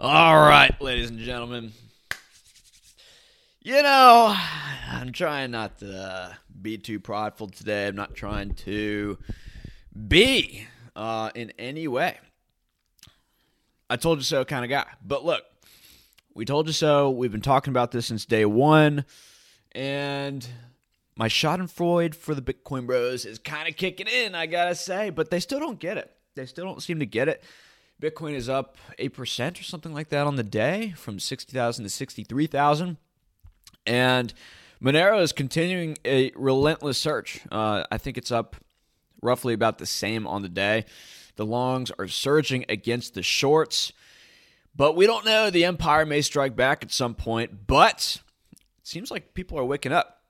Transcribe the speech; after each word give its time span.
All 0.00 0.38
right, 0.38 0.80
ladies 0.80 1.10
and 1.10 1.18
gentlemen. 1.18 1.72
You 3.60 3.82
know, 3.82 4.32
I'm 4.88 5.10
trying 5.10 5.50
not 5.50 5.80
to 5.80 5.92
uh, 5.92 6.32
be 6.62 6.78
too 6.78 7.00
prideful 7.00 7.48
today. 7.48 7.88
I'm 7.88 7.96
not 7.96 8.14
trying 8.14 8.54
to 8.54 9.18
be 10.06 10.68
uh, 10.94 11.30
in 11.34 11.52
any 11.58 11.88
way. 11.88 12.16
I 13.90 13.96
told 13.96 14.18
you 14.18 14.22
so 14.24 14.44
kind 14.44 14.64
of 14.64 14.70
guy. 14.70 14.86
But 15.04 15.24
look, 15.24 15.42
we 16.32 16.44
told 16.44 16.68
you 16.68 16.72
so. 16.72 17.10
We've 17.10 17.32
been 17.32 17.40
talking 17.40 17.72
about 17.72 17.90
this 17.90 18.06
since 18.06 18.24
day 18.24 18.44
one. 18.44 19.04
And 19.72 20.46
my 21.16 21.26
Schadenfreude 21.26 22.14
for 22.14 22.36
the 22.36 22.42
Bitcoin 22.42 22.86
bros 22.86 23.24
is 23.24 23.40
kind 23.40 23.68
of 23.68 23.76
kicking 23.76 24.06
in, 24.06 24.36
I 24.36 24.46
gotta 24.46 24.76
say. 24.76 25.10
But 25.10 25.30
they 25.30 25.40
still 25.40 25.58
don't 25.58 25.80
get 25.80 25.96
it. 25.98 26.14
They 26.36 26.46
still 26.46 26.66
don't 26.66 26.84
seem 26.84 27.00
to 27.00 27.06
get 27.06 27.26
it. 27.26 27.42
Bitcoin 28.00 28.34
is 28.34 28.48
up 28.48 28.76
8% 28.98 29.60
or 29.60 29.64
something 29.64 29.92
like 29.92 30.08
that 30.10 30.26
on 30.26 30.36
the 30.36 30.44
day 30.44 30.94
from 30.96 31.18
60,000 31.18 31.84
to 31.84 31.90
63,000. 31.90 32.96
And 33.86 34.34
Monero 34.82 35.20
is 35.20 35.32
continuing 35.32 35.98
a 36.04 36.30
relentless 36.36 36.98
search. 36.98 37.40
Uh, 37.50 37.84
I 37.90 37.98
think 37.98 38.16
it's 38.16 38.30
up 38.30 38.56
roughly 39.20 39.52
about 39.52 39.78
the 39.78 39.86
same 39.86 40.26
on 40.26 40.42
the 40.42 40.48
day. 40.48 40.84
The 41.34 41.46
longs 41.46 41.90
are 41.98 42.06
surging 42.06 42.64
against 42.68 43.14
the 43.14 43.22
shorts. 43.22 43.92
But 44.76 44.94
we 44.94 45.06
don't 45.06 45.24
know. 45.24 45.50
The 45.50 45.64
empire 45.64 46.06
may 46.06 46.22
strike 46.22 46.54
back 46.54 46.84
at 46.84 46.92
some 46.92 47.14
point. 47.14 47.66
But 47.66 48.22
it 48.52 48.86
seems 48.86 49.10
like 49.10 49.34
people 49.34 49.58
are 49.58 49.64
waking 49.64 49.92
up. 49.92 50.22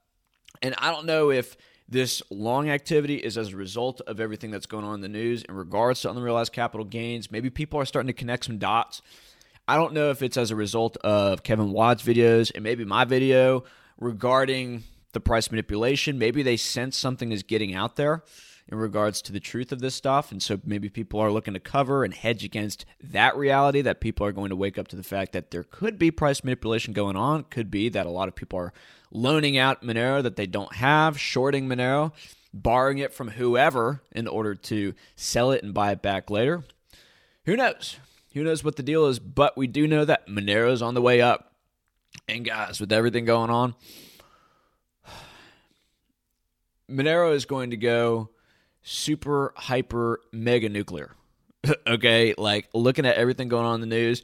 And 0.63 0.75
I 0.79 0.91
don't 0.91 1.05
know 1.05 1.31
if 1.31 1.57
this 1.89 2.23
long 2.31 2.69
activity 2.69 3.17
is 3.17 3.39
as 3.39 3.53
a 3.53 3.57
result 3.57 4.01
of 4.03 4.21
everything 4.21 4.51
that's 4.51 4.67
going 4.67 4.85
on 4.85 4.97
in 4.97 5.01
the 5.01 5.09
news 5.09 5.43
in 5.43 5.55
regards 5.55 6.03
to 6.03 6.11
unrealized 6.11 6.53
capital 6.53 6.85
gains. 6.85 7.31
Maybe 7.31 7.49
people 7.49 7.81
are 7.81 7.87
starting 7.87 8.09
to 8.09 8.13
connect 8.13 8.45
some 8.45 8.59
dots. 8.59 9.01
I 9.67 9.77
don't 9.77 9.95
know 9.95 10.11
if 10.11 10.23
it's 10.23 10.37
as 10.37 10.51
a 10.51 10.57
result 10.57 10.97
of 10.99 11.43
Kevin 11.43 11.73
Watt's 11.73 12.03
videos 12.03 12.51
and 12.55 12.63
maybe 12.63 12.85
my 12.85 13.05
video 13.05 13.65
regarding 13.99 14.85
the 15.13 15.21
price 15.21 15.51
manipulation. 15.51 16.19
Maybe 16.19 16.43
they 16.43 16.57
sense 16.57 16.97
something 16.97 17.33
is 17.33 17.43
getting 17.43 17.75
out 17.75 17.97
there 17.97 18.23
in 18.71 18.77
regards 18.77 19.23
to 19.23 19.33
the 19.33 19.41
truth 19.41 19.73
of 19.73 19.81
this 19.81 19.95
stuff. 19.95 20.31
And 20.31 20.43
so 20.43 20.61
maybe 20.65 20.91
people 20.91 21.21
are 21.21 21.33
looking 21.33 21.55
to 21.55 21.61
cover 21.61 22.05
and 22.05 22.13
hedge 22.13 22.45
against 22.45 22.85
that 23.03 23.37
reality 23.37 23.81
that 23.81 24.01
people 24.01 24.27
are 24.27 24.33
going 24.33 24.51
to 24.51 24.57
wake 24.57 24.79
up 24.79 24.89
to 24.89 24.97
the 24.97 25.03
fact 25.03 25.33
that 25.33 25.51
there 25.51 25.65
could 25.65 25.99
be 25.99 26.11
price 26.11 26.45
manipulation 26.45 26.93
going 26.93 27.17
on. 27.17 27.45
Could 27.45 27.71
be 27.71 27.89
that 27.89 28.07
a 28.07 28.11
lot 28.11 28.29
of 28.29 28.35
people 28.35 28.59
are 28.59 28.73
loaning 29.11 29.57
out 29.57 29.83
Monero 29.83 30.23
that 30.23 30.37
they 30.37 30.47
don't 30.47 30.75
have, 30.75 31.19
shorting 31.19 31.69
Monero, 31.69 32.13
borrowing 32.53 32.99
it 32.99 33.13
from 33.13 33.29
whoever 33.29 34.03
in 34.13 34.27
order 34.27 34.55
to 34.55 34.95
sell 35.17 35.51
it 35.51 35.63
and 35.63 35.75
buy 35.75 35.93
it 35.93 36.03
back 36.03 36.31
later. 36.31 36.65
Who 37.45 37.57
knows? 37.57 37.97
Who 38.35 38.45
knows 38.45 38.63
what 38.63 38.77
the 38.77 38.83
deal 38.83 39.07
is? 39.07 39.19
But 39.19 39.57
we 39.57 39.67
do 39.67 39.87
know 39.87 40.05
that 40.05 40.29
Monero 40.29 40.71
is 40.71 40.83
on 40.83 40.95
the 40.95 41.03
way 41.03 41.21
up. 41.21 41.53
And 42.29 42.45
guys, 42.45 42.81
with 42.81 42.93
everything 42.93 43.25
going 43.25 43.51
on, 43.51 43.75
Monero 46.91 47.35
is 47.35 47.47
going 47.47 47.71
to 47.71 47.77
go 47.77 48.31
super 48.83 49.53
hyper 49.57 50.21
mega 50.33 50.69
nuclear. 50.69 51.15
okay, 51.87 52.35
like 52.37 52.69
looking 52.75 53.07
at 53.07 53.17
everything 53.17 53.49
going 53.49 53.67
on 53.67 53.77
in 53.77 53.81
the 53.81 53.87
news. 53.87 54.23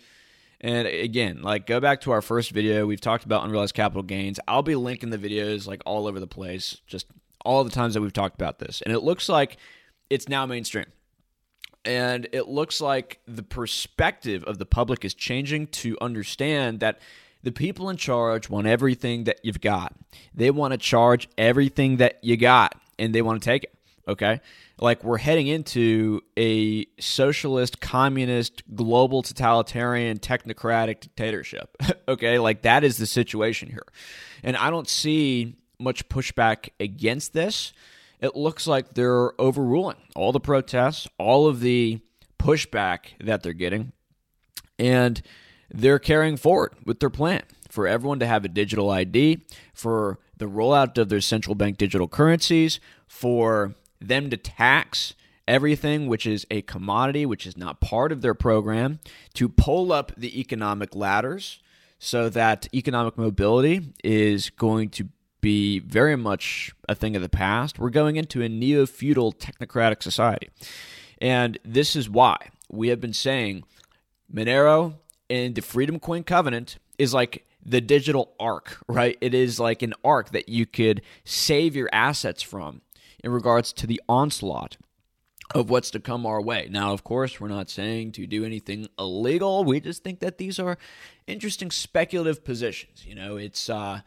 And 0.64 0.88
again, 0.88 1.42
like 1.42 1.66
go 1.66 1.78
back 1.78 2.00
to 2.00 2.10
our 2.10 2.22
first 2.22 2.50
video. 2.50 2.86
We've 2.86 3.00
talked 3.00 3.26
about 3.26 3.44
unrealized 3.44 3.74
capital 3.74 4.02
gains. 4.02 4.40
I'll 4.48 4.62
be 4.62 4.74
linking 4.74 5.10
the 5.10 5.18
videos 5.18 5.66
like 5.66 5.82
all 5.84 6.06
over 6.06 6.18
the 6.18 6.26
place, 6.26 6.78
just 6.86 7.06
all 7.44 7.62
the 7.64 7.70
times 7.70 7.92
that 7.92 8.00
we've 8.00 8.14
talked 8.14 8.34
about 8.34 8.60
this. 8.60 8.80
And 8.80 8.94
it 8.94 9.00
looks 9.00 9.28
like 9.28 9.58
it's 10.08 10.26
now 10.26 10.46
mainstream. 10.46 10.86
And 11.84 12.26
it 12.32 12.48
looks 12.48 12.80
like 12.80 13.20
the 13.26 13.42
perspective 13.42 14.42
of 14.44 14.56
the 14.56 14.64
public 14.64 15.04
is 15.04 15.12
changing 15.12 15.66
to 15.66 15.98
understand 16.00 16.80
that 16.80 16.98
the 17.42 17.52
people 17.52 17.90
in 17.90 17.98
charge 17.98 18.48
want 18.48 18.66
everything 18.66 19.24
that 19.24 19.40
you've 19.42 19.60
got. 19.60 19.94
They 20.34 20.50
want 20.50 20.72
to 20.72 20.78
charge 20.78 21.28
everything 21.36 21.98
that 21.98 22.20
you 22.24 22.38
got 22.38 22.80
and 22.98 23.14
they 23.14 23.20
want 23.20 23.42
to 23.42 23.44
take 23.44 23.64
it. 23.64 23.74
Okay. 24.06 24.40
Like 24.78 25.02
we're 25.02 25.18
heading 25.18 25.46
into 25.46 26.20
a 26.36 26.86
socialist, 27.00 27.80
communist, 27.80 28.62
global 28.74 29.22
totalitarian, 29.22 30.18
technocratic 30.18 31.00
dictatorship. 31.00 31.76
okay. 32.08 32.38
Like 32.38 32.62
that 32.62 32.84
is 32.84 32.96
the 32.96 33.06
situation 33.06 33.68
here. 33.68 33.86
And 34.42 34.56
I 34.56 34.70
don't 34.70 34.88
see 34.88 35.56
much 35.78 36.08
pushback 36.08 36.70
against 36.78 37.32
this. 37.32 37.72
It 38.20 38.36
looks 38.36 38.66
like 38.66 38.94
they're 38.94 39.38
overruling 39.40 39.96
all 40.14 40.32
the 40.32 40.40
protests, 40.40 41.08
all 41.18 41.46
of 41.46 41.60
the 41.60 42.00
pushback 42.38 43.18
that 43.20 43.42
they're 43.42 43.52
getting. 43.52 43.92
And 44.78 45.20
they're 45.70 45.98
carrying 45.98 46.36
forward 46.36 46.74
with 46.84 47.00
their 47.00 47.10
plan 47.10 47.42
for 47.70 47.86
everyone 47.86 48.20
to 48.20 48.26
have 48.26 48.44
a 48.44 48.48
digital 48.48 48.90
ID, 48.90 49.44
for 49.72 50.18
the 50.36 50.46
rollout 50.46 50.96
of 50.98 51.08
their 51.08 51.20
central 51.20 51.54
bank 51.54 51.76
digital 51.76 52.08
currencies, 52.08 52.80
for 53.06 53.74
them 54.08 54.30
to 54.30 54.36
tax 54.36 55.14
everything 55.46 56.06
which 56.06 56.26
is 56.26 56.46
a 56.50 56.62
commodity, 56.62 57.26
which 57.26 57.46
is 57.46 57.56
not 57.56 57.80
part 57.80 58.12
of 58.12 58.22
their 58.22 58.34
program, 58.34 59.00
to 59.34 59.48
pull 59.48 59.92
up 59.92 60.12
the 60.16 60.40
economic 60.40 60.94
ladders 60.94 61.60
so 61.98 62.28
that 62.28 62.68
economic 62.74 63.16
mobility 63.16 63.92
is 64.02 64.50
going 64.50 64.90
to 64.90 65.08
be 65.40 65.78
very 65.78 66.16
much 66.16 66.72
a 66.88 66.94
thing 66.94 67.16
of 67.16 67.22
the 67.22 67.28
past. 67.28 67.78
We're 67.78 67.90
going 67.90 68.16
into 68.16 68.42
a 68.42 68.48
neo 68.48 68.86
feudal 68.86 69.32
technocratic 69.32 70.02
society. 70.02 70.48
And 71.20 71.58
this 71.64 71.94
is 71.94 72.08
why 72.08 72.48
we 72.70 72.88
have 72.88 73.00
been 73.00 73.12
saying 73.12 73.64
Monero 74.32 74.94
and 75.28 75.54
the 75.54 75.62
Freedom 75.62 76.00
Coin 76.00 76.24
Covenant 76.24 76.78
is 76.98 77.12
like 77.12 77.46
the 77.64 77.80
digital 77.80 78.34
ark, 78.40 78.78
right? 78.88 79.16
It 79.20 79.34
is 79.34 79.60
like 79.60 79.82
an 79.82 79.94
ark 80.04 80.30
that 80.30 80.48
you 80.48 80.66
could 80.66 81.02
save 81.24 81.76
your 81.76 81.88
assets 81.92 82.42
from 82.42 82.82
in 83.23 83.30
regards 83.30 83.73
to 83.75 83.86
the 83.86 84.01
onslaught 84.08 84.77
of 85.55 85.70
what's 85.70 85.91
to 85.91 86.01
come 86.01 86.25
our 86.25 86.41
way. 86.41 86.69
Now, 86.70 86.92
of 86.92 87.05
course, 87.05 87.41
we're 87.41 87.48
not 87.48 87.69
saying 87.69 88.13
to 88.13 88.27
do 88.27 88.45
anything 88.45 88.89
illegal. 88.98 89.64
We 89.64 89.80
just 89.80 90.02
think 90.02 90.20
that 90.20 90.39
these 90.39 90.58
are 90.58 90.79
interesting 91.27 91.70
speculative 91.70 92.45
positions. 92.45 93.05
You 93.05 93.14
know, 93.14 93.36
it's 93.36 93.69
uh, 93.69 94.01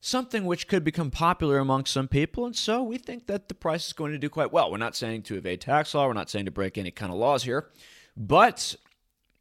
something 0.00 0.44
which 0.44 0.68
could 0.68 0.84
become 0.84 1.10
popular 1.10 1.58
among 1.58 1.86
some 1.86 2.08
people, 2.08 2.44
and 2.44 2.54
so 2.54 2.82
we 2.82 2.98
think 2.98 3.26
that 3.26 3.48
the 3.48 3.54
price 3.54 3.86
is 3.86 3.92
going 3.92 4.12
to 4.12 4.18
do 4.18 4.28
quite 4.28 4.52
well. 4.52 4.70
We're 4.70 4.78
not 4.78 4.96
saying 4.96 5.22
to 5.22 5.36
evade 5.36 5.62
tax 5.62 5.94
law, 5.94 6.06
we're 6.06 6.12
not 6.12 6.30
saying 6.30 6.44
to 6.44 6.50
break 6.50 6.76
any 6.76 6.90
kind 6.90 7.12
of 7.12 7.18
laws 7.18 7.44
here, 7.44 7.68
but 8.16 8.74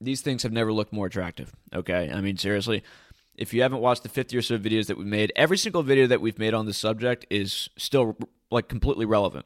these 0.01 0.21
things 0.21 0.43
have 0.43 0.53
never 0.53 0.71
looked 0.71 0.93
more 0.93 1.07
attractive. 1.07 1.53
Okay, 1.73 2.09
I 2.13 2.21
mean 2.21 2.37
seriously. 2.37 2.83
If 3.35 3.53
you 3.53 3.61
haven't 3.61 3.79
watched 3.79 4.03
the 4.03 4.09
50 4.09 4.35
or 4.35 4.41
so 4.41 4.57
videos 4.57 4.87
that 4.87 4.97
we've 4.97 5.07
made, 5.07 5.31
every 5.33 5.57
single 5.57 5.81
video 5.81 6.07
that 6.07 6.19
we've 6.19 6.37
made 6.37 6.53
on 6.53 6.65
this 6.65 6.77
subject 6.77 7.25
is 7.29 7.69
still 7.77 8.17
like 8.51 8.67
completely 8.67 9.05
relevant. 9.05 9.45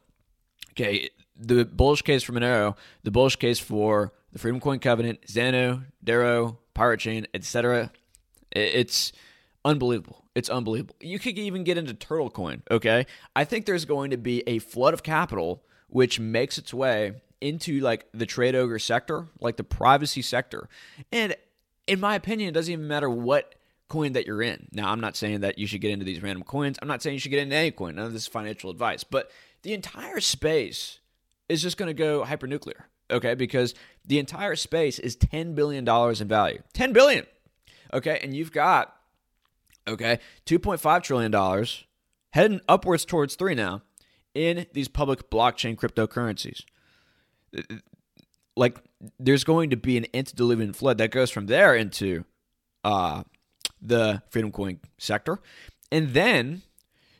Okay, 0.71 1.09
the 1.35 1.65
bullish 1.65 2.01
case 2.01 2.23
for 2.23 2.33
Monero, 2.33 2.75
the 3.03 3.11
bullish 3.11 3.35
case 3.35 3.59
for 3.59 4.13
the 4.31 4.39
Freedom 4.39 4.59
Coin 4.59 4.79
Covenant, 4.79 5.21
Zano, 5.27 5.85
Dero, 6.03 6.57
Pirate 6.73 6.99
Chain, 6.99 7.27
etc. 7.33 7.91
It's 8.51 9.11
unbelievable. 9.63 10.25
It's 10.35 10.49
unbelievable. 10.49 10.95
You 10.99 11.19
could 11.19 11.37
even 11.37 11.63
get 11.63 11.77
into 11.77 11.93
Turtle 11.93 12.29
Coin. 12.29 12.63
Okay, 12.71 13.05
I 13.35 13.45
think 13.45 13.65
there's 13.65 13.85
going 13.85 14.11
to 14.11 14.17
be 14.17 14.43
a 14.47 14.59
flood 14.59 14.93
of 14.93 15.03
capital 15.03 15.63
which 15.87 16.19
makes 16.19 16.57
its 16.57 16.73
way 16.73 17.21
into 17.39 17.79
like 17.79 18.07
the 18.13 18.25
TradeOgre 18.25 18.81
sector, 18.81 19.27
like 19.39 19.57
the 19.57 19.63
privacy 19.63 20.23
sector, 20.23 20.67
and 21.11 21.35
in 21.85 21.99
my 21.99 22.15
opinion, 22.15 22.49
it 22.49 22.53
doesn't 22.53 22.71
even 22.71 22.87
matter 22.87 23.09
what 23.09 23.55
coin 23.93 24.13
that 24.13 24.25
you're 24.25 24.41
in. 24.41 24.67
Now, 24.71 24.89
I'm 24.89 24.99
not 24.99 25.15
saying 25.15 25.41
that 25.41 25.59
you 25.59 25.67
should 25.67 25.79
get 25.79 25.91
into 25.91 26.03
these 26.03 26.23
random 26.23 26.43
coins. 26.43 26.79
I'm 26.81 26.87
not 26.87 27.03
saying 27.03 27.13
you 27.13 27.19
should 27.19 27.29
get 27.29 27.43
into 27.43 27.55
any 27.55 27.69
coin. 27.69 27.93
None 27.93 28.07
of 28.07 28.13
this 28.13 28.23
is 28.23 28.27
financial 28.27 28.71
advice. 28.71 29.03
But 29.03 29.29
the 29.61 29.71
entire 29.71 30.19
space 30.19 30.97
is 31.47 31.61
just 31.61 31.77
going 31.77 31.89
to 31.89 31.93
go 31.93 32.23
hypernuclear, 32.23 32.85
okay? 33.11 33.35
Because 33.35 33.75
the 34.03 34.17
entire 34.17 34.55
space 34.55 34.97
is 34.97 35.15
$10 35.15 35.53
billion 35.53 35.87
in 35.87 36.27
value. 36.27 36.63
10 36.73 36.91
billion, 36.91 37.27
okay? 37.93 38.19
And 38.23 38.35
you've 38.35 38.51
got, 38.51 38.95
okay, 39.87 40.17
$2.5 40.47 41.03
trillion 41.03 41.65
heading 42.31 42.61
upwards 42.67 43.05
towards 43.05 43.35
three 43.35 43.53
now 43.53 43.83
in 44.33 44.65
these 44.73 44.87
public 44.87 45.29
blockchain 45.29 45.75
cryptocurrencies. 45.75 46.63
Like, 48.55 48.79
there's 49.19 49.43
going 49.43 49.69
to 49.69 49.77
be 49.77 49.97
an 49.97 50.07
antediluvian 50.15 50.73
flood 50.73 50.97
that 50.97 51.11
goes 51.11 51.29
from 51.29 51.45
there 51.45 51.75
into 51.75 52.25
uh, 52.83 53.23
the 53.83 54.23
Freedom 54.29 54.51
Coin 54.51 54.79
sector. 54.97 55.39
And 55.91 56.13
then 56.13 56.63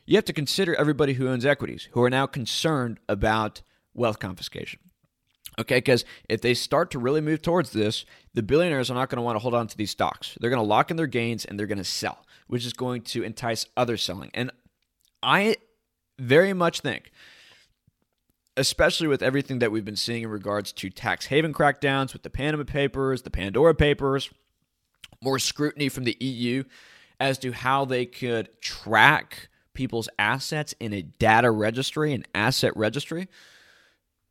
you 0.06 0.16
have 0.16 0.24
to 0.24 0.32
consider 0.32 0.74
everybody 0.74 1.14
who 1.14 1.28
owns 1.28 1.46
equities 1.46 1.88
who 1.92 2.02
are 2.02 2.10
now 2.10 2.26
concerned 2.26 2.98
about 3.08 3.62
wealth 3.94 4.18
confiscation. 4.18 4.80
Okay, 5.58 5.76
because 5.76 6.04
if 6.28 6.40
they 6.40 6.54
start 6.54 6.90
to 6.90 6.98
really 6.98 7.20
move 7.20 7.40
towards 7.40 7.70
this, 7.70 8.04
the 8.32 8.42
billionaires 8.42 8.90
are 8.90 8.94
not 8.94 9.08
going 9.08 9.18
to 9.18 9.22
want 9.22 9.36
to 9.36 9.40
hold 9.40 9.54
on 9.54 9.68
to 9.68 9.76
these 9.76 9.92
stocks. 9.92 10.36
They're 10.40 10.50
going 10.50 10.62
to 10.62 10.68
lock 10.68 10.90
in 10.90 10.96
their 10.96 11.06
gains 11.06 11.44
and 11.44 11.58
they're 11.58 11.68
going 11.68 11.78
to 11.78 11.84
sell, 11.84 12.26
which 12.48 12.66
is 12.66 12.72
going 12.72 13.02
to 13.02 13.22
entice 13.22 13.66
other 13.76 13.96
selling. 13.96 14.30
And 14.34 14.50
I 15.22 15.56
very 16.18 16.52
much 16.52 16.80
think, 16.80 17.12
especially 18.56 19.06
with 19.06 19.22
everything 19.22 19.60
that 19.60 19.70
we've 19.70 19.84
been 19.84 19.94
seeing 19.94 20.24
in 20.24 20.28
regards 20.28 20.72
to 20.72 20.90
tax 20.90 21.26
haven 21.26 21.54
crackdowns, 21.54 22.12
with 22.12 22.24
the 22.24 22.30
Panama 22.30 22.64
Papers, 22.64 23.22
the 23.22 23.30
Pandora 23.30 23.76
Papers, 23.76 24.30
more 25.20 25.38
scrutiny 25.38 25.88
from 25.88 26.04
the 26.04 26.16
EU 26.20 26.64
as 27.20 27.38
to 27.38 27.52
how 27.52 27.84
they 27.84 28.06
could 28.06 28.60
track 28.60 29.48
people's 29.72 30.08
assets 30.18 30.74
in 30.80 30.92
a 30.92 31.02
data 31.02 31.50
registry, 31.50 32.12
an 32.12 32.24
asset 32.34 32.76
registry. 32.76 33.28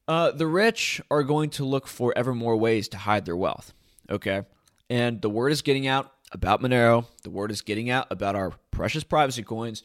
Uh, 0.07 0.31
the 0.31 0.47
rich 0.47 1.01
are 1.09 1.23
going 1.23 1.49
to 1.49 1.63
look 1.65 1.87
for 1.87 2.13
ever 2.17 2.33
more 2.33 2.57
ways 2.57 2.87
to 2.89 2.97
hide 2.97 3.25
their 3.25 3.37
wealth. 3.37 3.73
Okay. 4.09 4.43
And 4.89 5.21
the 5.21 5.29
word 5.29 5.51
is 5.51 5.61
getting 5.61 5.87
out 5.87 6.11
about 6.31 6.61
Monero. 6.61 7.05
The 7.23 7.29
word 7.29 7.51
is 7.51 7.61
getting 7.61 7.89
out 7.89 8.07
about 8.11 8.35
our 8.35 8.53
precious 8.71 9.03
privacy 9.03 9.43
coins. 9.43 9.83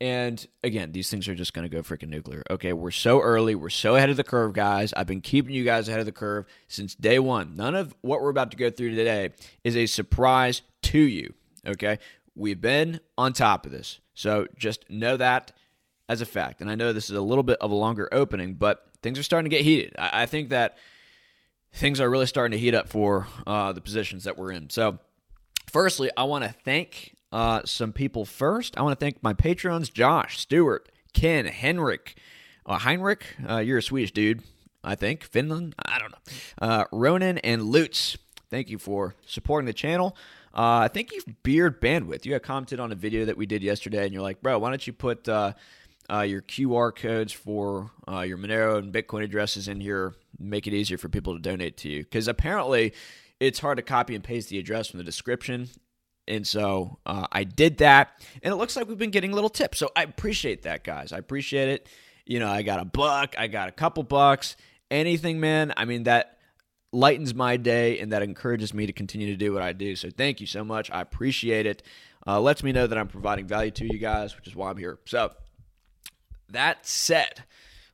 And 0.00 0.46
again, 0.62 0.92
these 0.92 1.10
things 1.10 1.26
are 1.26 1.34
just 1.34 1.54
going 1.54 1.68
to 1.68 1.74
go 1.74 1.82
freaking 1.82 2.08
nuclear. 2.08 2.42
Okay, 2.50 2.74
we're 2.74 2.90
so 2.90 3.20
early. 3.20 3.54
We're 3.54 3.70
so 3.70 3.96
ahead 3.96 4.10
of 4.10 4.18
the 4.18 4.24
curve, 4.24 4.52
guys. 4.52 4.92
I've 4.94 5.06
been 5.06 5.22
keeping 5.22 5.54
you 5.54 5.64
guys 5.64 5.88
ahead 5.88 6.00
of 6.00 6.06
the 6.06 6.12
curve 6.12 6.44
since 6.68 6.94
day 6.94 7.18
one. 7.18 7.56
None 7.56 7.74
of 7.74 7.94
what 8.02 8.20
we're 8.20 8.28
about 8.28 8.50
to 8.50 8.58
go 8.58 8.70
through 8.70 8.94
today 8.94 9.30
is 9.64 9.74
a 9.74 9.86
surprise 9.86 10.60
to 10.82 10.98
you. 10.98 11.32
Okay, 11.66 11.98
we've 12.34 12.60
been 12.60 13.00
on 13.16 13.32
top 13.32 13.64
of 13.64 13.72
this. 13.72 14.00
So 14.12 14.46
just 14.56 14.88
know 14.90 15.16
that 15.16 15.52
as 16.08 16.20
a 16.20 16.26
fact. 16.26 16.60
And 16.60 16.70
I 16.70 16.74
know 16.74 16.92
this 16.92 17.10
is 17.10 17.16
a 17.16 17.22
little 17.22 17.42
bit 17.42 17.58
of 17.60 17.70
a 17.70 17.74
longer 17.74 18.08
opening, 18.12 18.54
but 18.54 18.86
things 19.02 19.18
are 19.18 19.22
starting 19.22 19.50
to 19.50 19.56
get 19.56 19.64
heated. 19.64 19.94
I, 19.98 20.22
I 20.22 20.26
think 20.26 20.50
that 20.50 20.76
things 21.72 22.00
are 22.00 22.08
really 22.08 22.26
starting 22.26 22.56
to 22.56 22.62
heat 22.62 22.74
up 22.74 22.88
for 22.88 23.26
uh, 23.46 23.72
the 23.72 23.80
positions 23.80 24.24
that 24.24 24.36
we're 24.36 24.52
in. 24.52 24.70
So, 24.70 24.98
firstly, 25.70 26.10
I 26.16 26.24
want 26.24 26.44
to 26.44 26.54
thank 26.64 27.15
uh, 27.32 27.62
some 27.64 27.92
people 27.92 28.24
first. 28.24 28.78
I 28.78 28.82
want 28.82 28.98
to 28.98 29.04
thank 29.04 29.22
my 29.22 29.32
patrons 29.32 29.90
Josh, 29.90 30.38
Stewart, 30.38 30.90
Ken, 31.12 31.46
Henrik, 31.46 32.16
uh, 32.64 32.78
Heinrich. 32.78 33.36
Uh, 33.48 33.58
you're 33.58 33.78
a 33.78 33.82
Swedish 33.82 34.12
dude, 34.12 34.42
I 34.82 34.94
think. 34.94 35.24
Finland? 35.24 35.74
I 35.84 35.98
don't 35.98 36.12
know. 36.12 36.36
Uh, 36.60 36.84
Ronan 36.92 37.38
and 37.38 37.62
Lutz. 37.64 38.16
Thank 38.50 38.70
you 38.70 38.78
for 38.78 39.14
supporting 39.26 39.66
the 39.66 39.72
channel. 39.72 40.16
Uh, 40.54 40.88
thank 40.88 41.12
you've 41.12 41.42
Beard 41.42 41.80
Bandwidth. 41.80 42.24
You 42.24 42.32
had 42.32 42.42
commented 42.42 42.80
on 42.80 42.90
a 42.90 42.94
video 42.94 43.26
that 43.26 43.36
we 43.36 43.44
did 43.44 43.62
yesterday, 43.62 44.04
and 44.04 44.12
you're 44.12 44.22
like, 44.22 44.40
bro, 44.40 44.58
why 44.58 44.70
don't 44.70 44.86
you 44.86 44.92
put 44.92 45.28
uh, 45.28 45.52
uh, 46.10 46.20
your 46.20 46.40
QR 46.40 46.94
codes 46.94 47.32
for 47.32 47.90
uh, 48.08 48.20
your 48.20 48.38
Monero 48.38 48.78
and 48.78 48.92
Bitcoin 48.92 49.22
addresses 49.22 49.68
in 49.68 49.80
here, 49.80 50.14
make 50.38 50.66
it 50.66 50.72
easier 50.72 50.96
for 50.96 51.08
people 51.08 51.34
to 51.34 51.40
donate 51.40 51.76
to 51.78 51.88
you. 51.88 52.04
Because 52.04 52.28
apparently 52.28 52.94
it's 53.40 53.58
hard 53.58 53.76
to 53.76 53.82
copy 53.82 54.14
and 54.14 54.24
paste 54.24 54.48
the 54.48 54.58
address 54.58 54.88
from 54.88 54.98
the 54.98 55.04
description. 55.04 55.68
And 56.28 56.46
so 56.46 56.98
uh, 57.06 57.26
I 57.30 57.44
did 57.44 57.78
that, 57.78 58.20
and 58.42 58.52
it 58.52 58.56
looks 58.56 58.76
like 58.76 58.88
we've 58.88 58.98
been 58.98 59.10
getting 59.10 59.32
little 59.32 59.50
tips. 59.50 59.78
So 59.78 59.90
I 59.94 60.02
appreciate 60.02 60.62
that, 60.62 60.82
guys. 60.82 61.12
I 61.12 61.18
appreciate 61.18 61.68
it. 61.68 61.88
You 62.24 62.40
know, 62.40 62.48
I 62.48 62.62
got 62.62 62.80
a 62.80 62.84
buck, 62.84 63.36
I 63.38 63.46
got 63.46 63.68
a 63.68 63.72
couple 63.72 64.02
bucks, 64.02 64.56
anything, 64.90 65.38
man. 65.38 65.72
I 65.76 65.84
mean, 65.84 66.04
that 66.04 66.38
lightens 66.92 67.34
my 67.34 67.56
day 67.56 68.00
and 68.00 68.12
that 68.12 68.22
encourages 68.22 68.72
me 68.74 68.86
to 68.86 68.92
continue 68.92 69.28
to 69.28 69.36
do 69.36 69.52
what 69.52 69.62
I 69.62 69.72
do. 69.72 69.94
So 69.94 70.10
thank 70.10 70.40
you 70.40 70.46
so 70.46 70.64
much. 70.64 70.90
I 70.90 71.00
appreciate 71.00 71.66
it. 71.66 71.82
Uh, 72.26 72.40
lets 72.40 72.62
me 72.62 72.72
know 72.72 72.86
that 72.86 72.98
I'm 72.98 73.06
providing 73.06 73.46
value 73.46 73.70
to 73.72 73.84
you 73.84 73.98
guys, 73.98 74.34
which 74.34 74.48
is 74.48 74.56
why 74.56 74.70
I'm 74.70 74.76
here. 74.76 74.98
So 75.04 75.30
that 76.48 76.86
said, 76.86 77.44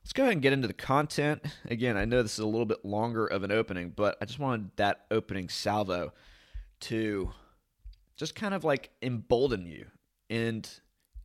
let's 0.03 0.13
go 0.13 0.23
ahead 0.23 0.33
and 0.33 0.41
get 0.41 0.53
into 0.53 0.67
the 0.67 0.73
content. 0.73 1.43
Again, 1.69 1.97
I 1.97 2.05
know 2.05 2.23
this 2.23 2.33
is 2.33 2.39
a 2.39 2.47
little 2.47 2.65
bit 2.65 2.83
longer 2.83 3.27
of 3.27 3.43
an 3.43 3.51
opening, 3.51 3.93
but 3.95 4.17
I 4.21 4.25
just 4.25 4.39
wanted 4.39 4.71
that 4.77 5.05
opening 5.11 5.49
salvo 5.49 6.13
to 6.81 7.31
just 8.15 8.35
kind 8.35 8.53
of 8.53 8.63
like 8.63 8.91
embolden 9.01 9.65
you 9.65 9.85
and 10.29 10.69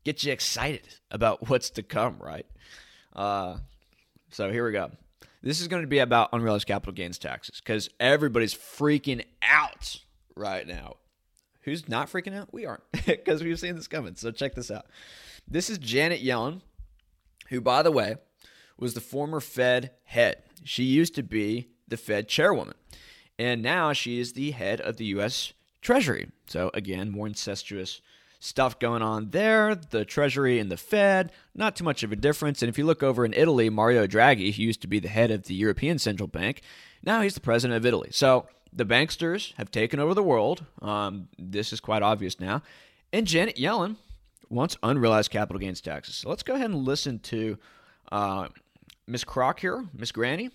get 0.04 0.24
you 0.24 0.32
excited 0.32 0.88
about 1.10 1.48
what's 1.48 1.70
to 1.70 1.82
come, 1.82 2.16
right? 2.18 2.46
Uh, 3.14 3.56
so 4.30 4.50
here 4.50 4.64
we 4.64 4.72
go. 4.72 4.90
This 5.42 5.60
is 5.60 5.68
going 5.68 5.82
to 5.82 5.88
be 5.88 6.00
about 6.00 6.30
unrealized 6.32 6.66
capital 6.66 6.92
gains 6.92 7.18
taxes 7.18 7.60
because 7.60 7.88
everybody's 8.00 8.54
freaking 8.54 9.24
out 9.42 10.00
right 10.34 10.66
now. 10.66 10.96
Who's 11.62 11.88
not 11.88 12.10
freaking 12.10 12.34
out? 12.34 12.52
We 12.52 12.66
aren't 12.66 12.82
because 13.06 13.42
we've 13.42 13.58
seen 13.58 13.76
this 13.76 13.88
coming. 13.88 14.16
So 14.16 14.30
check 14.30 14.54
this 14.54 14.70
out. 14.70 14.86
This 15.46 15.70
is 15.70 15.78
Janet 15.78 16.22
Yellen 16.22 16.60
who, 17.48 17.60
by 17.60 17.82
the 17.82 17.92
way, 17.92 18.16
was 18.78 18.94
the 18.94 19.00
former 19.00 19.40
Fed 19.40 19.92
head. 20.04 20.42
She 20.64 20.84
used 20.84 21.14
to 21.16 21.22
be 21.22 21.68
the 21.86 21.96
Fed 21.96 22.28
chairwoman, 22.28 22.74
and 23.38 23.62
now 23.62 23.92
she 23.92 24.20
is 24.20 24.32
the 24.32 24.52
head 24.52 24.80
of 24.80 24.96
the 24.96 25.06
U.S. 25.06 25.52
Treasury. 25.80 26.30
So, 26.46 26.70
again, 26.74 27.10
more 27.10 27.26
incestuous 27.26 28.00
stuff 28.40 28.78
going 28.78 29.02
on 29.02 29.30
there. 29.30 29.74
The 29.74 30.04
Treasury 30.04 30.58
and 30.58 30.70
the 30.70 30.76
Fed, 30.76 31.32
not 31.54 31.76
too 31.76 31.84
much 31.84 32.02
of 32.02 32.12
a 32.12 32.16
difference. 32.16 32.62
And 32.62 32.68
if 32.68 32.78
you 32.78 32.84
look 32.84 33.02
over 33.02 33.24
in 33.24 33.32
Italy, 33.32 33.68
Mario 33.70 34.06
Draghi, 34.06 34.52
he 34.52 34.62
used 34.62 34.82
to 34.82 34.88
be 34.88 35.00
the 35.00 35.08
head 35.08 35.30
of 35.30 35.44
the 35.44 35.54
European 35.54 35.98
Central 35.98 36.28
Bank, 36.28 36.62
now 37.02 37.20
he's 37.20 37.34
the 37.34 37.40
president 37.40 37.76
of 37.76 37.86
Italy. 37.86 38.10
So, 38.12 38.46
the 38.72 38.84
banksters 38.84 39.54
have 39.56 39.70
taken 39.70 39.98
over 39.98 40.14
the 40.14 40.22
world. 40.22 40.64
Um, 40.82 41.28
this 41.38 41.72
is 41.72 41.80
quite 41.80 42.02
obvious 42.02 42.38
now. 42.38 42.62
And 43.12 43.26
Janet 43.26 43.56
Yellen 43.56 43.96
wants 44.50 44.76
unrealized 44.82 45.30
capital 45.30 45.58
gains 45.58 45.80
taxes. 45.80 46.16
So 46.16 46.28
let's 46.28 46.42
go 46.42 46.54
ahead 46.54 46.70
and 46.70 46.84
listen 46.84 47.18
to 47.20 47.58
uh, 48.12 48.48
Miss 49.06 49.24
Crock 49.24 49.60
here, 49.60 49.86
Miss 49.94 50.12
Granny, 50.12 50.50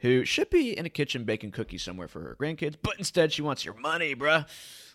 who 0.00 0.24
should 0.24 0.50
be 0.50 0.76
in 0.76 0.86
a 0.86 0.90
kitchen 0.90 1.24
baking 1.24 1.52
cookies 1.52 1.82
somewhere 1.82 2.08
for 2.08 2.20
her 2.20 2.36
grandkids, 2.38 2.76
but 2.82 2.96
instead 2.98 3.32
she 3.32 3.42
wants 3.42 3.64
your 3.64 3.74
money, 3.74 4.14
bruh. 4.14 4.46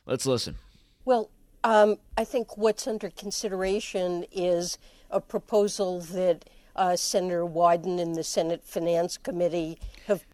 Let's 0.05 0.25
listen. 0.25 0.55
Well, 1.03 1.29
um, 1.63 1.97
I 2.17 2.23
think 2.23 2.57
what's 2.57 2.87
under 2.87 3.09
consideration 3.09 4.25
is 4.31 4.77
a 5.09 5.21
proposal 5.21 6.01
that 6.01 6.45
uh, 6.75 6.95
Senator 6.95 7.45
Wyden 7.45 7.99
and 7.99 8.15
the 8.15 8.23
Senate 8.23 8.63
Finance 8.63 9.17
Committee 9.17 9.79
have. 10.07 10.25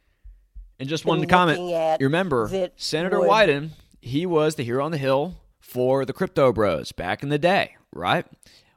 And 0.79 0.89
just 0.89 1.06
one 1.06 1.25
comment. 1.27 1.59
You 2.00 2.07
remember, 2.07 2.69
Senator 2.75 3.19
would, 3.19 3.29
Wyden, 3.29 3.69
he 4.01 4.25
was 4.25 4.56
the 4.56 4.63
hero 4.63 4.83
on 4.83 4.91
the 4.91 4.97
hill 4.97 5.35
for 5.59 6.06
the 6.06 6.13
crypto 6.13 6.51
bros 6.51 6.91
back 6.91 7.24
in 7.24 7.29
the 7.29 7.38
day, 7.38 7.75
right? 7.94 8.25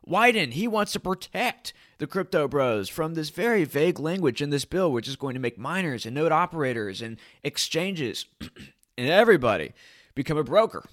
Wyden, 0.09 0.53
he 0.53 0.69
wants 0.69 0.93
to 0.93 1.01
protect 1.01 1.73
the 1.99 2.07
crypto 2.07 2.47
bros 2.47 2.89
from 2.89 3.15
this 3.15 3.31
very 3.31 3.65
vague 3.65 3.99
language 3.99 4.43
in 4.43 4.51
this 4.51 4.65
bill, 4.65 4.93
which 4.93 5.09
is 5.09 5.17
going 5.17 5.35
to 5.35 5.41
make 5.41 5.59
miners 5.59 6.05
and 6.05 6.15
node 6.15 6.33
operators 6.33 7.01
and 7.01 7.17
exchanges 7.43 8.27
and 8.99 9.09
everybody 9.09 9.73
become 10.15 10.37
a 10.37 10.45
broker. 10.45 10.85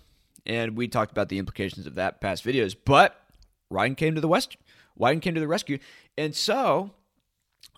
And 0.46 0.75
we 0.75 0.88
talked 0.88 1.12
about 1.12 1.30
the 1.30 1.40
implications 1.40 1.86
of 1.86 1.96
that 1.96 2.22
past 2.22 2.44
videos. 2.44 2.75
But 2.86 3.22
Wyden 3.72 3.98
came 3.98 4.16
to 4.16 4.22
the 4.22 4.28
west. 4.28 4.58
Wyden 5.00 5.22
came 5.22 5.34
to 5.36 5.40
the 5.40 5.48
rescue, 5.48 5.80
and 6.18 6.36
so 6.36 6.92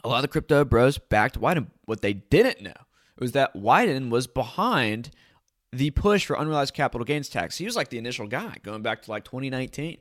a 0.03 0.09
lot 0.09 0.17
of 0.17 0.21
the 0.23 0.27
crypto 0.27 0.65
bros 0.65 0.97
backed 0.97 1.39
Wyden. 1.39 1.67
What 1.85 2.01
they 2.01 2.13
didn't 2.13 2.61
know 2.61 2.73
was 3.19 3.33
that 3.33 3.53
Wyden 3.53 4.09
was 4.09 4.27
behind 4.27 5.11
the 5.71 5.91
push 5.91 6.25
for 6.25 6.35
unrealized 6.35 6.73
capital 6.73 7.05
gains 7.05 7.29
tax. 7.29 7.57
He 7.57 7.65
was 7.65 7.75
like 7.75 7.89
the 7.89 7.97
initial 7.97 8.27
guy 8.27 8.57
going 8.63 8.81
back 8.81 9.01
to 9.03 9.11
like 9.11 9.23
2019. 9.23 9.97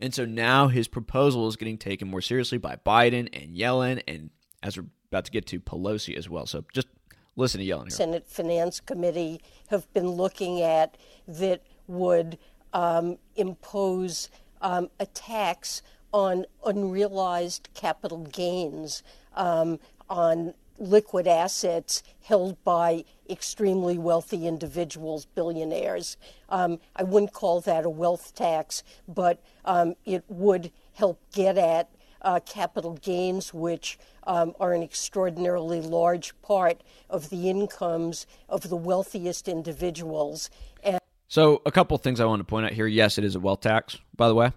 And 0.00 0.14
so 0.14 0.24
now 0.24 0.68
his 0.68 0.88
proposal 0.88 1.48
is 1.48 1.56
getting 1.56 1.78
taken 1.78 2.08
more 2.08 2.20
seriously 2.20 2.58
by 2.58 2.76
Biden 2.76 3.28
and 3.32 3.56
Yellen, 3.56 4.02
and 4.06 4.30
as 4.62 4.76
we're 4.76 4.86
about 5.10 5.24
to 5.26 5.30
get 5.30 5.46
to 5.46 5.60
Pelosi 5.60 6.16
as 6.16 6.28
well. 6.28 6.46
So 6.46 6.64
just 6.72 6.88
listen 7.36 7.60
to 7.60 7.66
Yellen 7.66 7.84
here. 7.84 7.90
Senate 7.90 8.26
Finance 8.26 8.80
Committee 8.80 9.40
have 9.68 9.92
been 9.92 10.08
looking 10.08 10.60
at 10.60 10.96
that 11.26 11.62
would 11.86 12.38
um, 12.72 13.18
impose 13.36 14.28
um, 14.60 14.90
a 15.00 15.06
tax 15.06 15.82
on 16.12 16.46
unrealized 16.64 17.68
capital 17.74 18.18
gains 18.24 19.02
um, 19.34 19.78
on 20.08 20.54
liquid 20.78 21.26
assets 21.26 22.02
held 22.22 22.62
by 22.64 23.04
extremely 23.28 23.98
wealthy 23.98 24.46
individuals, 24.46 25.26
billionaires. 25.26 26.16
Um, 26.48 26.78
I 26.94 27.02
wouldn't 27.02 27.32
call 27.32 27.60
that 27.62 27.84
a 27.84 27.90
wealth 27.90 28.34
tax, 28.34 28.82
but 29.08 29.42
um, 29.64 29.94
it 30.04 30.24
would 30.28 30.70
help 30.94 31.20
get 31.32 31.58
at 31.58 31.90
uh, 32.22 32.40
capital 32.44 32.94
gains, 32.94 33.54
which 33.54 33.98
um, 34.26 34.54
are 34.58 34.72
an 34.72 34.82
extraordinarily 34.82 35.80
large 35.80 36.40
part 36.42 36.82
of 37.08 37.30
the 37.30 37.48
incomes 37.48 38.26
of 38.48 38.68
the 38.68 38.76
wealthiest 38.76 39.48
individuals. 39.48 40.50
And 40.82 40.98
so, 41.28 41.62
a 41.66 41.72
couple 41.72 41.96
things 41.98 42.20
I 42.20 42.24
want 42.24 42.40
to 42.40 42.44
point 42.44 42.66
out 42.66 42.72
here. 42.72 42.86
Yes, 42.86 43.18
it 43.18 43.24
is 43.24 43.34
a 43.34 43.40
wealth 43.40 43.60
tax, 43.60 43.96
by 44.16 44.28
the 44.28 44.34
way, 44.34 44.52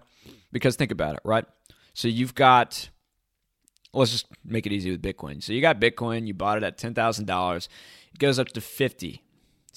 because 0.52 0.76
think 0.76 0.90
about 0.90 1.14
it, 1.14 1.20
right? 1.24 1.44
So, 1.94 2.08
you've 2.08 2.34
got 2.34 2.88
let's 3.92 4.12
just 4.12 4.26
make 4.44 4.66
it 4.66 4.72
easy 4.72 4.90
with 4.90 5.02
Bitcoin. 5.02 5.42
So 5.42 5.52
you 5.52 5.60
got 5.60 5.80
Bitcoin, 5.80 6.26
you 6.26 6.34
bought 6.34 6.58
it 6.58 6.64
at 6.64 6.78
ten 6.78 6.94
thousand 6.94 7.26
dollars, 7.26 7.68
it 8.12 8.18
goes 8.18 8.38
up 8.38 8.48
to 8.48 8.60
fifty 8.60 9.22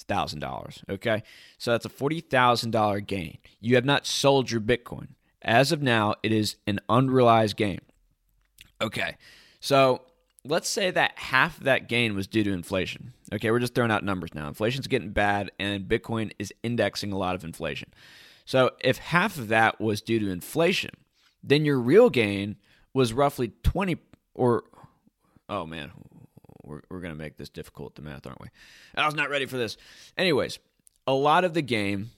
thousand 0.08 0.40
dollars. 0.40 0.82
Okay, 0.88 1.22
so 1.58 1.70
that's 1.72 1.84
a 1.84 1.90
forty 1.90 2.20
thousand 2.20 2.70
dollar 2.70 3.00
gain. 3.00 3.38
You 3.60 3.74
have 3.76 3.84
not 3.84 4.06
sold 4.06 4.50
your 4.50 4.60
Bitcoin. 4.60 5.08
As 5.42 5.72
of 5.72 5.82
now, 5.82 6.14
it 6.22 6.32
is 6.32 6.56
an 6.66 6.80
unrealized 6.88 7.56
gain. 7.56 7.80
Okay, 8.80 9.16
so 9.60 10.02
let's 10.44 10.68
say 10.68 10.90
that 10.90 11.18
half 11.18 11.58
of 11.58 11.64
that 11.64 11.88
gain 11.88 12.14
was 12.14 12.26
due 12.26 12.44
to 12.44 12.52
inflation. 12.52 13.12
Okay, 13.32 13.50
we're 13.50 13.58
just 13.58 13.74
throwing 13.74 13.90
out 13.90 14.04
numbers 14.04 14.34
now. 14.34 14.48
Inflation's 14.48 14.86
getting 14.86 15.10
bad, 15.10 15.50
and 15.58 15.88
Bitcoin 15.88 16.32
is 16.38 16.52
indexing 16.62 17.12
a 17.12 17.18
lot 17.18 17.34
of 17.34 17.44
inflation. 17.44 17.92
So 18.44 18.72
if 18.80 18.98
half 18.98 19.38
of 19.38 19.48
that 19.48 19.80
was 19.80 20.02
due 20.02 20.18
to 20.18 20.30
inflation, 20.30 20.90
then 21.42 21.64
your 21.64 21.78
real 21.78 22.10
gain 22.10 22.56
was 22.94 23.12
roughly 23.12 23.52
20 23.62 23.98
or 24.34 24.64
oh 25.48 25.66
man 25.66 25.92
we're, 26.62 26.80
we're 26.88 27.00
going 27.00 27.12
to 27.12 27.18
make 27.18 27.36
this 27.36 27.50
difficult 27.50 27.94
to 27.96 28.02
math 28.02 28.26
aren't 28.26 28.40
we 28.40 28.48
i 28.94 29.04
was 29.04 29.14
not 29.14 29.28
ready 29.28 29.44
for 29.44 29.58
this 29.58 29.76
anyways 30.16 30.58
a 31.06 31.12
lot 31.12 31.44
of 31.44 31.52
the 31.54 31.62
game 31.62 32.10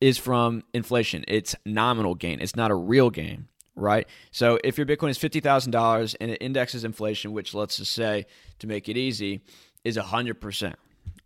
is 0.00 0.18
from 0.18 0.62
inflation. 0.72 1.24
It's 1.28 1.54
nominal 1.64 2.14
gain. 2.14 2.40
It's 2.40 2.56
not 2.56 2.70
a 2.70 2.74
real 2.74 3.10
gain, 3.10 3.48
right? 3.74 4.06
So 4.30 4.58
if 4.64 4.76
your 4.76 4.86
Bitcoin 4.86 5.10
is 5.10 5.18
fifty 5.18 5.40
thousand 5.40 5.72
dollars 5.72 6.14
and 6.16 6.30
it 6.30 6.38
indexes 6.42 6.84
inflation, 6.84 7.32
which 7.32 7.54
let's 7.54 7.78
just 7.78 7.92
say 7.92 8.26
to 8.58 8.66
make 8.66 8.88
it 8.88 8.96
easy 8.96 9.40
is 9.84 9.96
hundred 9.96 10.40
percent, 10.40 10.76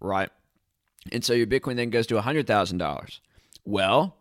right? 0.00 0.30
And 1.10 1.24
so 1.24 1.32
your 1.32 1.46
Bitcoin 1.46 1.76
then 1.76 1.90
goes 1.90 2.06
to 2.08 2.20
hundred 2.20 2.46
thousand 2.46 2.78
dollars. 2.78 3.20
Well, 3.64 4.16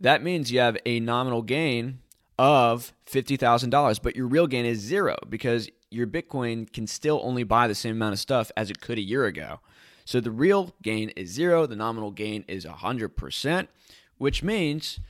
that 0.00 0.22
means 0.22 0.50
you 0.50 0.60
have 0.60 0.76
a 0.84 1.00
nominal 1.00 1.42
gain 1.42 2.00
of 2.40 2.94
$50,000, 3.06 4.00
but 4.02 4.16
your 4.16 4.26
real 4.26 4.46
gain 4.46 4.64
is 4.64 4.78
zero 4.78 5.14
because 5.28 5.68
your 5.90 6.06
Bitcoin 6.06 6.72
can 6.72 6.86
still 6.86 7.20
only 7.22 7.42
buy 7.42 7.68
the 7.68 7.74
same 7.74 7.96
amount 7.96 8.14
of 8.14 8.18
stuff 8.18 8.50
as 8.56 8.70
it 8.70 8.80
could 8.80 8.96
a 8.96 9.02
year 9.02 9.26
ago. 9.26 9.60
So 10.06 10.22
the 10.22 10.30
real 10.30 10.74
gain 10.82 11.10
is 11.10 11.28
zero, 11.28 11.66
the 11.66 11.76
nominal 11.76 12.10
gain 12.10 12.46
is 12.48 12.64
100%, 12.64 13.68
which 14.16 14.42
means 14.42 15.00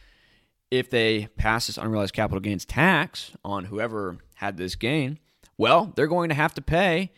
if 0.73 0.91
they 0.91 1.29
pass 1.37 1.69
this 1.69 1.79
unrealized 1.79 2.15
capital 2.15 2.41
gains 2.41 2.65
tax 2.65 3.31
on 3.45 3.67
whoever 3.67 4.19
had 4.35 4.57
this 4.57 4.75
gain, 4.75 5.21
well, 5.57 5.93
they're 5.95 6.09
going 6.09 6.31
to 6.31 6.35
have 6.35 6.55
to 6.55 6.61
pay, 6.61 7.13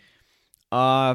uh, 0.71 1.15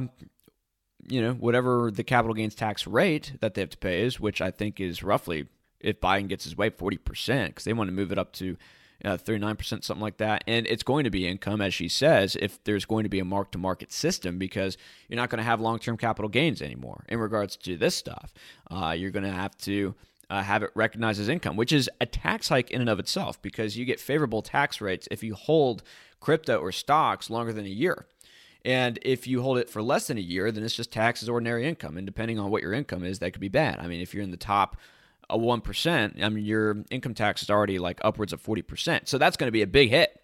you 1.08 1.22
know, 1.22 1.34
whatever 1.34 1.92
the 1.92 2.04
capital 2.04 2.34
gains 2.34 2.56
tax 2.56 2.88
rate 2.88 3.34
that 3.42 3.54
they 3.54 3.62
have 3.62 3.70
to 3.70 3.78
pay 3.78 4.02
is, 4.02 4.20
which 4.20 4.42
I 4.42 4.50
think 4.50 4.80
is 4.80 5.04
roughly, 5.04 5.46
if 5.80 6.02
Biden 6.02 6.28
gets 6.28 6.46
his 6.46 6.58
way, 6.58 6.72
40%, 6.72 7.48
because 7.50 7.64
they 7.64 7.74
want 7.74 7.90
to 7.90 7.94
move 7.94 8.12
it 8.12 8.18
up 8.18 8.34
to 8.34 8.58
uh, 9.06 9.18
39%, 9.18 9.84
something 9.84 10.00
like 10.00 10.18
that. 10.18 10.44
And 10.48 10.66
it's 10.68 10.84
going 10.84 11.04
to 11.04 11.10
be 11.10 11.28
income, 11.28 11.62
as 11.62 11.74
she 11.74 11.88
says, 11.88 12.36
if 12.40 12.64
there's 12.64 12.86
going 12.86 13.04
to 13.04 13.10
be 13.10 13.20
a 13.20 13.26
mark 13.26 13.52
to 13.52 13.58
market 13.58 13.92
system, 13.92 14.38
because 14.38 14.78
you're 15.08 15.18
not 15.18 15.30
going 15.30 15.38
to 15.38 15.44
have 15.44 15.62
long 15.62 15.80
term 15.80 15.98
capital 15.98 16.30
gains 16.30 16.62
anymore 16.62 17.06
in 17.08 17.20
regards 17.20 17.56
to 17.58 17.78
this 17.78 17.96
stuff. 17.96 18.34
Uh, 18.70 18.96
you're 18.98 19.12
going 19.12 19.26
to 19.26 19.32
have 19.32 19.58
to 19.60 19.96
uh, 20.30 20.42
have 20.44 20.64
it 20.64 20.72
recognized 20.76 21.22
as 21.22 21.30
income, 21.30 21.56
which 21.56 21.72
is 21.72 21.90
a 22.02 22.06
tax 22.06 22.50
hike 22.50 22.72
in 22.72 22.82
and 22.82 22.90
of 22.90 23.00
itself, 23.00 23.42
because 23.42 23.78
you 23.78 23.86
get 23.86 24.00
favorable 24.00 24.42
tax 24.42 24.82
rates 24.82 25.08
if 25.12 25.24
you 25.24 25.36
hold 25.36 25.84
crypto 26.20 26.58
or 26.58 26.72
stocks 26.72 27.30
longer 27.30 27.54
than 27.54 27.66
a 27.66 27.70
year. 27.70 28.06
And 28.66 29.00
if 29.04 29.28
you 29.28 29.42
hold 29.42 29.60
it 29.60 29.70
for 29.70 29.82
less 29.82 30.08
than 30.08 30.18
a 30.18 30.22
year, 30.22 30.52
then 30.52 30.64
it's 30.64 30.76
just 30.76 30.92
taxed 30.92 31.24
as 31.24 31.30
ordinary 31.30 31.66
income. 31.66 31.96
And 31.96 32.06
depending 32.06 32.38
on 32.38 32.50
what 32.50 32.62
your 32.62 32.74
income 32.74 33.06
is, 33.06 33.20
that 33.20 33.32
could 33.32 33.40
be 33.40 33.48
bad. 33.48 33.80
I 33.80 33.88
mean, 33.88 34.02
if 34.02 34.14
you're 34.14 34.24
in 34.24 34.32
the 34.32 34.36
top 34.36 34.76
a 35.30 35.38
1%, 35.38 36.24
I 36.24 36.30
mean, 36.30 36.46
your 36.46 36.84
income 36.90 37.14
tax 37.14 37.42
is 37.44 37.50
already 37.50 37.80
like 37.80 38.00
upwards 38.04 38.34
of 38.34 38.42
40%. 38.42 39.08
So 39.08 39.18
that's 39.18 39.38
going 39.38 39.48
to 39.48 39.52
be 39.52 39.62
a 39.62 39.68
big 39.68 39.90
hit. 39.90 40.20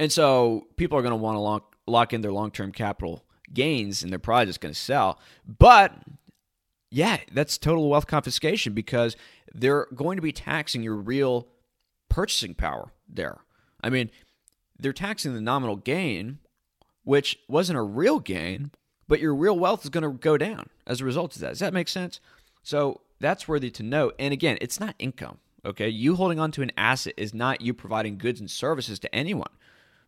And 0.00 0.10
so 0.10 0.66
people 0.76 0.98
are 0.98 1.02
going 1.02 1.12
to 1.12 1.16
want 1.16 1.36
to 1.36 1.40
lock, 1.40 1.76
lock 1.86 2.12
in 2.12 2.20
their 2.20 2.32
long 2.32 2.50
term 2.50 2.72
capital 2.72 3.24
gains 3.52 4.02
and 4.02 4.10
they're 4.10 4.18
probably 4.18 4.46
just 4.46 4.60
going 4.60 4.74
to 4.74 4.80
sell. 4.80 5.20
But 5.46 5.94
yeah, 6.90 7.18
that's 7.32 7.58
total 7.58 7.88
wealth 7.88 8.06
confiscation 8.06 8.72
because 8.72 9.16
they're 9.52 9.86
going 9.94 10.16
to 10.16 10.22
be 10.22 10.32
taxing 10.32 10.82
your 10.82 10.96
real 10.96 11.48
purchasing 12.08 12.54
power 12.54 12.92
there. 13.08 13.38
I 13.82 13.90
mean, 13.90 14.10
they're 14.78 14.92
taxing 14.92 15.34
the 15.34 15.40
nominal 15.40 15.76
gain, 15.76 16.38
which 17.04 17.38
wasn't 17.48 17.78
a 17.78 17.82
real 17.82 18.18
gain, 18.18 18.72
but 19.06 19.20
your 19.20 19.34
real 19.34 19.58
wealth 19.58 19.84
is 19.84 19.90
going 19.90 20.02
to 20.02 20.18
go 20.18 20.36
down 20.36 20.68
as 20.86 21.00
a 21.00 21.04
result 21.04 21.34
of 21.34 21.40
that. 21.42 21.50
Does 21.50 21.58
that 21.60 21.74
make 21.74 21.88
sense? 21.88 22.20
So 22.62 23.00
that's 23.20 23.48
worthy 23.48 23.70
to 23.70 23.82
note. 23.82 24.14
And 24.18 24.32
again, 24.32 24.58
it's 24.60 24.80
not 24.80 24.94
income. 24.98 25.38
Okay. 25.64 25.88
You 25.88 26.16
holding 26.16 26.38
on 26.38 26.50
to 26.52 26.62
an 26.62 26.72
asset 26.76 27.14
is 27.16 27.32
not 27.32 27.60
you 27.60 27.72
providing 27.72 28.18
goods 28.18 28.40
and 28.40 28.50
services 28.50 28.98
to 29.00 29.14
anyone 29.14 29.50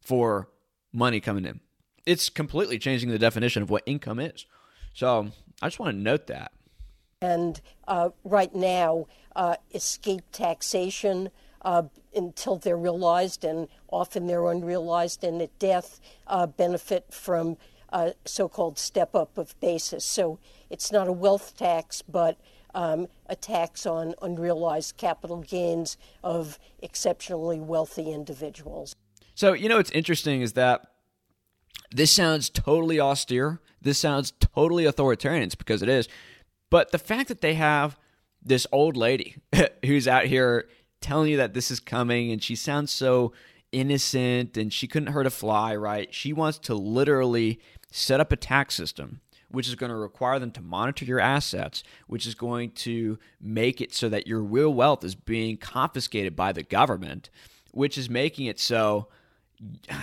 for 0.00 0.48
money 0.92 1.20
coming 1.20 1.44
in. 1.44 1.60
It's 2.04 2.28
completely 2.28 2.78
changing 2.78 3.10
the 3.10 3.18
definition 3.18 3.62
of 3.62 3.70
what 3.70 3.82
income 3.86 4.20
is. 4.20 4.46
So 4.92 5.30
I 5.62 5.66
just 5.66 5.78
want 5.78 5.96
to 5.96 6.00
note 6.00 6.26
that. 6.28 6.52
And 7.20 7.60
uh, 7.88 8.10
right 8.24 8.54
now, 8.54 9.06
uh, 9.34 9.56
escape 9.74 10.22
taxation 10.32 11.30
uh, 11.62 11.84
until 12.14 12.56
they're 12.56 12.76
realized, 12.76 13.44
and 13.44 13.68
often 13.88 14.26
they're 14.26 14.46
unrealized, 14.46 15.24
and 15.24 15.42
at 15.42 15.58
death 15.58 16.00
uh, 16.26 16.46
benefit 16.46 17.06
from 17.10 17.56
uh, 17.90 18.10
so 18.24 18.48
called 18.48 18.78
step 18.78 19.14
up 19.14 19.38
of 19.38 19.58
basis. 19.60 20.04
So 20.04 20.38
it's 20.70 20.92
not 20.92 21.08
a 21.08 21.12
wealth 21.12 21.56
tax, 21.56 22.02
but 22.02 22.38
um, 22.76 23.08
a 23.24 23.34
tax 23.34 23.86
on 23.86 24.14
unrealized 24.20 24.98
capital 24.98 25.38
gains 25.38 25.96
of 26.22 26.58
exceptionally 26.78 27.58
wealthy 27.58 28.12
individuals. 28.12 28.94
So, 29.34 29.54
you 29.54 29.68
know, 29.68 29.78
what's 29.78 29.90
interesting 29.90 30.42
is 30.42 30.52
that 30.52 30.82
this 31.90 32.12
sounds 32.12 32.50
totally 32.50 33.00
austere. 33.00 33.60
This 33.80 33.98
sounds 33.98 34.32
totally 34.40 34.84
authoritarian. 34.84 35.42
It's 35.42 35.54
because 35.54 35.82
it 35.82 35.88
is. 35.88 36.06
But 36.68 36.92
the 36.92 36.98
fact 36.98 37.28
that 37.28 37.40
they 37.40 37.54
have 37.54 37.98
this 38.42 38.66
old 38.70 38.96
lady 38.96 39.36
who's 39.84 40.06
out 40.06 40.26
here 40.26 40.68
telling 41.00 41.30
you 41.30 41.38
that 41.38 41.54
this 41.54 41.70
is 41.70 41.80
coming 41.80 42.30
and 42.30 42.42
she 42.42 42.54
sounds 42.54 42.92
so 42.92 43.32
innocent 43.72 44.56
and 44.58 44.70
she 44.70 44.86
couldn't 44.86 45.12
hurt 45.12 45.26
a 45.26 45.30
fly, 45.30 45.74
right? 45.74 46.12
She 46.12 46.34
wants 46.34 46.58
to 46.60 46.74
literally 46.74 47.58
set 47.90 48.20
up 48.20 48.32
a 48.32 48.36
tax 48.36 48.74
system 48.74 49.20
which 49.56 49.68
is 49.68 49.74
going 49.74 49.88
to 49.88 49.96
require 49.96 50.38
them 50.38 50.50
to 50.50 50.60
monitor 50.60 51.06
your 51.06 51.18
assets, 51.18 51.82
which 52.08 52.26
is 52.26 52.34
going 52.34 52.70
to 52.70 53.18
make 53.40 53.80
it 53.80 53.94
so 53.94 54.06
that 54.06 54.26
your 54.26 54.42
real 54.42 54.68
wealth 54.74 55.02
is 55.02 55.14
being 55.14 55.56
confiscated 55.56 56.36
by 56.36 56.52
the 56.52 56.62
government, 56.62 57.30
which 57.72 57.96
is 57.96 58.10
making 58.10 58.44
it 58.44 58.60
so 58.60 59.08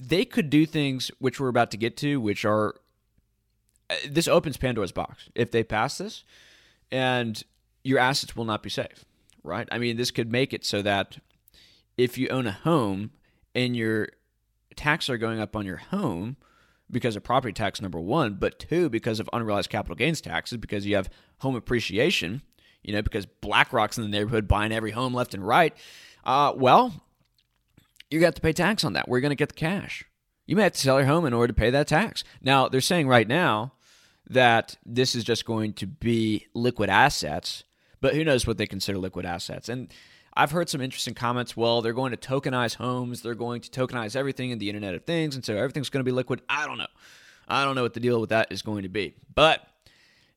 they 0.00 0.24
could 0.24 0.50
do 0.50 0.66
things 0.66 1.12
which 1.20 1.38
we're 1.38 1.46
about 1.46 1.70
to 1.70 1.76
get 1.76 1.96
to, 1.96 2.20
which 2.20 2.44
are 2.44 2.74
uh, 3.88 3.94
this 4.08 4.26
opens 4.26 4.56
Pandora's 4.56 4.90
box 4.90 5.28
if 5.36 5.52
they 5.52 5.62
pass 5.62 5.98
this, 5.98 6.24
and 6.90 7.44
your 7.84 8.00
assets 8.00 8.34
will 8.34 8.44
not 8.44 8.64
be 8.64 8.68
safe, 8.68 9.04
right? 9.44 9.68
I 9.70 9.78
mean, 9.78 9.96
this 9.96 10.10
could 10.10 10.32
make 10.32 10.52
it 10.52 10.64
so 10.64 10.82
that 10.82 11.18
if 11.96 12.18
you 12.18 12.26
own 12.30 12.48
a 12.48 12.52
home 12.52 13.12
and 13.54 13.76
your 13.76 14.08
taxes 14.74 15.08
are 15.08 15.18
going 15.18 15.38
up 15.38 15.54
on 15.54 15.66
your 15.66 15.76
home, 15.76 16.36
because 16.90 17.16
of 17.16 17.22
property 17.22 17.52
tax, 17.52 17.80
number 17.80 18.00
one, 18.00 18.34
but 18.34 18.58
two, 18.58 18.88
because 18.88 19.20
of 19.20 19.28
unrealized 19.32 19.70
capital 19.70 19.96
gains 19.96 20.20
taxes, 20.20 20.58
because 20.58 20.86
you 20.86 20.96
have 20.96 21.08
home 21.38 21.54
appreciation, 21.54 22.42
you 22.82 22.92
know, 22.92 23.02
because 23.02 23.26
BlackRock's 23.26 23.98
in 23.98 24.04
the 24.04 24.10
neighborhood 24.10 24.48
buying 24.48 24.72
every 24.72 24.90
home 24.90 25.14
left 25.14 25.34
and 25.34 25.46
right. 25.46 25.74
Uh, 26.24 26.52
well, 26.56 27.04
you 28.10 28.20
got 28.20 28.34
to 28.34 28.42
pay 28.42 28.52
tax 28.52 28.84
on 28.84 28.92
that. 28.94 29.06
You 29.08 29.20
going 29.20 29.30
to 29.30 29.36
get 29.36 29.50
the 29.50 29.54
cash? 29.54 30.04
You 30.46 30.56
may 30.56 30.64
have 30.64 30.72
to 30.72 30.78
sell 30.78 30.98
your 30.98 31.06
home 31.06 31.26
in 31.26 31.32
order 31.32 31.52
to 31.52 31.58
pay 31.58 31.70
that 31.70 31.86
tax. 31.86 32.24
Now, 32.42 32.68
they're 32.68 32.80
saying 32.80 33.06
right 33.06 33.28
now 33.28 33.72
that 34.28 34.76
this 34.84 35.14
is 35.14 35.24
just 35.24 35.44
going 35.44 35.72
to 35.74 35.86
be 35.86 36.46
liquid 36.54 36.90
assets, 36.90 37.64
but 38.00 38.14
who 38.14 38.24
knows 38.24 38.46
what 38.46 38.58
they 38.58 38.66
consider 38.66 38.98
liquid 38.98 39.26
assets. 39.26 39.68
And 39.68 39.92
I've 40.40 40.52
heard 40.52 40.70
some 40.70 40.80
interesting 40.80 41.12
comments. 41.12 41.54
Well, 41.54 41.82
they're 41.82 41.92
going 41.92 42.12
to 42.12 42.16
tokenize 42.16 42.76
homes, 42.76 43.20
they're 43.20 43.34
going 43.34 43.60
to 43.60 43.68
tokenize 43.68 44.16
everything 44.16 44.48
in 44.48 44.58
the 44.58 44.70
Internet 44.70 44.94
of 44.94 45.04
Things, 45.04 45.34
and 45.34 45.44
so 45.44 45.54
everything's 45.54 45.90
going 45.90 46.00
to 46.00 46.10
be 46.10 46.14
liquid. 46.14 46.40
I 46.48 46.66
don't 46.66 46.78
know. 46.78 46.86
I 47.46 47.62
don't 47.62 47.74
know 47.74 47.82
what 47.82 47.92
the 47.92 48.00
deal 48.00 48.18
with 48.22 48.30
that 48.30 48.50
is 48.50 48.62
going 48.62 48.84
to 48.84 48.88
be. 48.88 49.12
But 49.34 49.66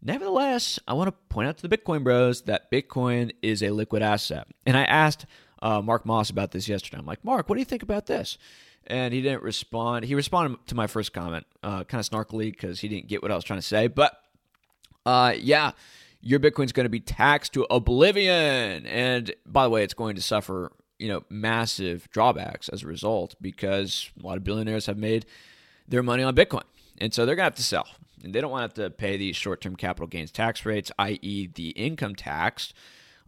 nevertheless, 0.02 0.78
I 0.90 0.94
want 0.94 1.08
to 1.08 1.14
point 1.34 1.48
out 1.48 1.58
to 1.60 1.66
the 1.66 1.78
Bitcoin 1.78 2.04
bros 2.04 2.42
that 2.42 2.70
Bitcoin 2.70 3.32
is 3.42 3.64
a 3.64 3.70
liquid 3.70 4.02
asset. 4.04 4.46
And 4.66 4.76
I 4.76 4.84
asked 4.84 5.26
uh, 5.62 5.82
Mark 5.82 6.06
Moss 6.06 6.30
about 6.30 6.52
this 6.52 6.68
yesterday. 6.68 6.98
I'm 6.98 7.06
like, 7.06 7.24
Mark, 7.24 7.48
what 7.48 7.56
do 7.56 7.60
you 7.60 7.66
think 7.66 7.82
about 7.82 8.06
this? 8.06 8.38
And 8.86 9.14
he 9.14 9.22
didn't 9.22 9.42
respond. 9.42 10.04
He 10.04 10.16
responded 10.16 10.68
to 10.68 10.76
my 10.76 10.88
first 10.88 11.14
comment, 11.14 11.46
uh, 11.64 11.86
kind 11.86 12.02
of 12.02 12.10
snarkily 12.10 12.52
because 12.52 12.82
he 12.82 12.90
didn't 12.90 13.08
get 13.08 13.22
what 13.22 13.32
I 13.32 13.36
was 13.36 13.46
trying 13.46 13.60
to 13.60 13.66
say. 13.66 13.88
But 13.88 14.22
uh, 15.06 15.34
yeah, 15.38 15.72
your 16.24 16.40
Bitcoin's 16.40 16.72
going 16.72 16.86
to 16.86 16.90
be 16.90 17.02
taxed 17.02 17.54
to 17.54 17.68
oblivion. 17.70 18.88
And 18.88 19.34
by 19.46 19.66
the 19.66 19.70
way, 19.70 19.84
it's 19.84 19.94
going 19.94 20.16
to 20.16 20.22
suffer, 20.22 20.72
you 20.98 21.10
know, 21.10 21.24
massive 21.30 22.10
drawbacks 22.12 22.70
as 22.70 22.84
a 22.84 22.88
result 22.88 23.36
because 23.42 24.10
a 24.22 24.26
lot 24.26 24.38
of 24.38 24.44
billionaires 24.44 24.86
have 24.86 24.98
made 24.98 25.26
their 25.88 26.02
money 26.02 26.24
on 26.24 26.34
Bitcoin. 26.34 26.64
And 26.98 27.14
so 27.14 27.26
they're 27.26 27.36
going 27.36 27.44
to 27.44 27.52
have 27.52 27.56
to 27.56 27.64
sell. 27.64 27.88
And 28.24 28.34
they 28.34 28.40
don't 28.40 28.52
want 28.52 28.74
to 28.74 28.82
have 28.82 28.92
to 28.92 28.96
pay 28.96 29.18
these 29.18 29.36
short 29.36 29.60
term 29.60 29.76
capital 29.76 30.08
gains 30.08 30.32
tax 30.32 30.66
rates, 30.66 30.92
i.e., 30.98 31.50
the 31.54 31.70
income 31.72 32.16
tax. 32.16 32.74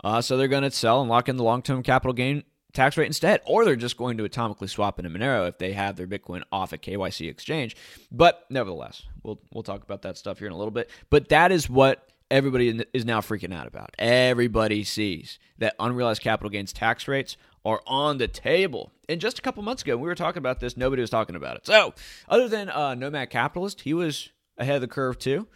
Uh, 0.01 0.21
so 0.21 0.37
they're 0.37 0.47
going 0.47 0.63
to 0.63 0.71
sell 0.71 1.01
and 1.01 1.09
lock 1.09 1.27
in 1.27 1.35
the 1.35 1.43
long 1.43 1.61
term 1.61 1.83
capital 1.83 2.13
gain 2.13 2.43
tax 2.71 2.95
rate 2.95 3.07
instead, 3.07 3.41
or 3.45 3.65
they're 3.65 3.75
just 3.75 3.97
going 3.97 4.17
to 4.17 4.23
atomically 4.23 4.69
swap 4.69 4.99
into 4.99 5.09
Monero 5.09 5.49
if 5.49 5.57
they 5.57 5.73
have 5.73 5.97
their 5.97 6.07
Bitcoin 6.07 6.43
off 6.51 6.71
a 6.71 6.77
KYC 6.77 7.29
exchange. 7.29 7.75
But 8.09 8.45
nevertheless, 8.49 9.03
we'll 9.23 9.41
we'll 9.51 9.63
talk 9.63 9.83
about 9.83 10.03
that 10.03 10.17
stuff 10.17 10.39
here 10.39 10.47
in 10.47 10.53
a 10.53 10.57
little 10.57 10.71
bit. 10.71 10.89
But 11.09 11.29
that 11.29 11.51
is 11.51 11.69
what 11.69 12.04
everybody 12.31 12.83
is 12.93 13.05
now 13.05 13.21
freaking 13.21 13.53
out 13.53 13.67
about. 13.67 13.91
Everybody 13.99 14.83
sees 14.83 15.39
that 15.57 15.75
unrealized 15.79 16.21
capital 16.21 16.49
gains 16.49 16.73
tax 16.73 17.07
rates 17.07 17.37
are 17.63 17.81
on 17.87 18.17
the 18.17 18.27
table. 18.27 18.91
And 19.09 19.19
just 19.19 19.39
a 19.39 19.41
couple 19.41 19.63
months 19.63 19.83
ago, 19.83 19.97
we 19.97 20.07
were 20.07 20.15
talking 20.15 20.39
about 20.39 20.59
this. 20.59 20.77
Nobody 20.77 21.01
was 21.01 21.09
talking 21.09 21.35
about 21.35 21.57
it. 21.57 21.65
So, 21.65 21.93
other 22.27 22.47
than 22.47 22.69
uh, 22.69 22.95
Nomad 22.95 23.29
Capitalist, 23.29 23.81
he 23.81 23.93
was 23.93 24.29
ahead 24.57 24.75
of 24.75 24.81
the 24.81 24.87
curve 24.87 25.17
too. 25.17 25.47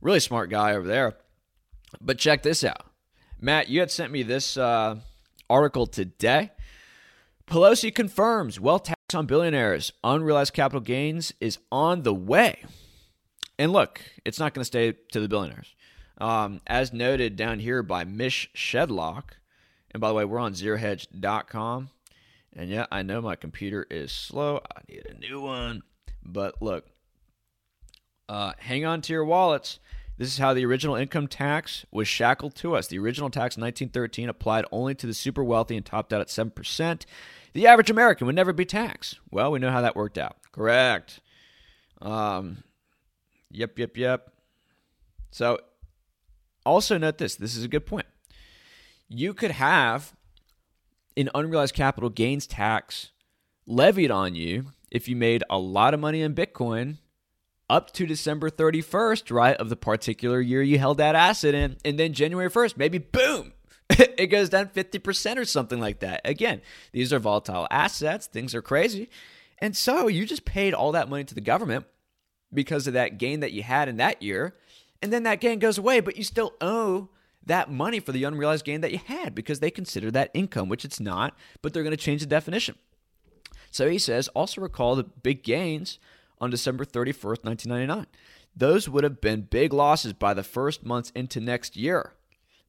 Really 0.00 0.20
smart 0.20 0.50
guy 0.50 0.74
over 0.74 0.86
there. 0.86 1.16
But 2.00 2.18
check 2.18 2.42
this 2.42 2.64
out, 2.64 2.86
Matt. 3.40 3.68
You 3.68 3.80
had 3.80 3.90
sent 3.90 4.12
me 4.12 4.22
this 4.22 4.56
uh, 4.56 4.96
article 5.48 5.86
today. 5.86 6.52
Pelosi 7.46 7.94
confirms 7.94 8.58
wealth 8.58 8.84
tax 8.84 9.14
on 9.14 9.26
billionaires, 9.26 9.92
unrealized 10.02 10.52
capital 10.52 10.80
gains 10.80 11.32
is 11.40 11.58
on 11.70 12.02
the 12.02 12.14
way. 12.14 12.64
And 13.58 13.72
look, 13.72 14.00
it's 14.24 14.40
not 14.40 14.52
going 14.52 14.62
to 14.62 14.66
stay 14.66 14.92
to 15.12 15.20
the 15.20 15.28
billionaires. 15.28 15.75
Um, 16.18 16.60
as 16.66 16.92
noted 16.92 17.36
down 17.36 17.58
here 17.58 17.82
by 17.82 18.04
Mish 18.04 18.50
Shedlock, 18.54 19.24
and 19.90 20.00
by 20.00 20.08
the 20.08 20.14
way, 20.14 20.24
we're 20.24 20.38
on 20.38 20.54
zerohedge.com. 20.54 21.90
And 22.54 22.70
yeah, 22.70 22.86
I 22.90 23.02
know 23.02 23.20
my 23.20 23.36
computer 23.36 23.86
is 23.90 24.10
slow. 24.12 24.60
I 24.74 24.80
need 24.88 25.06
a 25.06 25.18
new 25.18 25.40
one. 25.40 25.82
But 26.24 26.60
look, 26.62 26.86
uh, 28.28 28.52
hang 28.58 28.84
on 28.84 29.02
to 29.02 29.12
your 29.12 29.24
wallets. 29.24 29.78
This 30.18 30.28
is 30.28 30.38
how 30.38 30.54
the 30.54 30.64
original 30.64 30.96
income 30.96 31.28
tax 31.28 31.84
was 31.90 32.08
shackled 32.08 32.54
to 32.56 32.74
us. 32.74 32.86
The 32.86 32.98
original 32.98 33.28
tax 33.28 33.56
in 33.56 33.62
1913 33.62 34.30
applied 34.30 34.64
only 34.72 34.94
to 34.94 35.06
the 35.06 35.12
super 35.12 35.44
wealthy 35.44 35.76
and 35.76 35.84
topped 35.84 36.12
out 36.12 36.22
at 36.22 36.28
7%. 36.28 37.04
The 37.52 37.66
average 37.66 37.90
American 37.90 38.26
would 38.26 38.36
never 38.36 38.54
be 38.54 38.64
taxed. 38.64 39.18
Well, 39.30 39.52
we 39.52 39.58
know 39.58 39.70
how 39.70 39.82
that 39.82 39.94
worked 39.94 40.16
out. 40.16 40.36
Correct. 40.52 41.20
Um, 42.00 42.64
yep, 43.50 43.78
yep, 43.78 43.96
yep. 43.96 44.32
So, 45.30 45.60
also 46.66 46.98
note 46.98 47.18
this 47.18 47.36
this 47.36 47.56
is 47.56 47.64
a 47.64 47.68
good 47.68 47.86
point. 47.86 48.06
You 49.08 49.32
could 49.32 49.52
have 49.52 50.14
an 51.16 51.30
unrealized 51.34 51.74
capital 51.74 52.10
gains 52.10 52.46
tax 52.46 53.10
levied 53.66 54.10
on 54.10 54.34
you 54.34 54.66
if 54.90 55.08
you 55.08 55.16
made 55.16 55.42
a 55.48 55.58
lot 55.58 55.94
of 55.94 56.00
money 56.00 56.22
in 56.22 56.34
Bitcoin 56.34 56.98
up 57.68 57.92
to 57.92 58.06
December 58.06 58.50
31st, 58.50 59.34
right, 59.34 59.56
of 59.56 59.68
the 59.68 59.76
particular 59.76 60.40
year 60.40 60.62
you 60.62 60.78
held 60.78 60.98
that 60.98 61.14
asset 61.14 61.54
in. 61.54 61.76
And 61.84 61.98
then 61.98 62.12
January 62.12 62.50
1st, 62.50 62.76
maybe 62.76 62.98
boom, 62.98 63.52
it 63.90 64.26
goes 64.26 64.48
down 64.48 64.68
50% 64.68 65.36
or 65.36 65.44
something 65.44 65.80
like 65.80 66.00
that. 66.00 66.20
Again, 66.24 66.60
these 66.92 67.12
are 67.12 67.18
volatile 67.18 67.66
assets, 67.70 68.26
things 68.26 68.54
are 68.54 68.62
crazy. 68.62 69.08
And 69.58 69.76
so 69.76 70.06
you 70.06 70.26
just 70.26 70.44
paid 70.44 70.74
all 70.74 70.92
that 70.92 71.08
money 71.08 71.24
to 71.24 71.34
the 71.34 71.40
government 71.40 71.86
because 72.52 72.86
of 72.86 72.92
that 72.94 73.18
gain 73.18 73.40
that 73.40 73.52
you 73.52 73.62
had 73.62 73.88
in 73.88 73.96
that 73.96 74.22
year. 74.22 74.54
And 75.02 75.12
then 75.12 75.24
that 75.24 75.40
gain 75.40 75.58
goes 75.58 75.78
away, 75.78 76.00
but 76.00 76.16
you 76.16 76.24
still 76.24 76.54
owe 76.60 77.10
that 77.44 77.70
money 77.70 78.00
for 78.00 78.12
the 78.12 78.24
unrealized 78.24 78.64
gain 78.64 78.80
that 78.80 78.92
you 78.92 79.00
had 79.06 79.34
because 79.34 79.60
they 79.60 79.70
consider 79.70 80.10
that 80.10 80.30
income, 80.34 80.68
which 80.68 80.84
it's 80.84 81.00
not, 81.00 81.36
but 81.62 81.72
they're 81.72 81.84
going 81.84 81.92
to 81.92 81.96
change 81.96 82.20
the 82.20 82.26
definition. 82.26 82.74
So 83.70 83.88
he 83.88 83.98
says, 83.98 84.28
also 84.28 84.60
recall 84.60 84.96
the 84.96 85.04
big 85.04 85.42
gains 85.42 85.98
on 86.40 86.50
December 86.50 86.84
31st, 86.84 87.44
1999. 87.44 88.06
Those 88.56 88.88
would 88.88 89.04
have 89.04 89.20
been 89.20 89.42
big 89.42 89.72
losses 89.72 90.12
by 90.12 90.34
the 90.34 90.42
first 90.42 90.84
months 90.84 91.12
into 91.14 91.40
next 91.40 91.76
year. 91.76 92.14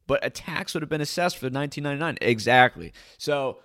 But 0.06 0.26
a 0.26 0.30
tax 0.30 0.74
would 0.74 0.84
have 0.84 0.90
been 0.90 1.02
assessed 1.02 1.38
for 1.38 1.48
1999. 1.48 2.18
Exactly. 2.22 2.94
So 3.18 3.60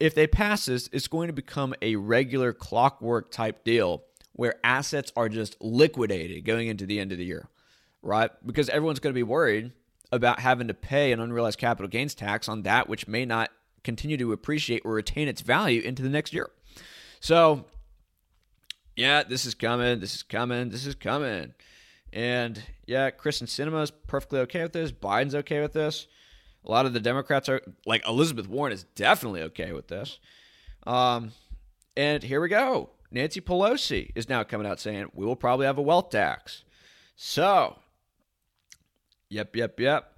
if 0.00 0.14
they 0.14 0.26
pass 0.26 0.66
this, 0.66 0.88
it's 0.92 1.08
going 1.08 1.28
to 1.28 1.32
become 1.32 1.74
a 1.82 1.96
regular 1.96 2.52
clockwork 2.52 3.30
type 3.30 3.64
deal 3.64 4.02
where 4.34 4.54
assets 4.64 5.12
are 5.16 5.28
just 5.28 5.60
liquidated 5.60 6.44
going 6.44 6.68
into 6.68 6.86
the 6.86 6.98
end 6.98 7.12
of 7.12 7.18
the 7.18 7.24
year, 7.24 7.48
right? 8.02 8.30
Because 8.44 8.68
everyone's 8.68 9.00
going 9.00 9.12
to 9.12 9.18
be 9.18 9.22
worried 9.22 9.72
about 10.10 10.40
having 10.40 10.68
to 10.68 10.74
pay 10.74 11.12
an 11.12 11.20
unrealized 11.20 11.58
capital 11.58 11.88
gains 11.88 12.14
tax 12.14 12.48
on 12.48 12.62
that 12.62 12.88
which 12.88 13.08
may 13.08 13.24
not 13.24 13.50
continue 13.82 14.16
to 14.16 14.32
appreciate 14.32 14.82
or 14.84 14.92
retain 14.92 15.28
its 15.28 15.40
value 15.40 15.80
into 15.82 16.02
the 16.02 16.08
next 16.08 16.32
year. 16.32 16.50
So 17.20 17.64
yeah, 18.96 19.22
this 19.22 19.46
is 19.46 19.54
coming, 19.54 20.00
this 20.00 20.14
is 20.14 20.22
coming, 20.22 20.68
this 20.68 20.86
is 20.86 20.94
coming. 20.94 21.54
And 22.12 22.62
yeah, 22.86 23.10
Kyrsten 23.10 23.44
Sinema 23.44 23.82
is 23.82 23.90
perfectly 23.90 24.40
okay 24.40 24.62
with 24.62 24.72
this. 24.72 24.92
Biden's 24.92 25.34
okay 25.34 25.60
with 25.60 25.72
this. 25.72 26.06
A 26.64 26.70
lot 26.70 26.86
of 26.86 26.92
the 26.92 27.00
Democrats 27.00 27.48
are 27.48 27.62
like 27.86 28.06
Elizabeth 28.06 28.48
Warren 28.48 28.72
is 28.72 28.84
definitely 28.94 29.42
okay 29.42 29.72
with 29.72 29.88
this. 29.88 30.18
Um, 30.86 31.32
and 31.96 32.22
here 32.22 32.40
we 32.40 32.48
go. 32.48 32.90
Nancy 33.12 33.40
Pelosi 33.40 34.10
is 34.14 34.28
now 34.28 34.42
coming 34.42 34.66
out 34.66 34.80
saying 34.80 35.10
we 35.14 35.26
will 35.26 35.36
probably 35.36 35.66
have 35.66 35.78
a 35.78 35.82
wealth 35.82 36.10
tax. 36.10 36.64
So, 37.14 37.78
yep, 39.28 39.54
yep, 39.54 39.78
yep. 39.78 40.12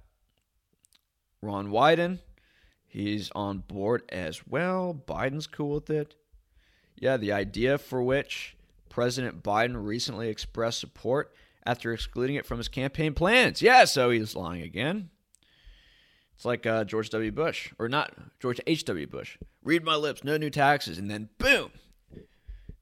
Ron 1.41 1.67
Wyden, 1.67 2.19
he's 2.87 3.31
on 3.35 3.59
board 3.59 4.03
as 4.09 4.47
well. 4.47 4.99
Biden's 5.07 5.47
cool 5.47 5.75
with 5.75 5.89
it. 5.89 6.15
Yeah, 6.95 7.17
the 7.17 7.33
idea 7.33 7.77
for 7.77 8.01
which 8.01 8.55
President 8.89 9.43
Biden 9.43 9.85
recently 9.85 10.29
expressed 10.29 10.79
support 10.79 11.33
after 11.65 11.91
excluding 11.91 12.35
it 12.35 12.45
from 12.45 12.57
his 12.57 12.69
campaign 12.69 13.13
plans. 13.13 13.61
Yeah, 13.61 13.85
so 13.85 14.09
he's 14.09 14.35
lying 14.35 14.61
again. 14.61 15.09
It's 16.35 16.45
like 16.45 16.65
uh, 16.65 16.83
George 16.83 17.09
W. 17.09 17.31
Bush, 17.31 17.73
or 17.79 17.87
not 17.89 18.13
George 18.39 18.59
H.W. 18.67 19.07
Bush. 19.07 19.37
Read 19.63 19.83
my 19.83 19.95
lips, 19.95 20.23
no 20.23 20.37
new 20.37 20.49
taxes, 20.49 20.97
and 20.97 21.09
then 21.09 21.29
boom, 21.37 21.71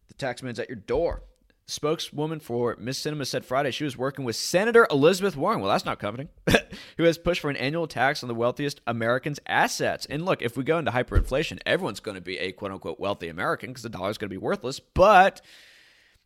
the 0.07 0.13
taxman's 0.13 0.59
at 0.59 0.69
your 0.69 0.77
door. 0.77 1.23
Spokeswoman 1.65 2.41
for 2.41 2.75
Miss 2.77 3.01
Sinema 3.01 3.25
said 3.25 3.45
Friday 3.45 3.71
she 3.71 3.85
was 3.85 3.97
working 3.97 4.25
with 4.25 4.35
Senator 4.35 4.85
Elizabeth 4.91 5.37
Warren. 5.37 5.61
Well, 5.61 5.71
that's 5.71 5.85
not 5.85 5.99
comforting. 5.99 6.27
who 6.97 7.03
has 7.03 7.17
pushed 7.17 7.41
for 7.41 7.49
an 7.49 7.55
annual 7.55 7.87
tax 7.87 8.23
on 8.23 8.27
the 8.27 8.35
wealthiest 8.35 8.81
Americans' 8.85 9.39
assets. 9.47 10.05
And 10.09 10.25
look, 10.25 10.41
if 10.41 10.57
we 10.57 10.63
go 10.63 10.77
into 10.77 10.91
hyperinflation, 10.91 11.59
everyone's 11.65 11.99
going 11.99 12.15
to 12.15 12.21
be 12.21 12.37
a 12.37 12.51
quote 12.51 12.71
unquote 12.71 12.99
wealthy 12.99 13.29
American 13.29 13.69
because 13.69 13.83
the 13.83 13.89
dollar 13.89 14.09
is 14.09 14.17
going 14.17 14.29
to 14.29 14.33
be 14.33 14.37
worthless. 14.37 14.79
But 14.79 15.41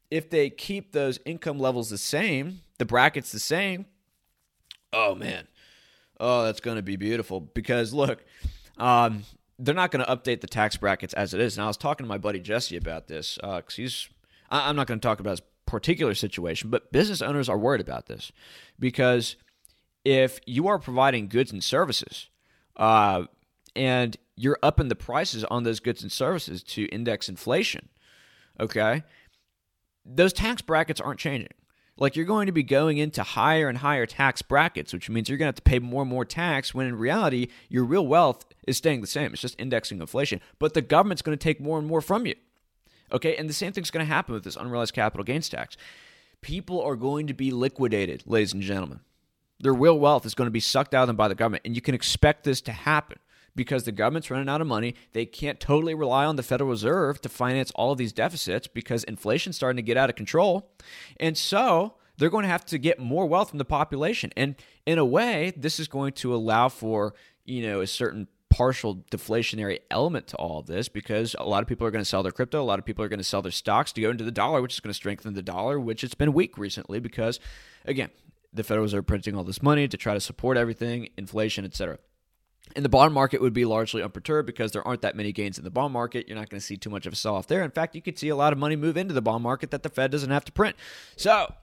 if 0.10 0.30
they 0.30 0.50
keep 0.50 0.92
those 0.92 1.20
income 1.26 1.60
levels 1.60 1.90
the 1.90 1.98
same, 1.98 2.62
the 2.78 2.86
brackets 2.86 3.32
the 3.32 3.40
same, 3.40 3.86
oh 4.92 5.16
man, 5.16 5.48
oh 6.20 6.46
that's 6.46 6.62
going 6.62 6.78
to 6.78 6.84
be 6.84 6.96
beautiful. 6.96 7.42
Because 7.42 7.94
look, 7.94 8.24
um, 8.78 9.24
they're 9.60 9.76
not 9.76 9.92
going 9.92 10.06
to 10.06 10.12
update 10.16 10.42
the 10.42 10.48
tax 10.48 10.78
brackets 10.78 11.14
as 11.14 11.34
it 11.34 11.40
is. 11.40 11.58
And 11.58 11.64
I 11.64 11.68
was 11.68 11.78
talking 11.78 12.06
to 12.06 12.08
my 12.08 12.18
buddy 12.18 12.40
Jesse 12.40 12.78
about 12.78 13.08
this 13.08 13.36
because 13.42 13.62
uh, 13.62 13.76
he's. 13.76 14.10
I- 14.50 14.70
I'm 14.70 14.76
not 14.76 14.88
going 14.88 15.00
to 15.00 15.06
talk 15.08 15.20
about 15.20 15.32
his 15.32 15.42
particular 15.66 16.16
situation, 16.16 16.70
but 16.70 16.92
business 16.92 17.22
owners 17.22 17.50
are 17.50 17.58
worried 17.58 17.82
about 17.82 18.06
this 18.06 18.32
because 18.80 19.36
if 20.06 20.40
you 20.46 20.68
are 20.68 20.80
providing 20.80 21.28
goods 21.28 21.52
and 21.52 21.64
services, 21.64 22.30
uh, 22.78 23.24
and 23.76 24.18
you're 24.36 24.60
upping 24.64 24.88
the 24.88 24.96
prices 24.96 25.44
on 25.46 25.64
those 25.64 25.80
goods 25.80 26.02
and 26.02 26.12
services 26.12 26.64
to 26.64 26.86
index 26.86 27.28
inflation, 27.28 27.90
okay, 28.60 29.04
those 30.06 30.32
tax 30.32 30.62
brackets 30.62 31.02
aren't 31.02 31.20
changing. 31.20 31.50
Like 31.98 32.16
you're 32.16 32.26
going 32.26 32.46
to 32.46 32.52
be 32.52 32.64
going 32.64 32.98
into 32.98 33.24
higher 33.24 33.70
and 33.70 33.80
higher 33.80 34.06
tax 34.06 34.42
brackets, 34.42 34.94
which 34.94 35.10
means 35.10 35.30
you're 35.30 35.38
going 35.38 35.48
to 35.48 35.50
have 35.50 35.56
to 35.56 35.62
pay 35.64 35.80
more 35.80 36.04
and 36.04 36.12
more 36.12 36.26
tax 36.26 36.74
when 36.74 36.86
in 36.86 36.98
reality, 36.98 37.48
your 37.70 37.84
real 37.84 38.06
wealth 38.06 38.46
is 38.68 38.78
staying 38.78 39.02
the 39.02 39.08
same. 39.08 39.34
It's 39.34 39.42
just 39.42 39.60
indexing 39.60 40.00
inflation. 40.00 40.42
But 40.60 40.74
the 40.74 40.82
government's 40.82 41.22
going 41.22 41.38
to 41.38 41.44
take 41.44 41.60
more 41.60 41.80
and 41.80 41.88
more 41.88 42.02
from 42.02 42.26
you. 42.26 42.36
Okay. 43.12 43.36
And 43.36 43.50
the 43.50 43.54
same 43.54 43.72
thing's 43.74 43.92
going 43.92 44.06
to 44.06 44.14
happen 44.14 44.34
with 44.34 44.44
this 44.44 44.56
unrealized 44.56 44.94
capital 44.94 45.24
gains 45.24 45.50
tax. 45.50 45.76
People 46.42 46.82
are 46.82 46.96
going 46.96 47.28
to 47.28 47.34
be 47.34 47.52
liquidated, 47.52 48.24
ladies 48.28 48.54
and 48.54 48.62
gentlemen. 48.62 49.00
Their 49.60 49.74
real 49.74 49.98
wealth 49.98 50.26
is 50.26 50.36
going 50.36 50.46
to 50.46 50.52
be 50.52 50.60
sucked 50.60 50.94
out 50.94 51.02
of 51.02 51.08
them 51.08 51.16
by 51.16 51.28
the 51.28 51.36
government. 51.36 51.64
And 51.66 51.76
you 51.76 51.82
can 51.82 51.96
expect 51.96 52.44
this 52.44 52.62
to 52.62 52.72
happen 52.72 53.18
because 53.58 53.84
the 53.84 53.92
government's 53.92 54.32
running 54.32 54.48
out 54.48 54.62
of 54.62 54.68
money. 54.68 54.96
They 55.12 55.26
can't 55.26 55.60
totally 55.60 55.94
rely 55.94 56.24
on 56.24 56.38
the 56.38 56.44
Federal 56.44 56.70
Reserve 56.70 57.20
to 57.22 57.30
finance 57.30 57.72
all 57.76 57.92
of 57.92 57.98
these 57.98 58.14
deficits 58.14 58.68
because 58.68 59.04
inflation's 59.04 59.58
starting 59.58 59.76
to 59.76 59.82
get 59.82 59.98
out 59.98 60.10
of 60.10 60.16
control. 60.16 60.72
And 61.20 61.38
so 61.38 61.96
they're 62.18 62.30
going 62.30 62.44
to 62.44 62.50
have 62.50 62.66
to 62.68 62.78
get 62.78 63.00
more 63.00 63.26
wealth 63.26 63.50
from 63.50 63.58
the 63.58 63.66
population. 63.66 64.32
And 64.38 64.56
in 64.86 64.98
a 64.98 65.06
way, 65.06 65.52
this 65.58 65.80
is 65.80 65.90
going 65.90 66.14
to 66.14 66.34
allow 66.34 66.70
for, 66.70 67.14
you 67.44 67.64
know, 67.64 67.82
a 67.82 67.88
certain 67.88 68.28
partial 68.50 69.04
deflationary 69.12 69.80
element 69.92 70.28
to 70.28 70.38
all 70.38 70.60
of 70.60 70.68
this 70.68 70.88
because 70.88 71.36
a 71.38 71.44
lot 71.44 71.62
of 71.62 71.68
people 71.68 71.86
are 71.86 71.92
going 71.92 72.04
to 72.04 72.10
sell 72.10 72.24
their 72.24 72.32
crypto, 72.32 72.62
a 72.62 72.64
lot 72.64 72.80
of 72.80 72.86
people 72.86 73.04
are 73.04 73.10
going 73.10 73.20
to 73.20 73.24
sell 73.24 73.42
their 73.42 73.52
stocks 73.52 73.92
to 73.92 74.02
go 74.02 74.10
into 74.10 74.24
the 74.24 74.32
dollar, 74.32 74.62
which 74.62 74.74
is 74.74 74.80
going 74.80 74.90
to 74.90 74.96
strengthen 74.96 75.34
the 75.34 75.42
dollar, 75.42 75.80
which 75.80 76.04
it's 76.04 76.16
been 76.16 76.32
weak 76.32 76.58
recently 76.58 77.00
because 77.00 77.40
again, 77.86 78.10
the 78.54 78.64
Federal 78.64 78.84
Reserve 78.84 79.06
printing 79.06 79.36
all 79.36 79.44
this 79.44 79.62
money 79.62 79.88
to 79.88 79.98
try 79.98 80.14
to 80.14 80.20
support 80.20 80.58
everything, 80.58 81.10
inflation, 81.18 81.66
etc. 81.66 82.00
And 82.76 82.84
the 82.86 82.90
bond 82.90 83.14
market 83.14 83.42
would 83.42 83.54
be 83.54 83.66
largely 83.66 84.04
unperturbed 84.04 84.46
because 84.46 84.72
there 84.72 84.88
aren't 84.88 85.02
that 85.02 85.16
many 85.16 85.32
gains 85.32 85.58
in 85.58 85.64
the 85.64 85.72
bond 85.72 85.94
market. 85.94 86.28
You're 86.28 86.38
not 86.38 86.50
going 86.50 86.60
to 86.60 86.66
see 86.66 86.78
too 86.78 86.90
much 86.90 87.06
of 87.06 87.14
a 87.14 87.16
sell 87.16 87.36
off 87.36 87.48
there. 87.48 87.64
In 87.64 87.72
fact, 87.72 87.96
you 87.96 88.02
could 88.02 88.20
see 88.20 88.30
a 88.30 88.36
lot 88.36 88.54
of 88.54 88.60
money 88.60 88.76
move 88.76 88.98
into 88.98 89.14
the 89.14 89.22
bond 89.22 89.44
market 89.44 89.72
that 89.72 89.84
the 89.84 89.90
Fed 89.90 90.12
doesn't 90.12 90.30
have 90.30 90.46
to 90.46 90.52
print. 90.52 90.76
So 91.16 91.54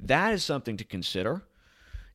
that 0.00 0.34
is 0.34 0.44
something 0.44 0.76
to 0.76 0.84
consider. 0.84 1.42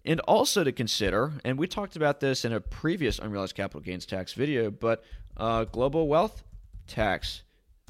And 0.06 0.20
also 0.22 0.64
to 0.66 0.72
consider, 0.72 1.32
and 1.46 1.58
we 1.58 1.66
talked 1.66 1.96
about 1.96 2.20
this 2.20 2.44
in 2.44 2.52
a 2.52 2.60
previous 2.60 3.20
unrealized 3.20 3.56
capital 3.56 3.80
gains 3.80 4.06
tax 4.06 4.34
video, 4.34 4.70
but 4.70 5.04
uh, 5.38 5.64
global 5.64 6.08
wealth 6.08 6.44
tax. 6.88 7.44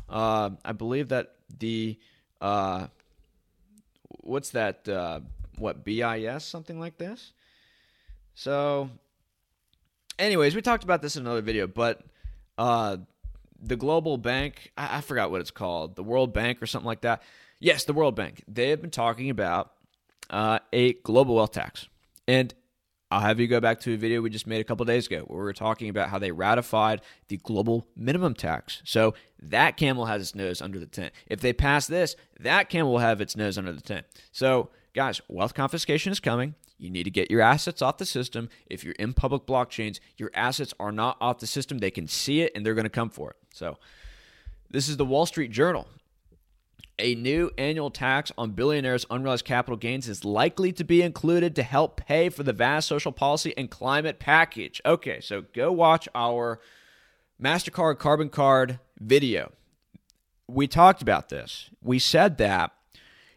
Uh, 0.07 0.51
I 0.63 0.73
believe 0.73 1.09
that 1.09 1.35
the 1.59 1.97
uh, 2.39 2.87
what's 4.21 4.51
that? 4.51 4.87
Uh, 4.87 5.21
what 5.57 5.83
BIS 5.83 6.43
something 6.43 6.79
like 6.79 6.97
this. 6.97 7.31
So 8.35 8.89
anyways, 10.19 10.55
we 10.55 10.61
talked 10.61 10.83
about 10.83 11.01
this 11.01 11.15
in 11.15 11.25
another 11.25 11.41
video, 11.41 11.67
but 11.67 12.01
uh, 12.57 12.97
the 13.61 13.75
global 13.75 14.17
bank, 14.17 14.71
I, 14.77 14.97
I 14.97 15.01
forgot 15.01 15.31
what 15.31 15.41
it's 15.41 15.51
called, 15.51 15.95
the 15.95 16.03
World 16.03 16.33
Bank 16.33 16.61
or 16.61 16.65
something 16.65 16.87
like 16.87 17.01
that. 17.01 17.21
Yes, 17.59 17.85
the 17.85 17.93
World 17.93 18.15
Bank. 18.15 18.43
They 18.47 18.69
have 18.69 18.81
been 18.81 18.91
talking 18.91 19.29
about 19.29 19.71
uh, 20.29 20.59
a 20.71 20.93
global 20.93 21.35
wealth 21.35 21.51
tax. 21.51 21.87
And 22.27 22.53
I'll 23.13 23.21
have 23.21 23.39
you 23.39 23.47
go 23.47 23.59
back 23.59 23.79
to 23.81 23.93
a 23.93 23.97
video 23.97 24.21
we 24.21 24.31
just 24.31 24.47
made 24.47 24.59
a 24.59 24.63
couple 24.63 24.85
days 24.85 25.05
ago 25.05 25.19
where 25.27 25.37
we 25.37 25.43
were 25.43 25.53
talking 25.53 25.87
about 25.87 26.09
how 26.09 26.17
they 26.17 26.31
ratified 26.31 27.01
the 27.27 27.37
global 27.37 27.87
minimum 27.95 28.33
tax. 28.33 28.81
So 28.85 29.13
that 29.39 29.77
camel 29.77 30.05
has 30.05 30.21
its 30.21 30.35
nose 30.35 30.61
under 30.61 30.79
the 30.79 30.87
tent. 30.87 31.13
If 31.27 31.39
they 31.39 31.53
pass 31.53 31.85
this, 31.85 32.15
that 32.39 32.69
camel 32.69 32.93
will 32.93 32.99
have 32.99 33.21
its 33.21 33.37
nose 33.37 33.57
under 33.57 33.71
the 33.71 33.81
tent. 33.81 34.07
So 34.31 34.69
guys, 34.95 35.21
wealth 35.27 35.53
confiscation 35.53 36.11
is 36.11 36.19
coming. 36.19 36.55
You 36.77 36.89
need 36.89 37.03
to 37.03 37.11
get 37.11 37.31
your 37.31 37.41
assets 37.41 37.81
off 37.81 37.97
the 37.97 38.05
system. 38.05 38.49
If 38.67 38.83
you're 38.83 38.95
in 38.95 39.13
public 39.13 39.45
blockchains, 39.45 39.99
your 40.17 40.31
assets 40.33 40.73
are 40.79 40.91
not 40.91 41.17
off 41.21 41.39
the 41.39 41.47
system. 41.47 41.77
They 41.77 41.91
can 41.91 42.07
see 42.07 42.41
it 42.41 42.51
and 42.55 42.65
they're 42.65 42.73
going 42.73 42.83
to 42.83 42.89
come 42.89 43.09
for 43.09 43.31
it. 43.31 43.37
So, 43.53 43.77
this 44.69 44.89
is 44.89 44.97
the 44.97 45.05
Wall 45.05 45.25
Street 45.25 45.51
Journal. 45.51 45.87
A 46.99 47.15
new 47.15 47.51
annual 47.57 47.89
tax 47.89 48.31
on 48.37 48.51
billionaires' 48.51 49.05
unrealized 49.09 49.45
capital 49.45 49.77
gains 49.77 50.07
is 50.07 50.25
likely 50.25 50.71
to 50.73 50.83
be 50.83 51.01
included 51.01 51.55
to 51.55 51.63
help 51.63 51.97
pay 51.97 52.29
for 52.29 52.43
the 52.43 52.53
vast 52.53 52.87
social 52.87 53.11
policy 53.11 53.53
and 53.57 53.69
climate 53.69 54.19
package. 54.19 54.81
Okay, 54.85 55.19
so 55.19 55.43
go 55.53 55.71
watch 55.71 56.07
our 56.13 56.59
MasterCard 57.41 57.97
Carbon 57.97 58.29
Card 58.29 58.79
video. 58.99 59.51
We 60.47 60.67
talked 60.67 61.01
about 61.01 61.29
this. 61.29 61.69
We 61.81 61.99
said 61.99 62.37
that 62.37 62.71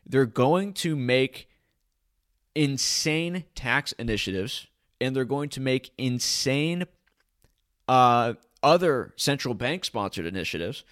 they're 0.07 0.27
going 0.27 0.73
to 0.75 0.95
make 0.95 1.49
insane 2.57 3.45
tax 3.55 3.93
initiatives 3.93 4.67
and 5.01 5.15
they're 5.15 5.25
going 5.25 5.51
to 5.51 5.61
make 5.61 5.93
insane 5.99 6.85
uh, 7.87 8.35
other 8.63 9.13
central 9.17 9.55
bank 9.55 9.85
sponsored 9.85 10.27
initiatives 10.27 10.85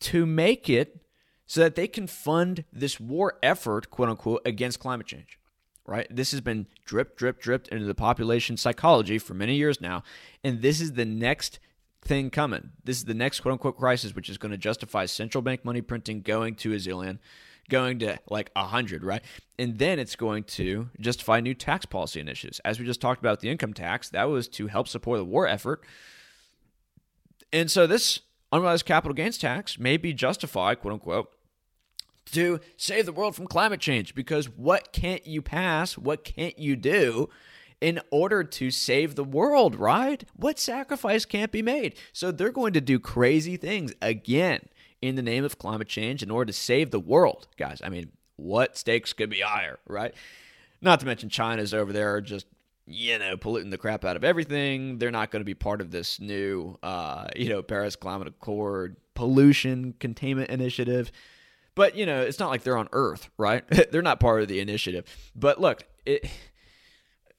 to 0.00 0.26
make 0.26 0.68
it 0.68 1.00
so 1.46 1.60
that 1.60 1.74
they 1.74 1.86
can 1.86 2.06
fund 2.06 2.64
this 2.72 2.98
war 2.98 3.38
effort, 3.42 3.90
quote 3.90 4.08
unquote, 4.08 4.42
against 4.44 4.80
climate 4.80 5.06
change. 5.06 5.38
Right? 5.84 6.06
This 6.10 6.30
has 6.30 6.40
been 6.40 6.66
drip, 6.84 7.16
drip, 7.16 7.40
dripped 7.40 7.68
into 7.68 7.86
the 7.86 7.94
population 7.94 8.56
psychology 8.56 9.18
for 9.18 9.34
many 9.34 9.56
years 9.56 9.80
now. 9.80 10.04
And 10.44 10.62
this 10.62 10.80
is 10.80 10.92
the 10.92 11.04
next 11.04 11.58
thing 12.04 12.30
coming. 12.30 12.70
This 12.84 12.98
is 12.98 13.04
the 13.04 13.14
next 13.14 13.40
quote 13.40 13.52
unquote 13.52 13.76
crisis, 13.76 14.14
which 14.14 14.28
is 14.28 14.38
going 14.38 14.52
to 14.52 14.58
justify 14.58 15.06
central 15.06 15.42
bank 15.42 15.64
money 15.64 15.80
printing 15.80 16.22
going 16.22 16.54
to 16.56 16.72
a 16.72 16.76
zillion, 16.76 17.18
going 17.68 17.98
to 18.00 18.18
like 18.28 18.50
a 18.56 18.64
hundred, 18.64 19.04
right? 19.04 19.22
And 19.58 19.78
then 19.78 19.98
it's 19.98 20.16
going 20.16 20.44
to 20.44 20.90
justify 21.00 21.40
new 21.40 21.54
tax 21.54 21.86
policy 21.86 22.20
initiatives. 22.20 22.60
As 22.64 22.78
we 22.78 22.86
just 22.86 23.00
talked 23.00 23.20
about 23.20 23.40
the 23.40 23.48
income 23.48 23.72
tax, 23.72 24.08
that 24.10 24.24
was 24.24 24.48
to 24.48 24.66
help 24.66 24.88
support 24.88 25.18
the 25.18 25.24
war 25.24 25.46
effort. 25.46 25.84
And 27.52 27.70
so 27.70 27.86
this 27.86 28.20
unrealized 28.50 28.86
capital 28.86 29.14
gains 29.14 29.38
tax 29.38 29.78
may 29.78 29.96
be 29.96 30.12
justified, 30.12 30.80
quote 30.80 30.94
unquote, 30.94 31.32
to 32.32 32.60
save 32.76 33.06
the 33.06 33.12
world 33.12 33.34
from 33.34 33.46
climate 33.46 33.80
change 33.80 34.14
because 34.14 34.48
what 34.48 34.92
can't 34.92 35.26
you 35.26 35.42
pass? 35.42 35.98
What 35.98 36.24
can't 36.24 36.58
you 36.58 36.76
do 36.76 37.28
in 37.80 38.00
order 38.10 38.44
to 38.44 38.70
save 38.70 39.16
the 39.16 39.24
world, 39.24 39.74
right? 39.74 40.24
What 40.36 40.58
sacrifice 40.58 41.24
can't 41.24 41.50
be 41.50 41.62
made? 41.62 41.96
So 42.12 42.30
they're 42.30 42.52
going 42.52 42.74
to 42.74 42.80
do 42.80 43.00
crazy 43.00 43.56
things 43.56 43.92
again 44.00 44.68
in 45.02 45.16
the 45.16 45.22
name 45.22 45.44
of 45.44 45.58
climate 45.58 45.88
change 45.88 46.22
in 46.22 46.30
order 46.30 46.46
to 46.46 46.52
save 46.52 46.90
the 46.90 47.00
world. 47.00 47.48
Guys, 47.58 47.82
I 47.84 47.90
mean, 47.90 48.10
what 48.36 48.78
stakes 48.78 49.12
could 49.12 49.28
be 49.28 49.40
higher, 49.40 49.78
right? 49.86 50.14
Not 50.80 51.00
to 51.00 51.06
mention 51.06 51.28
China's 51.28 51.74
over 51.74 51.92
there 51.92 52.20
just 52.20 52.46
you 52.86 53.18
know, 53.18 53.36
polluting 53.36 53.70
the 53.70 53.78
crap 53.78 54.04
out 54.04 54.16
of 54.16 54.24
everything. 54.24 54.98
They're 54.98 55.10
not 55.10 55.30
going 55.30 55.40
to 55.40 55.44
be 55.44 55.54
part 55.54 55.80
of 55.80 55.90
this 55.90 56.20
new, 56.20 56.78
uh, 56.82 57.28
you 57.36 57.48
know, 57.48 57.62
Paris 57.62 57.96
Climate 57.96 58.28
Accord 58.28 58.96
pollution 59.14 59.94
containment 60.00 60.50
initiative. 60.50 61.12
But 61.74 61.96
you 61.96 62.06
know, 62.06 62.20
it's 62.20 62.38
not 62.38 62.50
like 62.50 62.62
they're 62.62 62.76
on 62.76 62.88
Earth, 62.92 63.30
right? 63.38 63.64
they're 63.90 64.02
not 64.02 64.20
part 64.20 64.42
of 64.42 64.48
the 64.48 64.60
initiative. 64.60 65.04
But 65.34 65.60
look, 65.60 65.84
it. 66.04 66.28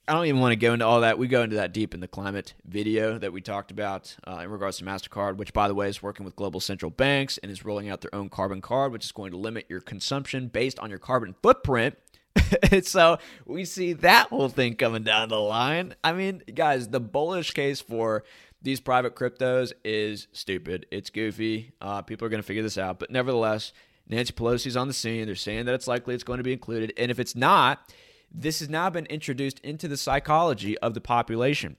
I 0.06 0.12
don't 0.12 0.26
even 0.26 0.40
want 0.40 0.52
to 0.52 0.56
go 0.56 0.74
into 0.74 0.84
all 0.84 1.00
that. 1.00 1.18
We 1.18 1.28
go 1.28 1.42
into 1.42 1.56
that 1.56 1.72
deep 1.72 1.94
in 1.94 2.00
the 2.00 2.08
climate 2.08 2.52
video 2.66 3.16
that 3.18 3.32
we 3.32 3.40
talked 3.40 3.70
about 3.70 4.14
uh, 4.28 4.40
in 4.42 4.50
regards 4.50 4.76
to 4.78 4.84
MasterCard, 4.84 5.36
which, 5.36 5.54
by 5.54 5.66
the 5.66 5.74
way, 5.74 5.88
is 5.88 6.02
working 6.02 6.26
with 6.26 6.36
global 6.36 6.60
central 6.60 6.90
banks 6.90 7.38
and 7.38 7.50
is 7.50 7.64
rolling 7.64 7.88
out 7.88 8.02
their 8.02 8.14
own 8.14 8.28
carbon 8.28 8.60
card, 8.60 8.92
which 8.92 9.06
is 9.06 9.12
going 9.12 9.30
to 9.30 9.38
limit 9.38 9.64
your 9.70 9.80
consumption 9.80 10.48
based 10.48 10.78
on 10.78 10.90
your 10.90 10.98
carbon 10.98 11.34
footprint. 11.42 11.96
so 12.82 13.16
we 13.46 13.64
see 13.64 13.94
that 13.94 14.28
whole 14.28 14.50
thing 14.50 14.76
coming 14.76 15.04
down 15.04 15.30
the 15.30 15.40
line. 15.40 15.94
I 16.04 16.12
mean, 16.12 16.42
guys, 16.54 16.88
the 16.88 17.00
bullish 17.00 17.52
case 17.52 17.80
for 17.80 18.24
these 18.60 18.80
private 18.80 19.16
cryptos 19.16 19.72
is 19.84 20.26
stupid. 20.32 20.84
It's 20.90 21.08
goofy. 21.08 21.72
Uh, 21.80 22.02
people 22.02 22.26
are 22.26 22.30
going 22.30 22.42
to 22.42 22.46
figure 22.46 22.62
this 22.62 22.76
out. 22.76 22.98
But 22.98 23.10
nevertheless, 23.10 23.72
Nancy 24.06 24.34
Pelosi's 24.34 24.76
on 24.76 24.86
the 24.86 24.94
scene. 24.94 25.24
They're 25.24 25.34
saying 25.34 25.64
that 25.64 25.74
it's 25.74 25.88
likely 25.88 26.14
it's 26.14 26.24
going 26.24 26.38
to 26.38 26.44
be 26.44 26.52
included. 26.52 26.92
And 26.98 27.10
if 27.10 27.18
it's 27.18 27.34
not, 27.34 27.90
this 28.34 28.58
has 28.58 28.68
now 28.68 28.90
been 28.90 29.06
introduced 29.06 29.60
into 29.60 29.86
the 29.86 29.96
psychology 29.96 30.76
of 30.78 30.92
the 30.92 31.00
population, 31.00 31.76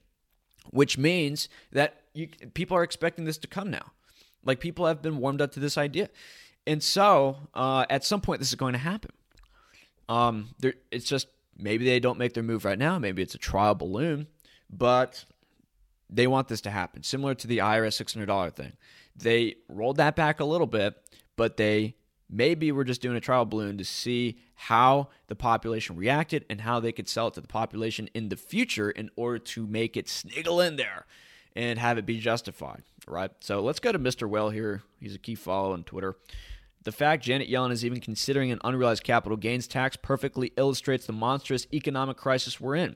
which 0.72 0.98
means 0.98 1.50
that 1.74 2.02
you, 2.14 2.30
people 2.54 2.78
are 2.78 2.84
expecting 2.84 3.26
this 3.26 3.38
to 3.40 3.48
come 3.48 3.70
now. 3.70 3.92
Like 4.46 4.62
people 4.62 4.86
have 4.86 5.02
been 5.02 5.18
warmed 5.18 5.42
up 5.42 5.52
to 5.54 5.60
this 5.60 5.78
idea. 5.78 6.10
And 6.66 6.82
so 6.82 7.38
uh, 7.54 7.86
at 7.90 8.06
some 8.06 8.22
point, 8.22 8.40
this 8.40 8.50
is 8.50 8.56
going 8.56 8.74
to 8.74 8.80
happen. 8.80 9.12
Um, 10.08 10.50
it's 10.92 11.06
just 11.06 11.28
maybe 11.58 11.84
they 11.84 12.00
don't 12.00 12.18
make 12.18 12.34
their 12.34 12.44
move 12.44 12.64
right 12.64 12.80
now. 12.80 12.98
Maybe 13.00 13.22
it's 13.22 13.36
a 13.36 13.40
trial 13.40 13.76
balloon, 13.76 14.28
but 14.70 15.26
they 16.10 16.28
want 16.28 16.48
this 16.48 16.62
to 16.62 16.70
happen. 16.70 17.04
Similar 17.04 17.36
to 17.36 17.48
the 17.48 17.58
IRS 17.58 18.02
$600 18.02 18.54
thing. 18.54 18.74
They 19.16 19.56
rolled 19.68 19.98
that 19.98 20.16
back 20.16 20.40
a 20.40 20.46
little 20.46 20.68
bit, 20.68 20.96
but 21.36 21.58
they 21.58 21.96
Maybe 22.30 22.72
we're 22.72 22.84
just 22.84 23.02
doing 23.02 23.16
a 23.16 23.22
trial 23.22 23.46
balloon 23.46 23.78
to 23.78 23.86
see 23.86 24.40
how 24.56 25.10
the 25.28 25.36
population 25.36 25.96
reacted 25.96 26.46
and 26.50 26.62
how 26.62 26.80
they 26.80 26.92
could 26.92 27.08
sell 27.08 27.28
it 27.28 27.36
to 27.36 27.42
the 27.42 27.48
population 27.48 28.10
in 28.14 28.30
the 28.30 28.36
future 28.36 28.90
in 28.90 29.10
order 29.16 29.38
to 29.40 29.68
make 29.68 29.96
it 29.96 30.10
sniggle 30.10 30.60
in 30.60 30.76
there 30.76 31.06
and 31.56 31.80
have 31.80 31.98
it 31.98 32.06
be 32.06 32.20
justified, 32.20 32.84
right? 33.08 33.32
So 33.40 33.62
let's 33.62 33.80
go 33.80 33.92
to 33.92 34.00
Mr. 34.00 34.28
Whale 34.28 34.50
here. 34.50 34.82
He's 35.00 35.16
a 35.16 35.20
key 35.20 35.36
follow 35.36 35.74
on 35.74 35.84
Twitter. 35.84 36.18
The 36.84 36.92
fact 36.92 37.24
Janet 37.24 37.50
Yellen 37.50 37.72
is 37.72 37.86
even 37.86 38.00
considering 38.00 38.52
an 38.52 38.60
unrealized 38.64 39.04
capital 39.04 39.38
gains 39.38 39.68
tax 39.68 39.96
perfectly 39.96 40.52
illustrates 40.58 41.06
the 41.06 41.14
monstrous 41.14 41.68
economic 41.74 42.18
crisis 42.18 42.60
we're 42.60 42.76
in. 42.76 42.96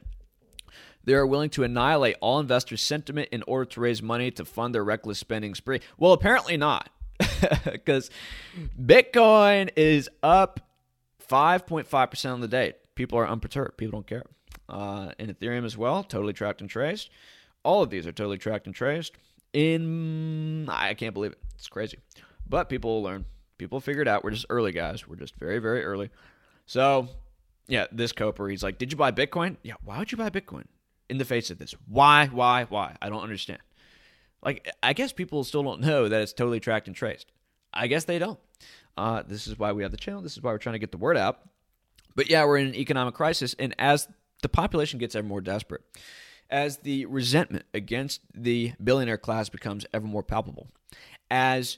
They 1.04 1.14
are 1.14 1.26
willing 1.26 1.50
to 1.52 1.64
annihilate 1.64 2.18
all 2.20 2.40
investors' 2.40 2.82
sentiment 2.82 3.30
in 3.32 3.44
order 3.48 3.66
to 3.66 3.80
raise 3.80 4.04
money 4.04 4.32
to 4.32 4.46
fund 4.46 4.76
their 4.76 4.84
reckless 4.84 5.18
spending 5.18 5.56
spree. 5.56 5.80
Well, 5.98 6.14
apparently 6.14 6.58
not 6.58 6.90
because 7.72 8.10
Bitcoin 8.82 9.70
is 9.76 10.10
up 10.24 10.60
5.5% 11.30 12.34
on 12.34 12.42
the 12.42 12.48
day. 12.48 12.74
People 12.96 13.20
are 13.20 13.28
unperturbed. 13.28 13.78
People 13.78 14.00
don't 14.00 14.08
care. 14.08 14.24
Uh, 14.68 15.12
and 15.18 15.38
Ethereum 15.38 15.66
as 15.66 15.78
well, 15.78 16.04
totally 16.04 16.34
tracked 16.34 16.62
and 16.62 16.70
traced. 16.70 17.10
All 17.64 17.82
of 17.82 17.90
these 17.90 18.06
are 18.06 18.12
totally 18.12 18.38
tracked 18.38 18.66
and 18.68 18.76
traced. 18.76 19.14
In 19.54 20.68
I 20.70 20.94
can't 20.94 21.14
believe 21.14 21.32
it. 21.32 21.40
It's 21.56 21.68
crazy. 21.68 21.98
But 22.48 22.70
people 22.70 22.92
will 22.92 23.04
learn. 23.04 23.26
People 23.58 23.80
figure 23.80 24.02
it 24.02 24.08
out. 24.08 24.24
We're 24.24 24.32
just 24.32 24.46
early 24.50 24.72
guys. 24.72 25.08
We're 25.08 25.16
just 25.16 25.36
very, 25.36 25.60
very 25.60 25.84
early. 25.84 26.10
So, 26.66 27.08
yeah, 27.68 27.88
this 27.92 28.12
Coper, 28.12 28.48
he's 28.48 28.64
like, 28.64 28.78
Did 28.78 28.92
you 28.92 28.98
buy 28.98 29.12
Bitcoin? 29.12 29.58
Yeah, 29.64 29.74
why 29.84 29.98
would 30.00 30.12
you 30.12 30.18
buy 30.18 30.30
Bitcoin? 30.30 30.66
In 31.10 31.18
the 31.18 31.26
face 31.26 31.50
of 31.50 31.58
this. 31.58 31.74
Why, 31.88 32.28
why, 32.28 32.66
why? 32.66 32.96
I 33.02 33.10
don't 33.10 33.24
understand. 33.24 33.60
Like, 34.44 34.70
I 34.82 34.94
guess 34.94 35.12
people 35.12 35.44
still 35.44 35.64
don't 35.64 35.82
know 35.82 36.08
that 36.08 36.22
it's 36.22 36.34
totally 36.34 36.60
tracked 36.60 36.88
and 36.88 36.96
traced. 36.96 37.32
I 37.74 37.88
guess 37.88 38.06
they 38.06 38.20
don't. 38.20 38.40
Uh, 38.98 39.24
this 39.28 39.48
is 39.48 39.60
why 39.60 39.72
we 39.72 39.84
have 39.84 39.92
the 39.92 39.98
channel. 39.98 40.22
This 40.22 40.38
is 40.38 40.44
why 40.44 40.52
we're 40.52 40.58
trying 40.58 40.74
to 40.74 40.80
get 40.80 40.92
the 40.92 40.98
word 40.98 41.18
out. 41.18 41.40
But 42.16 42.30
yeah, 42.30 42.46
we're 42.46 42.58
in 42.58 42.68
an 42.68 42.76
economic 42.76 43.14
crisis, 43.14 43.56
and 43.60 43.74
as 43.78 44.08
the 44.42 44.50
population 44.50 45.00
gets 45.00 45.16
ever 45.16 45.28
more 45.28 45.42
desperate, 45.42 45.82
as 46.50 46.78
the 46.78 47.06
resentment 47.06 47.66
against 47.74 48.22
the 48.34 48.74
billionaire 48.84 49.18
class 49.18 49.50
becomes 49.50 49.86
ever 49.94 50.08
more 50.08 50.24
palpable, 50.24 50.68
as 51.30 51.78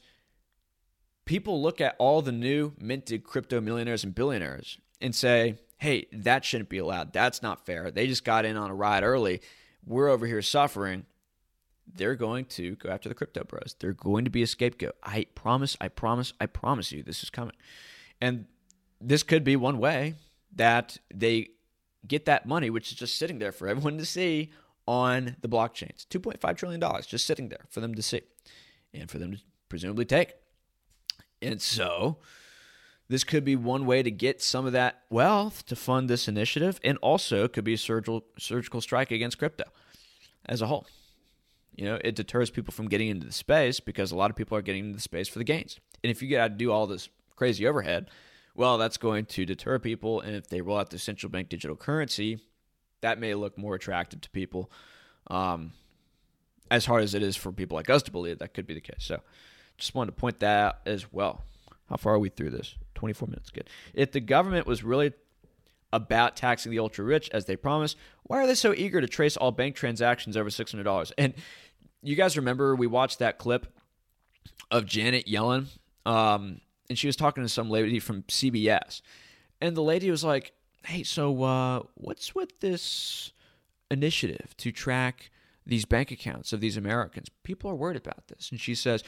people 1.26 1.62
look 1.62 1.82
at 1.82 1.96
all 2.00 2.22
the 2.22 2.32
new 2.32 2.74
minted 2.80 3.24
crypto 3.24 3.62
millionaires 3.62 4.04
and 4.04 4.16
billionaires 4.16 4.80
and 5.00 5.14
say, 5.14 5.58
hey, 5.78 6.06
that 6.12 6.46
shouldn't 6.46 6.70
be 6.70 6.78
allowed. 6.78 7.12
That's 7.14 7.42
not 7.42 7.66
fair. 7.66 7.92
They 7.92 8.08
just 8.08 8.24
got 8.24 8.46
in 8.46 8.56
on 8.56 8.70
a 8.70 8.76
ride 8.76 9.04
early. 9.04 9.42
We're 9.86 10.10
over 10.10 10.26
here 10.26 10.42
suffering 10.42 11.06
they're 11.96 12.16
going 12.16 12.46
to 12.46 12.76
go 12.76 12.90
after 12.90 13.10
the 13.10 13.16
crypto 13.16 13.44
bros. 13.44 13.76
They're 13.80 13.94
going 13.94 14.26
to 14.26 14.32
be 14.32 14.44
a 14.44 14.48
scapegoat. 14.48 14.96
I 15.04 15.26
promise, 15.36 15.78
I 15.82 15.88
promise, 15.88 16.34
I 16.40 16.46
promise 16.46 16.92
you 16.92 17.04
this 17.04 17.24
is 17.24 17.30
coming. 17.30 17.56
And 18.20 18.46
this 19.00 19.24
could 19.24 19.44
be 19.44 19.56
one 19.56 19.80
way 19.80 20.16
that 20.56 20.98
they 21.14 21.50
get 22.08 22.26
that 22.26 22.46
money, 22.46 22.70
which 22.70 22.92
is 22.92 22.98
just 22.98 23.18
sitting 23.18 23.40
there 23.40 23.52
for 23.52 23.68
everyone 23.68 23.98
to 23.98 24.06
see 24.06 24.52
on 24.88 25.36
the 25.42 25.50
blockchains. 25.50 26.06
$2.5 26.08 26.58
trillion 26.58 26.82
just 27.08 27.26
sitting 27.26 27.50
there 27.50 27.66
for 27.70 27.80
them 27.80 27.96
to 27.96 28.02
see 28.02 28.22
and 28.94 29.10
for 29.10 29.18
them 29.18 29.32
to 29.32 29.38
presumably 29.70 30.06
take. 30.06 30.34
And 31.42 31.62
so 31.62 32.18
this 33.08 33.24
could 33.24 33.44
be 33.44 33.56
one 33.56 33.86
way 33.86 34.04
to 34.04 34.12
get 34.12 34.42
some 34.42 34.66
of 34.66 34.74
that 34.74 35.04
wealth 35.10 35.66
to 35.68 35.76
fund 35.76 36.10
this 36.10 36.28
initiative 36.28 36.80
and 36.84 36.98
also 37.00 37.48
could 37.48 37.64
be 37.64 37.74
a 37.74 37.78
surgical, 37.78 38.26
surgical 38.38 38.82
strike 38.82 39.12
against 39.12 39.38
crypto 39.38 39.66
as 40.46 40.62
a 40.62 40.68
whole. 40.68 40.86
You 41.82 41.88
know, 41.88 41.98
it 42.04 42.14
deters 42.14 42.52
people 42.52 42.72
from 42.72 42.90
getting 42.90 43.08
into 43.08 43.26
the 43.26 43.34
space 43.34 43.80
because 43.80 44.12
a 44.12 44.16
lot 44.16 44.30
of 44.30 44.36
people 44.36 44.56
are 44.56 44.62
getting 44.62 44.86
into 44.86 44.98
the 44.98 45.02
space 45.02 45.28
for 45.28 45.40
the 45.40 45.44
gains. 45.44 45.80
And 46.04 46.12
if 46.12 46.22
you 46.22 46.30
got 46.30 46.50
to 46.50 46.54
do 46.54 46.72
all 46.72 46.86
this 46.86 47.10
crazy 47.36 47.66
overhead, 47.66 48.12
well, 48.54 48.78
that's 48.78 48.98
going 48.98 49.26
to 49.26 49.48
deter 49.48 49.80
people. 49.80 50.22
And 50.22 50.36
if 50.36 50.48
they 50.48 50.62
roll 50.62 50.78
out 50.78 50.92
the 50.92 51.00
central 51.00 51.32
bank 51.32 51.50
digital 51.50 51.76
currency, 51.76 52.38
that 53.02 53.20
may 53.20 53.34
look 53.34 53.58
more 53.58 53.74
attractive 53.74 54.22
to 54.22 54.30
people. 54.30 54.70
Um, 55.26 55.72
as 56.70 56.86
hard 56.86 57.02
as 57.02 57.16
it 57.16 57.24
is 57.24 57.36
for 57.36 57.52
people 57.52 57.78
like 57.78 57.90
us 57.90 58.04
to 58.04 58.12
believe, 58.12 58.38
that 58.38 58.54
could 58.54 58.68
be 58.68 58.76
the 58.76 58.80
case. 58.80 58.98
So, 59.00 59.22
just 59.80 59.96
wanted 59.96 60.12
to 60.12 60.18
point 60.22 60.40
that 60.42 60.64
out 60.64 60.76
as 60.86 61.12
well. 61.12 61.42
How 61.90 61.96
far 61.96 62.14
are 62.14 62.20
we 62.20 62.30
through 62.30 62.52
this? 62.52 62.76
24 62.94 63.28
minutes. 63.28 63.50
Good. 63.50 63.72
If 63.96 64.12
the 64.12 64.20
government 64.20 64.68
was 64.68 64.84
really 64.84 65.14
about 65.94 66.36
taxing 66.36 66.72
the 66.72 66.80
ultra 66.80 67.04
rich 67.04 67.30
as 67.34 67.46
they 67.46 67.56
promised. 67.56 67.98
Why 68.24 68.42
are 68.42 68.48
they 68.48 68.56
so 68.56 68.74
eager 68.74 69.02
to 69.02 69.08
trace 69.08 69.36
all 69.38 69.52
bank 69.52 69.76
transactions 69.76 70.38
over 70.38 70.50
$600? 70.50 71.12
And 71.18 71.34
you 72.04 72.16
guys 72.16 72.38
remember 72.38 72.76
we 72.76 72.88
watched 72.88 73.20
that 73.20 73.38
clip 73.38 73.68
of 74.70 74.86
Janet 74.86 75.28
Yellen, 75.28 75.68
um, 76.06 76.62
and 76.90 76.98
she 76.98 77.08
was 77.08 77.16
talking 77.16 77.44
to 77.44 77.50
some 77.50 77.70
lady 77.70 78.00
from 78.00 78.24
CBS, 78.24 79.02
and 79.60 79.76
the 79.76 79.84
lady 79.84 80.10
was 80.10 80.24
like, 80.24 80.54
"Hey, 80.86 81.04
so 81.04 81.44
uh, 81.44 81.84
what's 81.96 82.34
with 82.34 82.60
this 82.60 83.32
initiative 83.90 84.56
to 84.58 84.72
track 84.72 85.30
these 85.66 85.86
bank 85.86 86.12
accounts 86.12 86.54
of 86.54 86.62
these 86.62 86.78
Americans? 86.78 87.30
People 87.44 87.70
are 87.70 87.76
worried 87.76 87.98
about 87.98 88.28
this." 88.28 88.50
And 88.50 88.60
she 88.60 88.76
says, 88.76 89.04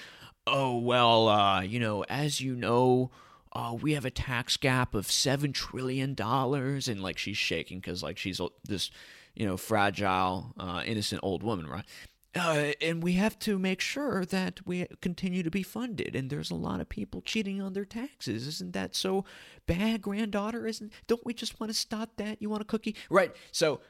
"Oh 0.45 0.77
well, 0.77 1.27
uh, 1.27 1.62
you 1.62 1.79
know, 1.79 2.03
as 2.03 2.41
you 2.41 2.56
know." 2.56 3.12
Uh, 3.56 3.71
we 3.79 3.93
have 3.93 4.03
a 4.03 4.10
tax 4.10 4.58
gap 4.58 4.95
of 4.95 5.06
seven 5.06 5.53
trillion 5.53 6.15
dollars, 6.15 6.88
and 6.88 7.03
like 7.03 7.19
she's 7.19 7.38
shaking 7.38 7.77
because 7.77 8.01
like 8.01 8.17
she's 8.17 8.41
this, 8.67 8.89
you 9.36 9.45
know, 9.45 9.58
fragile, 9.58 10.56
uh, 10.58 10.82
innocent 10.88 11.19
old 11.21 11.43
woman, 11.43 11.67
right? 11.67 11.86
Uh, 12.35 12.71
and 12.81 13.03
we 13.03 13.13
have 13.13 13.37
to 13.37 13.59
make 13.59 13.79
sure 13.79 14.25
that 14.25 14.65
we 14.65 14.87
continue 15.01 15.43
to 15.43 15.51
be 15.51 15.61
funded. 15.61 16.15
And 16.15 16.29
there's 16.31 16.49
a 16.49 16.55
lot 16.55 16.81
of 16.81 16.89
people 16.89 17.21
cheating 17.21 17.61
on 17.61 17.73
their 17.73 17.85
taxes. 17.85 18.47
Isn't 18.47 18.73
that 18.73 18.95
so 18.95 19.23
bad, 19.67 20.01
granddaughter? 20.01 20.65
Isn't? 20.65 20.91
Don't 21.05 21.23
we 21.25 21.33
just 21.35 21.59
want 21.59 21.71
to 21.71 21.77
stop 21.77 22.17
that? 22.17 22.41
You 22.41 22.49
want 22.49 22.63
a 22.63 22.65
cookie, 22.65 22.95
right? 23.09 23.35
So 23.51 23.81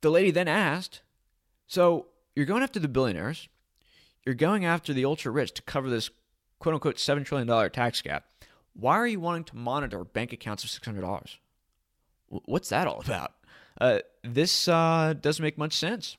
the 0.00 0.10
lady 0.10 0.30
then 0.30 0.48
asked, 0.48 1.02
"So 1.66 2.06
you're 2.34 2.46
going 2.46 2.62
after 2.62 2.80
the 2.80 2.88
billionaires? 2.88 3.48
You're 4.24 4.34
going 4.36 4.64
after 4.64 4.94
the 4.94 5.04
ultra 5.04 5.30
rich 5.30 5.52
to 5.54 5.62
cover 5.62 5.90
this 5.90 6.08
quote 6.60 6.74
unquote 6.74 6.98
seven 6.98 7.24
trillion 7.24 7.46
dollar 7.46 7.68
tax 7.68 8.00
gap? 8.00 8.24
Why 8.72 8.94
are 8.94 9.06
you 9.06 9.20
wanting 9.20 9.44
to 9.44 9.56
monitor 9.56 10.02
bank 10.02 10.32
accounts 10.32 10.64
of 10.64 10.70
six 10.70 10.86
hundred 10.86 11.02
dollars? 11.02 11.36
What's 12.28 12.70
that 12.70 12.86
all 12.86 13.02
about? 13.04 13.32
Uh, 13.78 13.98
this 14.22 14.66
uh, 14.66 15.12
doesn't 15.20 15.42
make 15.42 15.58
much 15.58 15.74
sense." 15.74 16.16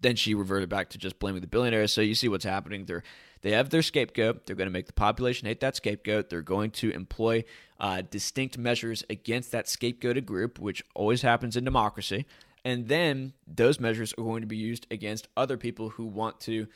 Then 0.00 0.16
she 0.16 0.34
reverted 0.34 0.68
back 0.68 0.90
to 0.90 0.98
just 0.98 1.18
blaming 1.18 1.40
the 1.40 1.46
billionaires. 1.46 1.92
So 1.92 2.00
you 2.00 2.14
see 2.14 2.28
what's 2.28 2.44
happening. 2.44 2.86
They're 2.86 3.02
they 3.42 3.52
have 3.52 3.70
their 3.70 3.82
scapegoat. 3.82 4.46
They're 4.46 4.56
going 4.56 4.68
to 4.68 4.72
make 4.72 4.86
the 4.86 4.92
population 4.92 5.48
hate 5.48 5.60
that 5.60 5.76
scapegoat. 5.76 6.28
They're 6.28 6.42
going 6.42 6.72
to 6.72 6.90
employ 6.90 7.44
uh, 7.78 8.02
distinct 8.02 8.58
measures 8.58 9.02
against 9.08 9.52
that 9.52 9.66
scapegoated 9.66 10.26
group, 10.26 10.58
which 10.58 10.84
always 10.94 11.22
happens 11.22 11.56
in 11.56 11.64
democracy. 11.64 12.26
And 12.64 12.88
then 12.88 13.32
those 13.46 13.80
measures 13.80 14.12
are 14.18 14.22
going 14.22 14.42
to 14.42 14.46
be 14.46 14.56
used 14.56 14.86
against 14.90 15.28
other 15.36 15.56
people 15.56 15.88
who 15.88 16.04
want 16.04 16.40
to 16.40 16.66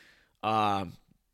uh, 0.42 0.86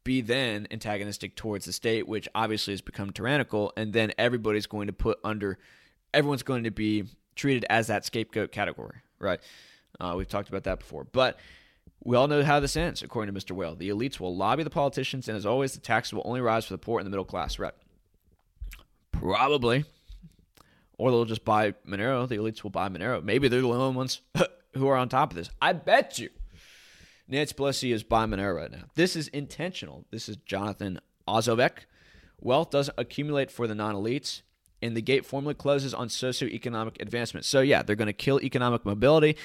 be 0.02 0.20
then 0.20 0.66
antagonistic 0.72 1.36
towards 1.36 1.66
the 1.66 1.72
state, 1.72 2.08
which 2.08 2.28
obviously 2.34 2.72
has 2.72 2.80
become 2.80 3.10
tyrannical. 3.10 3.72
And 3.76 3.92
then 3.92 4.12
everybody's 4.18 4.66
going 4.66 4.88
to 4.88 4.92
put 4.92 5.20
under, 5.22 5.58
everyone's 6.12 6.42
going 6.42 6.64
to 6.64 6.72
be 6.72 7.04
treated 7.36 7.64
as 7.70 7.86
that 7.86 8.04
scapegoat 8.04 8.50
category, 8.50 8.96
right? 9.20 9.38
Uh, 10.00 10.14
we've 10.16 10.28
talked 10.28 10.48
about 10.48 10.64
that 10.64 10.80
before. 10.80 11.04
But 11.04 11.38
we 12.02 12.16
all 12.16 12.28
know 12.28 12.42
how 12.42 12.60
this 12.60 12.76
ends, 12.76 13.02
according 13.02 13.34
to 13.34 13.40
Mr. 13.40 13.52
Whale. 13.54 13.74
The 13.74 13.90
elites 13.90 14.18
will 14.18 14.34
lobby 14.34 14.62
the 14.62 14.70
politicians, 14.70 15.28
and 15.28 15.36
as 15.36 15.44
always, 15.44 15.72
the 15.72 15.80
taxes 15.80 16.14
will 16.14 16.22
only 16.24 16.40
rise 16.40 16.64
for 16.64 16.72
the 16.72 16.78
poor 16.78 16.98
and 16.98 17.06
the 17.06 17.10
middle 17.10 17.24
class. 17.24 17.58
Right? 17.58 17.74
Probably. 19.12 19.84
Or 20.96 21.10
they'll 21.10 21.24
just 21.24 21.44
buy 21.44 21.72
Monero. 21.86 22.28
The 22.28 22.36
elites 22.36 22.62
will 22.62 22.70
buy 22.70 22.88
Monero. 22.88 23.22
Maybe 23.22 23.48
they're 23.48 23.60
the 23.60 23.68
only 23.68 23.96
ones 23.96 24.20
who 24.74 24.88
are 24.88 24.96
on 24.96 25.08
top 25.08 25.32
of 25.32 25.36
this. 25.36 25.50
I 25.60 25.72
bet 25.72 26.18
you. 26.18 26.30
Nancy 27.28 27.54
Pelosi 27.54 27.92
is 27.94 28.02
buying 28.02 28.30
Monero 28.30 28.56
right 28.56 28.70
now. 28.70 28.84
This 28.94 29.14
is 29.14 29.28
intentional. 29.28 30.04
This 30.10 30.28
is 30.28 30.36
Jonathan 30.36 31.00
Ozovec. 31.28 31.84
Wealth 32.40 32.70
doesn't 32.70 32.94
accumulate 32.98 33.50
for 33.50 33.66
the 33.66 33.74
non 33.74 33.94
elites, 33.94 34.40
and 34.80 34.96
the 34.96 35.02
gate 35.02 35.26
formally 35.26 35.54
closes 35.54 35.92
on 35.92 36.08
socioeconomic 36.08 37.00
advancement. 37.00 37.44
So, 37.44 37.60
yeah, 37.60 37.82
they're 37.82 37.96
going 37.96 38.06
to 38.06 38.12
kill 38.14 38.40
economic 38.40 38.86
mobility. 38.86 39.36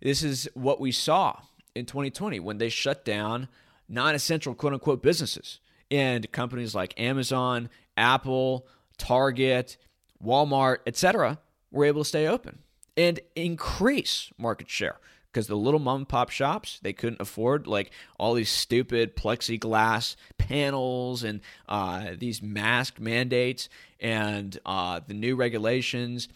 This 0.00 0.22
is 0.22 0.48
what 0.54 0.80
we 0.80 0.92
saw 0.92 1.40
in 1.74 1.86
2020 1.86 2.40
when 2.40 2.58
they 2.58 2.68
shut 2.68 3.04
down 3.04 3.48
non 3.88 4.14
essential 4.14 4.54
quote 4.54 4.72
unquote 4.72 5.02
businesses. 5.02 5.60
And 5.90 6.30
companies 6.32 6.74
like 6.74 6.98
Amazon, 6.98 7.68
Apple, 7.96 8.66
Target, 8.96 9.76
Walmart, 10.24 10.78
etc., 10.86 11.38
were 11.70 11.84
able 11.84 12.02
to 12.02 12.08
stay 12.08 12.26
open 12.26 12.60
and 12.96 13.20
increase 13.34 14.30
market 14.38 14.70
share 14.70 14.98
because 15.26 15.48
the 15.48 15.56
little 15.56 15.80
mom 15.80 15.96
and 16.02 16.08
pop 16.08 16.30
shops 16.30 16.78
they 16.82 16.92
couldn't 16.92 17.20
afford 17.20 17.66
like 17.66 17.90
all 18.18 18.34
these 18.34 18.48
stupid 18.48 19.16
plexiglass 19.16 20.14
panels 20.38 21.24
and 21.24 21.40
uh, 21.68 22.10
these 22.16 22.40
mask 22.40 23.00
mandates 23.00 23.68
and 23.98 24.58
uh, 24.64 25.00
the 25.06 25.14
new 25.14 25.34
regulations 25.34 26.28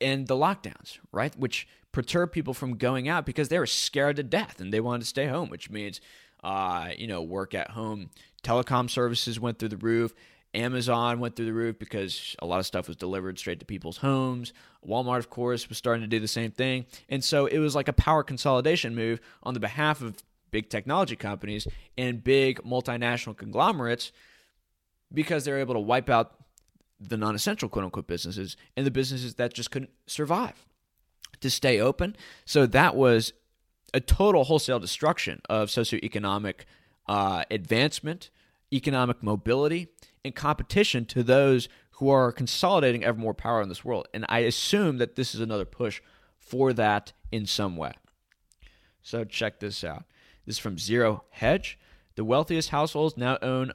and 0.00 0.26
the 0.26 0.34
lockdowns, 0.34 0.98
right? 1.12 1.34
Which 1.38 1.66
perturb 1.96 2.30
people 2.30 2.52
from 2.52 2.76
going 2.76 3.08
out 3.08 3.24
because 3.24 3.48
they 3.48 3.58
were 3.58 3.64
scared 3.64 4.16
to 4.16 4.22
death 4.22 4.60
and 4.60 4.70
they 4.70 4.80
wanted 4.80 5.00
to 5.00 5.06
stay 5.06 5.28
home, 5.28 5.48
which 5.48 5.70
means, 5.70 5.98
uh, 6.44 6.90
you 6.94 7.06
know, 7.06 7.22
work 7.22 7.54
at 7.54 7.70
home. 7.70 8.10
Telecom 8.42 8.90
services 8.90 9.40
went 9.40 9.58
through 9.58 9.70
the 9.70 9.78
roof. 9.78 10.12
Amazon 10.52 11.20
went 11.20 11.36
through 11.36 11.46
the 11.46 11.54
roof 11.54 11.78
because 11.78 12.36
a 12.42 12.44
lot 12.44 12.60
of 12.60 12.66
stuff 12.66 12.86
was 12.86 12.98
delivered 12.98 13.38
straight 13.38 13.60
to 13.60 13.64
people's 13.64 13.96
homes. 13.96 14.52
Walmart, 14.86 15.20
of 15.20 15.30
course, 15.30 15.70
was 15.70 15.78
starting 15.78 16.02
to 16.02 16.06
do 16.06 16.20
the 16.20 16.28
same 16.28 16.50
thing. 16.50 16.84
And 17.08 17.24
so 17.24 17.46
it 17.46 17.60
was 17.60 17.74
like 17.74 17.88
a 17.88 17.94
power 17.94 18.22
consolidation 18.22 18.94
move 18.94 19.18
on 19.42 19.54
the 19.54 19.60
behalf 19.60 20.02
of 20.02 20.22
big 20.50 20.68
technology 20.68 21.16
companies 21.16 21.66
and 21.96 22.22
big 22.22 22.60
multinational 22.62 23.34
conglomerates 23.34 24.12
because 25.10 25.46
they're 25.46 25.60
able 25.60 25.72
to 25.72 25.80
wipe 25.80 26.10
out 26.10 26.34
the 27.00 27.16
non 27.16 27.34
essential 27.34 27.70
quote 27.70 27.86
unquote 27.86 28.06
businesses 28.06 28.54
and 28.76 28.84
the 28.84 28.90
businesses 28.90 29.36
that 29.36 29.54
just 29.54 29.70
couldn't 29.70 29.92
survive 30.06 30.66
to 31.40 31.50
stay 31.50 31.80
open. 31.80 32.16
So 32.44 32.66
that 32.66 32.96
was 32.96 33.32
a 33.94 34.00
total 34.00 34.44
wholesale 34.44 34.80
destruction 34.80 35.40
of 35.48 35.68
socioeconomic 35.68 36.60
uh, 37.08 37.44
advancement, 37.50 38.30
economic 38.72 39.22
mobility, 39.22 39.88
and 40.24 40.34
competition 40.34 41.04
to 41.06 41.22
those 41.22 41.68
who 41.92 42.10
are 42.10 42.30
consolidating 42.32 43.04
ever 43.04 43.18
more 43.18 43.34
power 43.34 43.62
in 43.62 43.68
this 43.68 43.84
world. 43.84 44.08
And 44.12 44.26
I 44.28 44.40
assume 44.40 44.98
that 44.98 45.16
this 45.16 45.34
is 45.34 45.40
another 45.40 45.64
push 45.64 46.02
for 46.36 46.72
that 46.74 47.12
in 47.32 47.46
some 47.46 47.76
way. 47.76 47.92
So 49.02 49.24
check 49.24 49.60
this 49.60 49.82
out. 49.82 50.04
This 50.44 50.56
is 50.56 50.58
from 50.58 50.78
Zero 50.78 51.24
Hedge. 51.30 51.78
The 52.16 52.24
wealthiest 52.24 52.70
households 52.70 53.16
now 53.16 53.38
own 53.40 53.72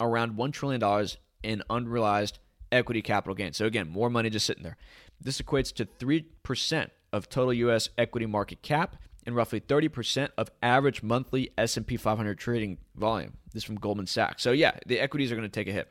around 0.00 0.36
$1 0.36 0.52
trillion 0.52 1.08
in 1.42 1.62
unrealized 1.68 2.38
equity 2.70 3.02
capital 3.02 3.34
gains. 3.34 3.56
So 3.56 3.66
again, 3.66 3.88
more 3.88 4.10
money 4.10 4.30
just 4.30 4.46
sitting 4.46 4.62
there. 4.62 4.76
This 5.20 5.40
equates 5.40 5.72
to 5.74 5.84
3% 5.84 6.90
of 7.12 7.28
total 7.28 7.52
US 7.52 7.88
equity 7.98 8.26
market 8.26 8.62
cap 8.62 8.96
and 9.26 9.34
roughly 9.34 9.60
30% 9.60 10.30
of 10.38 10.50
average 10.62 11.02
monthly 11.02 11.50
S&P 11.58 11.96
500 11.96 12.38
trading 12.38 12.78
volume. 12.94 13.34
This 13.52 13.64
from 13.64 13.76
Goldman 13.76 14.06
Sachs. 14.06 14.42
So 14.42 14.52
yeah, 14.52 14.78
the 14.86 15.00
equities 15.00 15.30
are 15.32 15.36
going 15.36 15.48
to 15.48 15.52
take 15.52 15.68
a 15.68 15.72
hit. 15.72 15.88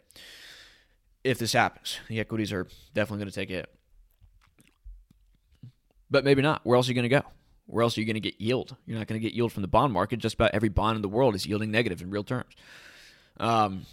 If 1.24 1.40
this 1.40 1.54
happens, 1.54 2.00
the 2.08 2.20
equities 2.20 2.54
are 2.54 2.68
definitely 2.94 3.20
going 3.20 3.30
to 3.30 3.36
take 3.36 3.50
a 3.50 3.54
hit. 3.54 3.70
But 6.10 6.24
maybe 6.24 6.42
not. 6.42 6.66
Where 6.66 6.76
else 6.76 6.88
are 6.88 6.92
you 6.92 6.96
going 6.96 7.10
to 7.10 7.16
go? 7.16 7.24
Where 7.66 7.84
else 7.84 7.98
are 7.98 8.02
you 8.02 8.06
going 8.08 8.16
to 8.16 8.22
get 8.22 8.40
yield? 8.40 8.76
You're 8.86 8.98
not 8.98 9.08
going 9.08 9.20
to 9.20 9.24
get 9.24 9.36
yield 9.36 9.52
from 9.52 9.62
the 9.62 9.68
bond 9.68 9.92
market. 9.92 10.20
Just 10.20 10.36
about 10.36 10.52
every 10.54 10.70
bond 10.70 10.96
in 10.96 11.02
the 11.02 11.10
world 11.10 11.36
is 11.36 11.46
yielding 11.46 11.70
negative 11.70 12.02
in 12.02 12.10
real 12.10 12.24
terms. 12.24 12.56
Um, 13.40 13.86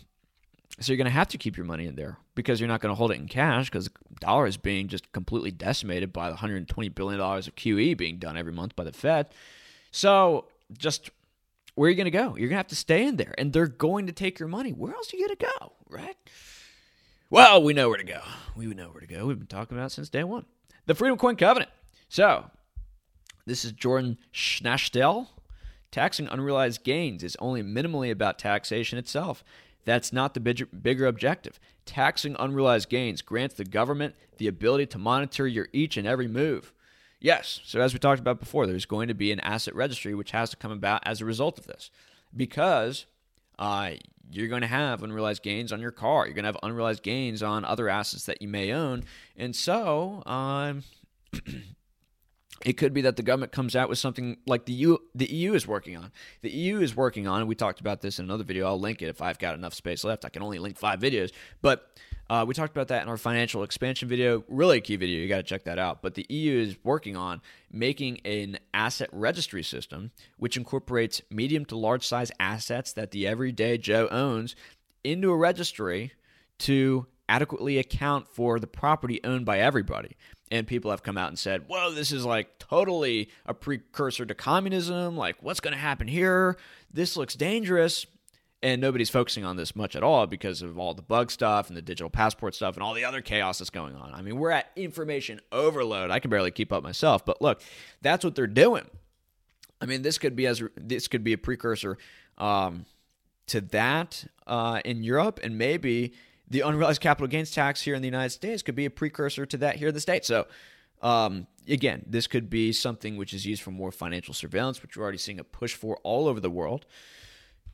so 0.81 0.93
you're 0.93 0.97
going 0.97 1.05
to 1.05 1.11
have 1.11 1.29
to 1.29 1.39
keep 1.39 1.57
your 1.57 1.67
money 1.67 1.87
in 1.87 1.95
there 1.95 2.19
because 2.35 2.61
you're 2.61 2.69
not 2.69 2.81
going 2.81 2.91
to 2.91 2.97
hold 2.97 3.13
it 3.13 3.19
in 3.19 3.29
cash 3.29 3.71
because 3.71 3.85
the 3.85 4.21
dollar 4.21 4.47
is 4.47 4.57
being 4.57 4.89
just 4.89 5.13
completely 5.13 5.51
decimated 5.51 6.13
by 6.13 6.27
the 6.27 6.35
120 6.35 6.89
billion 6.91 7.19
dollars 7.19 7.47
of 7.47 7.55
QE 7.55 7.97
being 7.97 8.19
done 8.19 8.37
every 8.37 8.53
month 8.53 8.75
by 8.75 8.85
the 8.85 8.93
Fed. 8.93 9.29
So 9.93 10.47
just 10.77 11.11
where 11.75 11.89
are 11.89 11.91
you 11.91 11.97
going 11.97 12.05
to 12.07 12.11
go? 12.11 12.37
You're 12.37 12.49
going 12.49 12.51
to 12.51 12.57
have 12.57 12.69
to 12.69 12.77
stay 12.77 13.07
in 13.07 13.17
there, 13.17 13.35
and 13.37 13.53
they're 13.53 13.67
going 13.67 14.07
to 14.07 14.13
take 14.13 14.39
your 14.39 14.49
money. 14.49 14.71
Where 14.71 14.95
else 14.95 15.13
are 15.13 15.17
you 15.17 15.27
going 15.27 15.37
to 15.37 15.47
go? 15.61 15.73
Right? 15.89 16.17
Well, 17.31 17.63
we 17.63 17.73
know 17.73 17.89
where 17.89 17.99
to 17.99 18.05
go. 18.05 18.21
We 18.55 18.67
know 18.67 18.89
where 18.89 19.01
to 19.01 19.07
go. 19.07 19.27
We've 19.27 19.39
been 19.39 19.47
talking 19.47 19.77
about 19.77 19.93
since 19.93 20.09
day 20.09 20.25
one. 20.25 20.45
The 20.87 20.95
Freedom 20.95 21.19
Coin 21.19 21.37
Covenant. 21.37 21.71
So 22.09 22.51
this 23.47 23.65
is 23.65 23.73
Jordan 23.73 24.19
Schachtel. 24.33 25.29
Taxing 25.91 26.29
unrealized 26.29 26.83
gains 26.83 27.23
is 27.23 27.37
only 27.39 27.63
minimally 27.63 28.11
about 28.11 28.39
taxation 28.39 28.99
itself. 28.99 29.45
That's 29.85 30.12
not 30.12 30.35
the 30.35 30.40
bigger, 30.40 31.07
objective. 31.07 31.61
Taxing 31.85 32.37
unrealized 32.38 32.88
gains 32.88 33.23
grants 33.23 33.55
the 33.55 33.64
government 33.64 34.14
the 34.38 34.49
ability 34.49 34.87
to 34.87 34.99
monitor 34.99 35.47
your 35.47 35.68
each 35.73 35.97
and 35.97 36.07
every 36.07 36.29
move. 36.29 36.73
Yes, 37.20 37.61
so 37.64 37.81
as 37.81 37.92
we 37.92 37.99
talked 37.99 38.20
about 38.20 38.40
before, 38.40 38.66
there's 38.66 38.87
going 38.87 39.09
to 39.09 39.14
be 39.14 39.33
an 39.33 39.40
asset 39.40 39.75
registry 39.75 40.14
which 40.14 40.33
has 40.33 40.51
to 40.51 40.57
come 40.57 40.73
about 40.73 41.03
as 41.07 41.20
a 41.20 41.25
result 41.25 41.59
of 41.59 41.66
this 41.66 41.90
because 42.37 43.07
uh, 43.59 43.92
you're 44.31 44.49
going 44.49 44.62
to 44.62 44.66
have 44.66 45.03
unrealized 45.03 45.42
gains 45.42 45.73
on 45.73 45.81
your 45.81 45.90
car. 45.90 46.27
You're 46.27 46.35
going 46.35 46.44
to 46.44 46.49
have 46.49 46.59
unrealized 46.62 47.03
gains 47.03 47.42
on 47.42 47.64
other 47.64 47.88
assets 47.88 48.25
that 48.27 48.42
you 48.42 48.49
may 48.49 48.73
own. 48.73 49.05
And 49.37 49.55
so, 49.55 50.23
um, 50.27 50.83
It 52.64 52.79
could 52.79 52.94
be 52.94 53.03
that 53.03 53.16
the 53.16 53.22
government 53.22 53.53
comes 53.53 53.77
out 53.77 53.88
with 53.88 53.98
something 53.98 54.38
like 54.46 54.64
the 54.64 54.72
EU, 54.72 54.96
the 55.14 55.31
EU 55.31 55.53
is 55.53 55.66
working 55.66 55.96
on. 55.96 56.12
The 56.40 56.50
EU 56.50 56.81
is 56.81 56.96
working 56.96 57.29
on, 57.29 57.40
and 57.40 57.48
we 57.48 57.55
talked 57.55 57.81
about 57.81 58.00
this 58.00 58.18
in 58.18 58.24
another 58.24 58.44
video. 58.44 58.66
I'll 58.66 58.81
link 58.81 59.03
it 59.03 59.09
if 59.09 59.20
I've 59.20 59.38
got 59.38 59.55
enough 59.55 59.74
space 59.74 60.03
left. 60.03 60.24
I 60.24 60.31
can 60.31 60.42
only 60.42 60.59
link 60.59 60.79
five 60.79 60.98
videos, 60.98 61.31
but 61.61 61.90
uh, 62.31 62.44
we 62.48 62.55
talked 62.55 62.74
about 62.74 62.88
that 62.88 63.03
in 63.03 63.09
our 63.09 63.18
financial 63.18 63.62
expansion 63.62 64.09
video. 64.09 64.44
Really 64.48 64.81
key 64.81 64.96
video. 64.96 65.20
You 65.20 65.29
got 65.29 65.37
to 65.37 65.42
check 65.42 65.64
that 65.64 65.79
out. 65.79 66.00
But 66.00 66.14
the 66.14 66.24
EU 66.29 66.59
is 66.59 66.77
working 66.83 67.16
on 67.16 67.42
making 67.70 68.20
an 68.24 68.59
asset 68.72 69.11
registry 69.12 69.62
system 69.62 70.11
which 70.38 70.57
incorporates 70.57 71.20
medium 71.31 71.64
to 71.66 71.77
large 71.77 72.07
size 72.07 72.33
assets 72.40 72.92
that 72.94 73.11
the 73.11 73.27
everyday 73.27 73.77
Joe 73.77 74.09
owns 74.11 74.57
into 75.03 75.31
a 75.31 75.37
registry 75.37 76.12
to 76.61 77.07
adequately 77.29 77.79
account 77.79 78.29
for 78.29 78.59
the 78.59 78.66
property 78.66 79.20
owned 79.24 79.44
by 79.44 79.59
everybody. 79.59 80.16
And 80.55 80.69
people 80.69 80.93
have 80.93 81.03
come 81.03 81.19
out 81.19 81.31
and 81.31 81.38
said, 81.38 81.64
whoa, 81.67 81.90
this 81.90 82.12
is 82.12 82.25
like 82.25 82.61
totally 82.61 83.29
a 83.45 83.53
precursor 83.53 84.25
to 84.25 84.37
communism. 84.37 85.17
Like, 85.17 85.35
what's 85.40 85.59
going 85.59 85.75
to 85.75 85.81
happen 85.81 86.07
here? 86.07 86.57
This 86.93 87.17
looks 87.17 87.35
dangerous. 87.35 88.07
And 88.62 88.81
nobody's 88.81 89.11
focusing 89.11 89.45
on 89.45 89.57
this 89.57 89.75
much 89.75 89.97
at 89.97 90.05
all 90.05 90.29
because 90.29 90.62
of 90.62 90.79
all 90.79 90.95
the 90.95 91.03
bug 91.03 91.33
stuff 91.33 91.67
and 91.67 91.77
the 91.77 91.83
digital 91.83 92.09
passport 92.09 92.55
stuff 92.55 92.77
and 92.77 92.85
all 92.85 92.95
the 92.95 93.05
other 93.05 93.21
chaos 93.21 93.59
that's 93.59 93.69
going 93.69 93.97
on. 93.97 94.14
I 94.14 94.23
mean, 94.23 94.37
we're 94.37 94.53
at 94.53 94.71
information 94.77 95.40
overload. 95.51 96.12
I 96.12 96.21
can 96.21 96.31
barely 96.31 96.53
keep 96.53 96.73
up 96.73 96.85
myself. 96.85 97.27
But 97.27 97.43
look, 97.43 97.61
that's 98.01 98.25
what 98.25 98.37
they're 98.37 98.47
doing. 98.47 98.88
I 99.81 99.87
mean, 99.87 100.03
this 100.03 100.19
could 100.19 100.37
be 100.37 100.47
as 100.47 100.62
this 100.77 101.09
could 101.09 101.25
be 101.25 101.33
a 101.33 101.38
precursor 101.38 101.99
um, 102.38 102.87
to 103.49 103.61
that 103.61 104.25
uh, 104.47 104.81
in 104.85 105.03
Europe, 105.03 105.40
and 105.43 105.59
maybe 105.59 106.14
the 106.48 106.61
unrealized 106.61 107.00
capital 107.00 107.26
gains 107.26 107.50
tax 107.50 107.83
here 107.83 107.94
in 107.94 108.02
the 108.02 108.09
United 108.09 108.30
States 108.30 108.62
could 108.62 108.74
be 108.74 108.85
a 108.85 108.90
precursor 108.90 109.46
to 109.46 109.57
that 109.59 109.76
here 109.76 109.88
in 109.88 109.94
the 109.94 110.00
States. 110.00 110.28
So, 110.28 110.46
um, 111.02 111.46
again, 111.68 112.04
this 112.07 112.26
could 112.26 112.48
be 112.48 112.72
something 112.72 113.16
which 113.16 113.35
is 113.35 113.46
used 113.46 113.62
for 113.62 113.70
more 113.70 113.90
financial 113.90 114.35
surveillance, 114.35 114.83
which 114.83 114.96
we're 114.96 115.02
already 115.02 115.18
seeing 115.18 115.38
a 115.38 115.44
push 115.44 115.74
for 115.74 115.98
all 116.02 116.28
over 116.28 116.40
the 116.40 116.50
world. 116.50 116.87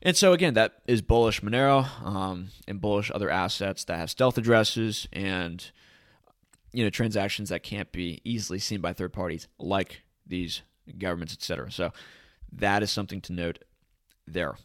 And 0.01 0.17
so, 0.17 0.33
again, 0.33 0.55
that 0.55 0.81
is 0.87 1.01
bullish 1.01 1.41
Monero 1.41 1.85
um, 2.03 2.49
and 2.67 2.81
bullish 2.81 3.11
other 3.13 3.29
assets 3.29 3.83
that 3.85 3.97
have 3.97 4.09
stealth 4.09 4.37
addresses 4.37 5.07
and 5.13 5.71
you 6.73 6.83
know 6.83 6.89
transactions 6.89 7.49
that 7.49 7.63
can't 7.63 7.91
be 7.91 8.21
easily 8.23 8.57
seen 8.59 8.81
by 8.81 8.93
third 8.93 9.13
parties 9.13 9.47
like 9.59 10.01
these 10.25 10.61
governments, 10.97 11.33
etc. 11.33 11.71
So 11.71 11.91
that 12.53 12.83
is 12.83 12.91
something 12.91 13.21
to 13.21 13.33
note 13.33 13.63
there. 14.27 14.55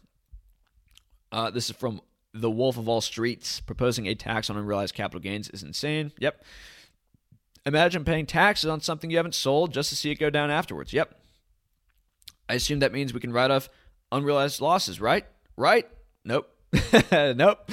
Uh, 1.33 1.51
this 1.51 1.69
is 1.69 1.77
from 1.77 2.01
the 2.41 2.51
Wolf 2.51 2.77
of 2.77 2.89
All 2.89 3.01
Streets 3.01 3.61
proposing 3.61 4.07
a 4.07 4.15
tax 4.15 4.51
on 4.51 4.57
unrealized 4.57 4.95
capital 4.95 5.21
gains 5.21 5.49
is 5.49 5.63
insane. 5.63 6.13
Yep. 6.19 6.43
Imagine 7.65 8.05
paying 8.05 8.27
taxes 8.27 8.71
on 8.71 8.81
something 8.81 9.11
you 9.11 9.17
haven't 9.17 9.35
sold 9.35 9.73
just 9.73 9.89
to 9.91 9.97
see 9.97 10.11
it 10.11 10.17
go 10.17 10.31
down 10.31 10.51
afterwards. 10.51 10.93
Yep. 10.93 11.15
I 12.49 12.55
assume 12.55 12.79
that 12.81 12.93
means 12.93 13.13
we 13.13 13.21
can 13.21 13.33
write 13.33 13.51
off 13.51 13.69
unrealized 14.13 14.61
losses, 14.61 15.01
right? 15.01 15.27
Right? 15.57 15.89
Nope. 16.25 16.49
nope. 17.13 17.71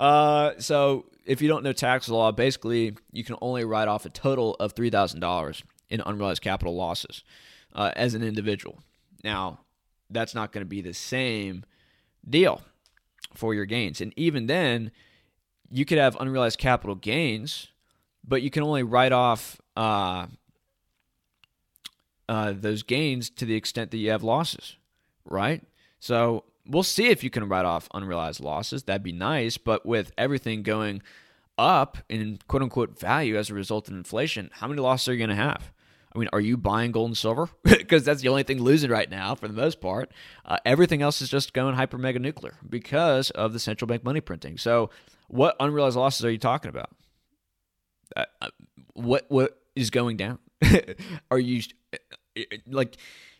Uh, 0.00 0.52
so 0.58 1.06
if 1.24 1.40
you 1.40 1.48
don't 1.48 1.62
know 1.62 1.72
tax 1.72 2.08
law, 2.08 2.32
basically 2.32 2.96
you 3.12 3.22
can 3.22 3.36
only 3.40 3.64
write 3.64 3.88
off 3.88 4.04
a 4.04 4.10
total 4.10 4.54
of 4.54 4.72
three 4.72 4.90
thousand 4.90 5.20
dollars 5.20 5.62
in 5.88 6.02
unrealized 6.04 6.42
capital 6.42 6.74
losses 6.74 7.22
uh, 7.74 7.92
as 7.94 8.14
an 8.14 8.24
individual. 8.24 8.80
Now, 9.22 9.60
that's 10.10 10.34
not 10.34 10.52
going 10.52 10.62
to 10.62 10.68
be 10.68 10.80
the 10.80 10.94
same 10.94 11.64
deal 12.28 12.62
for 13.34 13.54
your 13.54 13.64
gains. 13.64 14.00
And 14.00 14.12
even 14.16 14.46
then, 14.46 14.90
you 15.70 15.84
could 15.84 15.98
have 15.98 16.16
unrealized 16.20 16.58
capital 16.58 16.94
gains, 16.94 17.68
but 18.26 18.42
you 18.42 18.50
can 18.50 18.62
only 18.62 18.82
write 18.82 19.12
off 19.12 19.60
uh, 19.76 20.26
uh, 22.28 22.52
those 22.54 22.82
gains 22.82 23.30
to 23.30 23.44
the 23.44 23.54
extent 23.54 23.90
that 23.90 23.98
you 23.98 24.10
have 24.10 24.22
losses, 24.22 24.76
right? 25.24 25.62
So 25.98 26.44
we'll 26.66 26.82
see 26.82 27.08
if 27.08 27.24
you 27.24 27.30
can 27.30 27.48
write 27.48 27.64
off 27.64 27.88
unrealized 27.94 28.40
losses. 28.40 28.84
That'd 28.84 29.02
be 29.02 29.12
nice. 29.12 29.56
But 29.56 29.86
with 29.86 30.12
everything 30.18 30.62
going 30.62 31.02
up 31.58 31.98
in 32.08 32.38
quote 32.48 32.62
unquote 32.62 32.98
value 32.98 33.36
as 33.36 33.50
a 33.50 33.54
result 33.54 33.88
of 33.88 33.94
inflation, 33.94 34.50
how 34.54 34.68
many 34.68 34.80
losses 34.80 35.08
are 35.08 35.12
you 35.12 35.18
going 35.18 35.30
to 35.30 35.36
have? 35.36 35.72
I 36.14 36.18
mean, 36.18 36.28
are 36.32 36.40
you 36.40 36.56
buying 36.56 36.92
gold 36.92 37.10
and 37.10 37.18
silver? 37.18 37.48
Because 37.82 38.04
that's 38.04 38.22
the 38.22 38.28
only 38.28 38.42
thing 38.42 38.62
losing 38.62 38.90
right 38.90 39.10
now 39.10 39.34
for 39.34 39.48
the 39.48 39.54
most 39.54 39.80
part. 39.80 40.12
Uh, 40.46 40.56
everything 40.64 41.02
else 41.02 41.20
is 41.20 41.28
just 41.28 41.52
going 41.52 41.74
hyper 41.74 41.98
mega 41.98 42.18
nuclear 42.18 42.54
because 42.66 43.30
of 43.30 43.52
the 43.52 43.58
central 43.58 43.86
bank 43.86 44.02
money 44.02 44.20
printing. 44.20 44.56
So, 44.56 44.88
what 45.28 45.56
unrealized 45.60 45.96
losses 45.96 46.24
are 46.24 46.30
you 46.30 46.38
talking 46.38 46.70
about? 46.70 46.90
Uh, 48.16 48.24
uh 48.40 48.48
what 48.94 49.26
what 49.28 49.60
is 49.74 49.90
going 49.90 50.16
down? 50.16 50.38
are 51.30 51.38
you 51.38 51.62
like 52.66 52.96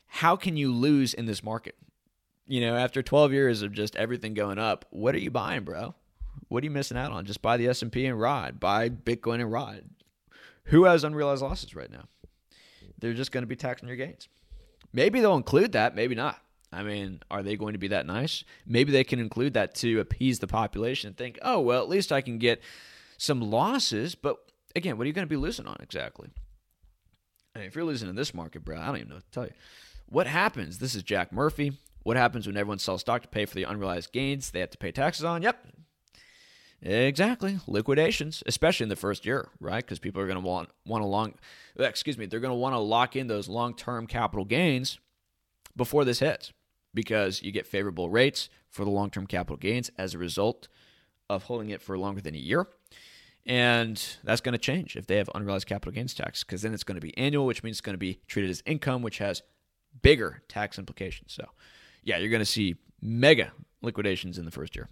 how 0.07 0.37
can 0.37 0.59
you 0.59 0.71
lose 0.71 1.15
in 1.15 1.25
this 1.25 1.43
market? 1.43 1.77
You 2.47 2.61
know, 2.61 2.77
after 2.77 3.03
12 3.03 3.33
years 3.33 3.63
of 3.63 3.73
just 3.73 3.97
everything 3.97 4.35
going 4.35 4.59
up, 4.59 4.85
what 4.91 5.15
are 5.15 5.19
you 5.19 5.31
buying, 5.31 5.65
bro? 5.65 5.95
What 6.49 6.63
are 6.63 6.67
you 6.67 6.71
missing 6.71 6.99
out 6.99 7.13
on? 7.13 7.25
Just 7.25 7.41
buy 7.41 7.57
the 7.57 7.69
S&P 7.69 8.05
and 8.05 8.21
ride. 8.21 8.61
Buy 8.61 8.91
Bitcoin 8.91 9.41
and 9.41 9.51
ride. 9.51 9.85
Who 10.65 10.85
has 10.85 11.03
unrealized 11.03 11.41
losses 11.41 11.75
right 11.75 11.91
now? 11.91 12.09
They're 13.03 13.13
just 13.13 13.33
going 13.33 13.43
to 13.43 13.49
be 13.49 13.57
taxing 13.57 13.89
your 13.89 13.97
gains. 13.97 14.29
Maybe 14.93 15.21
they'll 15.21 15.37
include 15.37 15.73
that, 15.73 15.97
maybe 15.97 16.15
not. 16.15 16.39
I 16.73 16.83
mean, 16.83 17.21
are 17.31 17.43
they 17.43 17.57
going 17.57 17.73
to 17.73 17.79
be 17.79 17.89
that 17.89 18.07
nice? 18.07 18.45
Maybe 18.65 18.93
they 18.93 19.05
can 19.05 19.19
include 19.19 19.55
that 19.55 19.75
to 19.77 20.01
appease 20.01 20.39
the 20.39 20.47
population 20.47 21.09
and 21.09 21.17
think, 21.17 21.39
oh, 21.43 21.61
well, 21.61 21.83
at 21.83 21.89
least 21.89 22.13
I 22.13 22.21
can 22.23 22.39
get 22.39 22.63
some 23.19 23.41
losses. 23.41 24.15
But 24.15 24.37
again, 24.75 24.97
what 24.97 25.05
are 25.05 25.09
you 25.09 25.13
going 25.13 25.27
to 25.27 25.31
be 25.31 25.37
losing 25.37 25.67
on 25.67 25.77
exactly? 25.81 26.31
I 27.55 27.59
mean, 27.59 27.69
if 27.69 27.75
you're 27.75 27.85
losing 27.85 28.09
in 28.09 28.15
this 28.15 28.33
market, 28.33 28.65
bro, 28.65 28.79
I 28.79 28.87
don't 28.87 28.97
even 28.97 29.09
know 29.09 29.17
what 29.17 29.25
to 29.25 29.31
tell 29.31 29.45
you. 29.45 29.53
What 30.07 30.27
happens? 30.27 30.79
This 30.79 30.95
is 30.95 31.03
Jack 31.03 31.33
Murphy. 31.33 31.73
What 32.05 32.17
happens 32.17 32.47
when 32.47 32.57
everyone 32.57 32.79
sells 32.79 33.01
stock 33.03 33.23
to 33.23 33.29
pay 33.29 33.45
for 33.45 33.55
the 33.55 33.65
unrealized 33.65 34.13
gains 34.13 34.51
they 34.51 34.61
have 34.61 34.71
to 34.71 34.79
pay 34.79 34.93
taxes 34.93 35.25
on? 35.25 35.43
Yep, 35.43 35.67
Exactly, 36.85 37.61
liquidations, 37.69 38.43
especially 38.47 38.85
in 38.85 38.89
the 38.89 38.97
first 38.97 39.25
year, 39.25 39.49
right? 39.61 39.85
Because 39.85 40.01
people 40.01 40.21
are 40.21 40.27
going 40.27 40.41
to 40.41 40.47
want 40.47 40.69
want 40.85 41.03
to 41.03 41.07
long, 41.07 41.35
excuse 41.79 42.19
me, 42.19 42.27
they're 42.27 42.41
going 42.41 42.51
to 42.51 42.57
want 42.57 42.75
to 42.75 42.79
lock 42.81 43.15
in 43.15 43.29
those 43.29 43.49
long 43.49 43.75
term 43.75 44.07
capital 44.09 44.45
gains 44.45 44.99
before 45.77 46.05
this 46.05 46.19
hits, 46.19 46.53
because 46.93 47.41
you 47.41 47.53
get 47.53 47.67
favorable 47.69 48.11
rates 48.11 48.49
for 48.69 48.85
the 48.85 48.91
long 48.91 49.11
term 49.11 49.29
capital 49.29 49.57
gains 49.57 49.93
as 49.97 50.15
a 50.15 50.19
result 50.19 50.67
of 51.31 51.45
holding 51.45 51.71
it 51.71 51.81
for 51.81 51.97
longer 51.97 52.21
than 52.21 52.35
a 52.35 52.39
year, 52.39 52.67
and 53.47 54.17
that's 54.25 54.41
going 54.41 54.53
to 54.53 54.59
change 54.59 54.97
if 54.97 55.07
they 55.07 55.19
have 55.19 55.31
unrealized 55.37 55.69
capital 55.69 55.93
gains 55.93 56.15
tax, 56.15 56.43
because 56.43 56.63
then 56.63 56.75
it's 56.75 56.85
going 56.85 56.97
to 56.97 57.01
be 57.01 57.17
annual, 57.17 57.47
which 57.47 57.63
means 57.63 57.75
it's 57.75 57.81
going 57.81 57.95
to 57.95 57.99
be 57.99 58.19
treated 58.27 58.51
as 58.51 58.61
income, 58.67 59.03
which 59.03 59.19
has 59.19 59.43
bigger 60.03 60.43
tax 60.49 60.81
implications. 60.81 61.33
So, 61.33 61.47
yeah, 62.03 62.19
you're 62.19 62.29
going 62.29 62.41
to 62.41 62.45
see 62.45 62.75
mega 63.01 63.53
liquidations 63.83 64.37
in 64.37 64.45
the 64.45 64.51
first 64.51 64.75
year. 64.75 64.89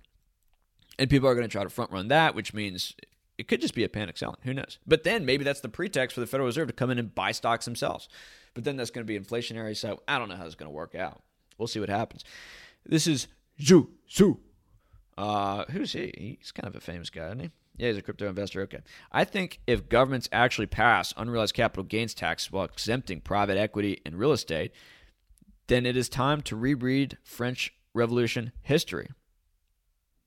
And 1.01 1.09
people 1.09 1.31
are 1.31 1.35
going 1.35 1.49
to 1.49 1.51
try 1.51 1.65
to 1.65 1.71
front 1.71 1.91
run 1.91 2.09
that, 2.09 2.35
which 2.35 2.53
means 2.53 2.95
it 3.39 3.49
could 3.49 3.63
just 3.63 3.73
be 3.73 3.85
a 3.85 3.89
panic 3.89 4.19
selling. 4.19 4.37
Who 4.43 4.53
knows? 4.53 4.79
But 4.87 5.03
then 5.03 5.25
maybe 5.25 5.45
that's 5.45 5.61
the 5.61 5.71
pretext 5.71 6.13
for 6.15 6.21
the 6.21 6.27
Federal 6.27 6.47
Reserve 6.47 6.69
to 6.69 6.75
come 6.75 6.91
in 6.91 6.99
and 6.99 7.15
buy 7.15 7.33
stocks 7.33 7.65
themselves. 7.65 8.07
But 8.53 8.65
then 8.65 8.77
that's 8.77 8.91
going 8.91 9.07
to 9.07 9.11
be 9.11 9.19
inflationary. 9.19 9.75
So 9.75 10.03
I 10.07 10.19
don't 10.19 10.29
know 10.29 10.37
how 10.37 10.45
it's 10.45 10.55
going 10.55 10.71
to 10.71 10.75
work 10.75 10.95
out. 10.95 11.23
We'll 11.57 11.69
see 11.69 11.81
what 11.81 11.89
happens. 11.89 12.23
This 12.85 13.07
is 13.07 13.29
Zhu 13.59 13.89
Su. 14.07 14.41
Uh, 15.17 15.65
who's 15.71 15.93
he? 15.95 16.37
He's 16.39 16.53
kind 16.53 16.69
of 16.69 16.77
a 16.77 16.81
famous 16.81 17.09
guy, 17.09 17.29
isn't 17.29 17.41
he? 17.41 17.51
Yeah, 17.79 17.89
he's 17.89 17.97
a 17.97 18.03
crypto 18.03 18.29
investor. 18.29 18.61
Okay. 18.63 18.81
I 19.11 19.25
think 19.25 19.61
if 19.67 19.89
governments 19.89 20.29
actually 20.33 20.67
pass 20.67 21.15
unrealized 21.17 21.55
capital 21.55 21.85
gains 21.85 22.13
tax 22.13 22.53
while 22.53 22.65
exempting 22.65 23.23
private 23.23 23.57
equity 23.57 24.03
and 24.05 24.19
real 24.19 24.33
estate, 24.33 24.73
then 25.67 25.87
it 25.87 25.97
is 25.97 26.11
time 26.11 26.43
to 26.43 26.57
reread 26.57 27.17
French 27.25 27.73
Revolution 27.95 28.53
history. 28.61 29.09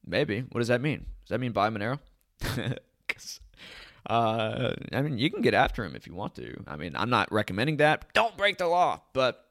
Maybe. 0.05 0.41
What 0.41 0.59
does 0.59 0.67
that 0.67 0.81
mean? 0.81 1.05
Does 1.23 1.29
that 1.29 1.39
mean 1.39 1.51
buy 1.51 1.69
Monero? 1.69 1.99
uh, 4.09 4.73
I 4.91 5.01
mean, 5.01 5.17
you 5.17 5.29
can 5.29 5.41
get 5.41 5.53
after 5.53 5.83
him 5.83 5.95
if 5.95 6.07
you 6.07 6.13
want 6.13 6.35
to. 6.35 6.63
I 6.67 6.75
mean, 6.75 6.95
I'm 6.95 7.09
not 7.09 7.31
recommending 7.31 7.77
that. 7.77 8.13
Don't 8.13 8.35
break 8.37 8.57
the 8.57 8.67
law, 8.67 9.01
but 9.13 9.45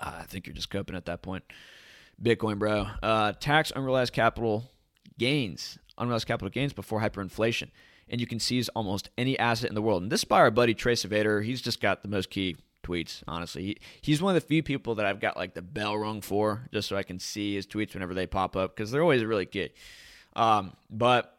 uh, 0.00 0.18
I 0.20 0.22
think 0.24 0.46
you're 0.46 0.54
just 0.54 0.70
coping 0.70 0.96
at 0.96 1.06
that 1.06 1.22
point. 1.22 1.44
Bitcoin, 2.22 2.58
bro. 2.58 2.86
Uh, 3.02 3.32
tax 3.32 3.72
unrealized 3.74 4.12
capital 4.12 4.70
gains, 5.18 5.78
unrealized 5.98 6.26
capital 6.26 6.50
gains 6.50 6.72
before 6.72 7.00
hyperinflation, 7.00 7.70
and 8.08 8.20
you 8.20 8.26
can 8.26 8.40
seize 8.40 8.68
almost 8.70 9.10
any 9.16 9.38
asset 9.38 9.68
in 9.68 9.74
the 9.74 9.82
world. 9.82 10.02
And 10.02 10.10
this 10.12 10.24
by 10.24 10.38
our 10.38 10.50
buddy 10.50 10.74
Trace 10.74 11.04
Evader. 11.04 11.44
He's 11.44 11.62
just 11.62 11.80
got 11.80 12.02
the 12.02 12.08
most 12.08 12.30
key 12.30 12.56
tweets. 12.84 13.22
Honestly, 13.26 13.64
he, 13.64 13.76
he's 14.00 14.22
one 14.22 14.36
of 14.36 14.42
the 14.42 14.46
few 14.46 14.62
people 14.62 14.96
that 14.96 15.06
I've 15.06 15.20
got 15.20 15.36
like 15.36 15.54
the 15.54 15.62
bell 15.62 15.96
rung 15.96 16.20
for, 16.20 16.68
just 16.72 16.88
so 16.88 16.96
I 16.96 17.02
can 17.02 17.18
see 17.18 17.54
his 17.54 17.66
tweets 17.66 17.94
whenever 17.94 18.14
they 18.14 18.26
pop 18.26 18.56
up 18.56 18.76
because 18.76 18.90
they're 18.90 19.02
always 19.02 19.24
really 19.24 19.46
good. 19.46 19.70
Um, 20.36 20.72
but 20.90 21.38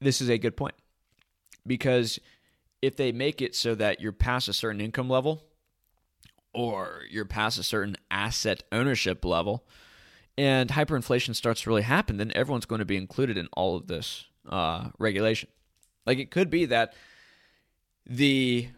this 0.00 0.20
is 0.20 0.28
a 0.28 0.38
good 0.38 0.56
point 0.56 0.74
because 1.66 2.18
if 2.82 2.96
they 2.96 3.12
make 3.12 3.42
it 3.42 3.54
so 3.54 3.74
that 3.74 4.00
you're 4.00 4.12
past 4.12 4.48
a 4.48 4.52
certain 4.52 4.80
income 4.80 5.08
level 5.08 5.42
or 6.54 7.02
you're 7.10 7.24
past 7.24 7.58
a 7.58 7.62
certain 7.62 7.96
asset 8.10 8.62
ownership 8.72 9.24
level 9.24 9.64
and 10.38 10.70
hyperinflation 10.70 11.34
starts 11.34 11.62
to 11.62 11.70
really 11.70 11.82
happen, 11.82 12.16
then 12.16 12.32
everyone's 12.34 12.66
going 12.66 12.78
to 12.78 12.84
be 12.84 12.96
included 12.96 13.36
in 13.36 13.48
all 13.52 13.76
of 13.76 13.86
this 13.86 14.26
uh, 14.48 14.88
regulation. 14.98 15.48
Like 16.06 16.18
it 16.18 16.30
could 16.30 16.50
be 16.50 16.64
that 16.66 16.94
the 18.06 18.68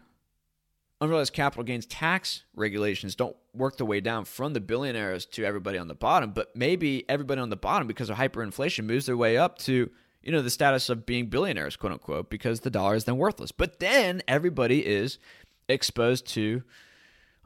unrealized 1.03 1.33
capital 1.33 1.63
gains 1.63 1.85
tax 1.85 2.43
regulations 2.55 3.15
don't 3.15 3.35
work 3.53 3.77
the 3.77 3.85
way 3.85 3.99
down 3.99 4.25
from 4.25 4.53
the 4.53 4.61
billionaires 4.61 5.25
to 5.25 5.43
everybody 5.43 5.77
on 5.77 5.87
the 5.87 5.93
bottom, 5.93 6.31
but 6.31 6.55
maybe 6.55 7.07
everybody 7.09 7.41
on 7.41 7.49
the 7.49 7.55
bottom, 7.55 7.87
because 7.87 8.09
of 8.09 8.17
hyperinflation, 8.17 8.85
moves 8.85 9.05
their 9.05 9.17
way 9.17 9.37
up 9.37 9.57
to 9.59 9.89
you 10.21 10.31
know 10.31 10.41
the 10.41 10.49
status 10.49 10.89
of 10.89 11.05
being 11.05 11.27
billionaires, 11.27 11.75
quote 11.75 11.91
unquote, 11.91 12.29
because 12.29 12.61
the 12.61 12.69
dollar 12.69 12.95
is 12.95 13.03
then 13.03 13.17
worthless. 13.17 13.51
But 13.51 13.79
then 13.79 14.21
everybody 14.27 14.85
is 14.85 15.19
exposed 15.67 16.27
to 16.29 16.63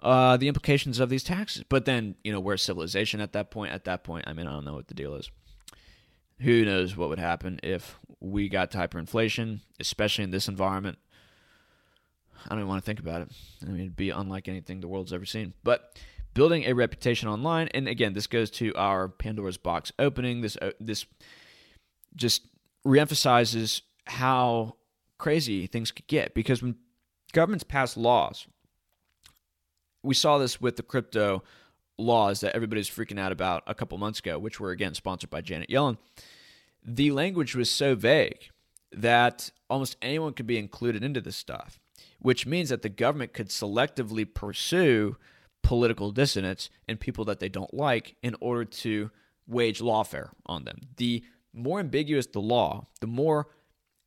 uh, 0.03 0.37
the 0.37 0.47
implications 0.47 0.99
of 0.99 1.09
these 1.09 1.23
taxes. 1.23 1.63
But 1.67 1.85
then 1.85 2.15
you 2.23 2.31
know 2.31 2.39
where's 2.39 2.61
civilization 2.61 3.19
at 3.19 3.33
that 3.33 3.49
point? 3.49 3.73
At 3.73 3.85
that 3.85 4.03
point, 4.03 4.25
I 4.27 4.33
mean, 4.33 4.47
I 4.47 4.51
don't 4.51 4.65
know 4.65 4.75
what 4.75 4.87
the 4.87 4.93
deal 4.93 5.15
is. 5.15 5.31
Who 6.41 6.63
knows 6.63 6.95
what 6.95 7.09
would 7.09 7.17
happen 7.17 7.59
if 7.63 7.97
we 8.19 8.47
got 8.47 8.69
to 8.71 8.77
hyperinflation, 8.77 9.61
especially 9.79 10.23
in 10.23 10.31
this 10.31 10.47
environment? 10.47 10.99
I 12.45 12.49
don't 12.49 12.59
even 12.59 12.69
want 12.69 12.83
to 12.83 12.85
think 12.85 12.99
about 12.99 13.21
it. 13.21 13.31
I 13.63 13.65
mean, 13.65 13.81
it'd 13.81 13.95
be 13.95 14.09
unlike 14.09 14.47
anything 14.47 14.79
the 14.79 14.87
world's 14.87 15.13
ever 15.13 15.25
seen. 15.25 15.53
But 15.63 15.99
building 16.33 16.65
a 16.65 16.73
reputation 16.73 17.27
online, 17.27 17.67
and 17.69 17.87
again, 17.87 18.13
this 18.13 18.27
goes 18.27 18.49
to 18.51 18.73
our 18.75 19.07
Pandora's 19.07 19.57
box 19.57 19.91
opening. 19.99 20.41
This 20.41 20.57
uh, 20.57 20.71
this 20.79 21.05
just 22.15 22.43
reemphasizes 22.85 23.81
how 24.05 24.75
crazy 25.17 25.67
things 25.67 25.91
could 25.91 26.07
get 26.07 26.33
because 26.33 26.61
when 26.61 26.75
governments 27.33 27.63
pass 27.63 27.97
laws, 27.97 28.47
we 30.03 30.13
saw 30.13 30.37
this 30.37 30.61
with 30.61 30.75
the 30.75 30.83
crypto 30.83 31.43
laws 31.97 32.41
that 32.41 32.55
everybody's 32.55 32.89
freaking 32.89 33.19
out 33.19 33.31
about 33.31 33.63
a 33.67 33.73
couple 33.73 33.97
months 33.97 34.19
ago, 34.19 34.37
which 34.37 34.59
were 34.59 34.71
again 34.71 34.93
sponsored 34.93 35.29
by 35.29 35.41
Janet 35.41 35.69
Yellen. 35.69 35.97
The 36.85 37.11
language 37.11 37.55
was 37.55 37.69
so 37.69 37.95
vague 37.95 38.49
that 38.91 39.51
almost 39.69 39.97
anyone 40.01 40.33
could 40.33 40.47
be 40.47 40.57
included 40.57 41.03
into 41.03 41.19
this 41.19 41.35
stuff 41.35 41.79
which 42.19 42.45
means 42.45 42.69
that 42.69 42.81
the 42.81 42.89
government 42.89 43.33
could 43.33 43.49
selectively 43.49 44.31
pursue 44.31 45.17
political 45.63 46.11
dissidents 46.11 46.69
and 46.87 46.99
people 46.99 47.25
that 47.25 47.39
they 47.39 47.49
don't 47.49 47.73
like 47.73 48.15
in 48.21 48.35
order 48.39 48.65
to 48.65 49.11
wage 49.47 49.79
lawfare 49.79 50.29
on 50.45 50.63
them. 50.65 50.79
The 50.97 51.23
more 51.53 51.79
ambiguous 51.79 52.27
the 52.27 52.39
law, 52.39 52.87
the 53.01 53.07
more 53.07 53.47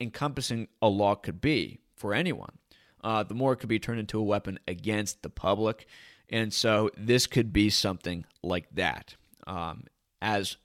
encompassing 0.00 0.68
a 0.80 0.88
law 0.88 1.14
could 1.14 1.40
be 1.40 1.80
for 1.94 2.14
anyone, 2.14 2.58
uh, 3.02 3.22
the 3.22 3.34
more 3.34 3.52
it 3.52 3.56
could 3.56 3.68
be 3.68 3.78
turned 3.78 4.00
into 4.00 4.18
a 4.18 4.22
weapon 4.22 4.58
against 4.66 5.22
the 5.22 5.30
public. 5.30 5.86
And 6.28 6.52
so 6.52 6.90
this 6.96 7.26
could 7.26 7.52
be 7.52 7.70
something 7.70 8.24
like 8.42 8.68
that. 8.72 9.16
Um, 9.46 9.84
as 10.22 10.56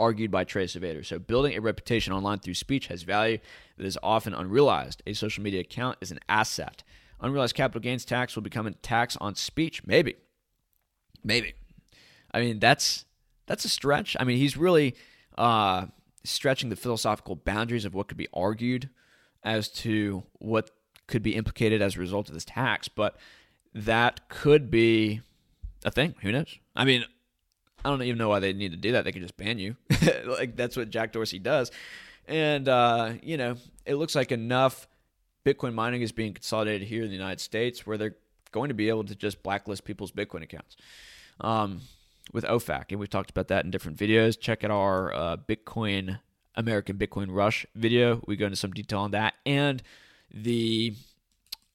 argued 0.00 0.30
by 0.30 0.44
Trace 0.44 0.74
Evader. 0.74 1.04
So, 1.04 1.18
building 1.18 1.56
a 1.56 1.60
reputation 1.60 2.12
online 2.12 2.38
through 2.38 2.54
speech 2.54 2.86
has 2.88 3.02
value 3.02 3.38
that 3.76 3.86
is 3.86 3.98
often 4.02 4.34
unrealized. 4.34 5.02
A 5.06 5.12
social 5.12 5.42
media 5.42 5.60
account 5.60 5.98
is 6.00 6.10
an 6.10 6.20
asset. 6.28 6.82
Unrealized 7.20 7.54
capital 7.54 7.80
gains 7.80 8.04
tax 8.04 8.34
will 8.34 8.42
become 8.42 8.66
a 8.66 8.72
tax 8.72 9.16
on 9.20 9.34
speech. 9.34 9.86
Maybe. 9.86 10.16
Maybe. 11.22 11.54
I 12.32 12.40
mean, 12.40 12.58
that's 12.58 13.04
that's 13.46 13.64
a 13.64 13.68
stretch. 13.68 14.16
I 14.18 14.24
mean, 14.24 14.38
he's 14.38 14.56
really 14.56 14.94
uh, 15.36 15.86
stretching 16.24 16.70
the 16.70 16.76
philosophical 16.76 17.36
boundaries 17.36 17.84
of 17.84 17.94
what 17.94 18.08
could 18.08 18.16
be 18.16 18.28
argued 18.32 18.88
as 19.42 19.68
to 19.68 20.22
what 20.38 20.70
could 21.06 21.22
be 21.22 21.34
implicated 21.34 21.82
as 21.82 21.96
a 21.96 21.98
result 21.98 22.28
of 22.28 22.34
this 22.34 22.44
tax, 22.44 22.88
but 22.88 23.16
that 23.74 24.28
could 24.28 24.70
be 24.70 25.20
a 25.84 25.90
thing. 25.90 26.14
Who 26.22 26.32
knows? 26.32 26.58
I 26.76 26.84
mean, 26.84 27.04
I 27.84 27.88
don't 27.88 28.02
even 28.02 28.18
know 28.18 28.28
why 28.28 28.40
they 28.40 28.52
need 28.52 28.72
to 28.72 28.76
do 28.76 28.92
that. 28.92 29.04
They 29.04 29.12
could 29.12 29.22
just 29.22 29.36
ban 29.36 29.58
you. 29.58 29.76
like 30.26 30.56
that's 30.56 30.76
what 30.76 30.90
Jack 30.90 31.12
Dorsey 31.12 31.38
does. 31.38 31.70
And 32.26 32.68
uh, 32.68 33.14
you 33.22 33.36
know, 33.36 33.56
it 33.86 33.94
looks 33.94 34.14
like 34.14 34.32
enough 34.32 34.86
Bitcoin 35.44 35.74
mining 35.74 36.02
is 36.02 36.12
being 36.12 36.34
consolidated 36.34 36.86
here 36.86 37.02
in 37.02 37.08
the 37.08 37.16
United 37.16 37.40
States 37.40 37.86
where 37.86 37.96
they're 37.96 38.16
going 38.52 38.68
to 38.68 38.74
be 38.74 38.88
able 38.88 39.04
to 39.04 39.14
just 39.14 39.42
blacklist 39.42 39.84
people's 39.84 40.12
Bitcoin 40.12 40.42
accounts. 40.42 40.76
Um, 41.40 41.80
with 42.32 42.44
OFAC, 42.44 42.86
and 42.90 43.00
we've 43.00 43.10
talked 43.10 43.30
about 43.30 43.48
that 43.48 43.64
in 43.64 43.70
different 43.70 43.98
videos. 43.98 44.38
Check 44.38 44.62
out 44.62 44.70
our 44.70 45.12
uh, 45.12 45.36
Bitcoin 45.36 46.20
American 46.54 46.96
Bitcoin 46.96 47.28
Rush 47.30 47.66
video. 47.74 48.22
We 48.26 48.36
go 48.36 48.46
into 48.46 48.56
some 48.56 48.72
detail 48.72 49.00
on 49.00 49.10
that 49.12 49.34
and 49.46 49.82
the. 50.32 50.94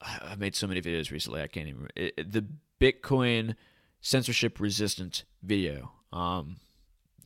I've 0.00 0.38
made 0.38 0.54
so 0.54 0.66
many 0.66 0.80
videos 0.80 1.10
recently. 1.10 1.42
I 1.42 1.46
can't 1.46 1.68
even. 1.68 1.88
It, 1.96 2.32
the 2.32 2.46
Bitcoin 2.80 3.56
censorship 4.00 4.60
resistant 4.60 5.24
video. 5.42 5.92
Um, 6.12 6.56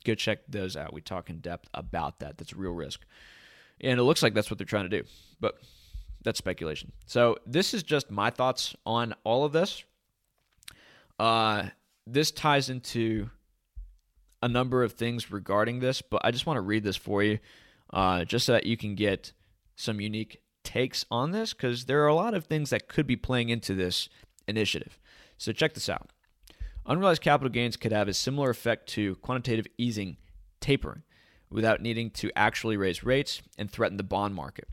go 0.03 0.15
check 0.15 0.39
those 0.47 0.75
out. 0.75 0.93
We 0.93 1.01
talk 1.01 1.29
in 1.29 1.39
depth 1.39 1.69
about 1.73 2.19
that. 2.19 2.37
That's 2.37 2.53
real 2.53 2.73
risk. 2.73 3.01
And 3.79 3.99
it 3.99 4.03
looks 4.03 4.21
like 4.21 4.33
that's 4.33 4.49
what 4.51 4.57
they're 4.57 4.65
trying 4.65 4.89
to 4.89 5.01
do, 5.01 5.07
but 5.39 5.55
that's 6.23 6.37
speculation. 6.37 6.91
So 7.05 7.37
this 7.45 7.73
is 7.73 7.83
just 7.83 8.11
my 8.11 8.29
thoughts 8.29 8.75
on 8.85 9.15
all 9.23 9.43
of 9.43 9.53
this. 9.53 9.83
Uh, 11.19 11.65
this 12.05 12.31
ties 12.31 12.69
into 12.69 13.29
a 14.43 14.47
number 14.47 14.83
of 14.83 14.93
things 14.93 15.31
regarding 15.31 15.79
this, 15.79 16.01
but 16.01 16.21
I 16.23 16.31
just 16.31 16.45
want 16.45 16.57
to 16.57 16.61
read 16.61 16.83
this 16.83 16.95
for 16.95 17.23
you, 17.23 17.39
uh, 17.91 18.25
just 18.25 18.45
so 18.45 18.53
that 18.53 18.65
you 18.65 18.77
can 18.77 18.95
get 18.95 19.33
some 19.75 20.01
unique 20.01 20.41
takes 20.63 21.05
on 21.09 21.31
this, 21.31 21.53
because 21.53 21.85
there 21.85 22.03
are 22.03 22.07
a 22.07 22.15
lot 22.15 22.33
of 22.33 22.45
things 22.45 22.69
that 22.71 22.87
could 22.87 23.07
be 23.07 23.15
playing 23.15 23.49
into 23.49 23.73
this 23.73 24.09
initiative. 24.47 24.99
So 25.37 25.51
check 25.51 25.73
this 25.73 25.89
out. 25.89 26.11
Unrealized 26.85 27.21
capital 27.21 27.49
gains 27.49 27.77
could 27.77 27.91
have 27.91 28.07
a 28.07 28.13
similar 28.13 28.49
effect 28.49 28.87
to 28.89 29.15
quantitative 29.17 29.67
easing 29.77 30.17
tapering 30.59 31.03
without 31.49 31.81
needing 31.81 32.09
to 32.09 32.31
actually 32.35 32.77
raise 32.77 33.03
rates 33.03 33.41
and 33.57 33.69
threaten 33.69 33.97
the 33.97 34.03
bond 34.03 34.33
market. 34.33 34.67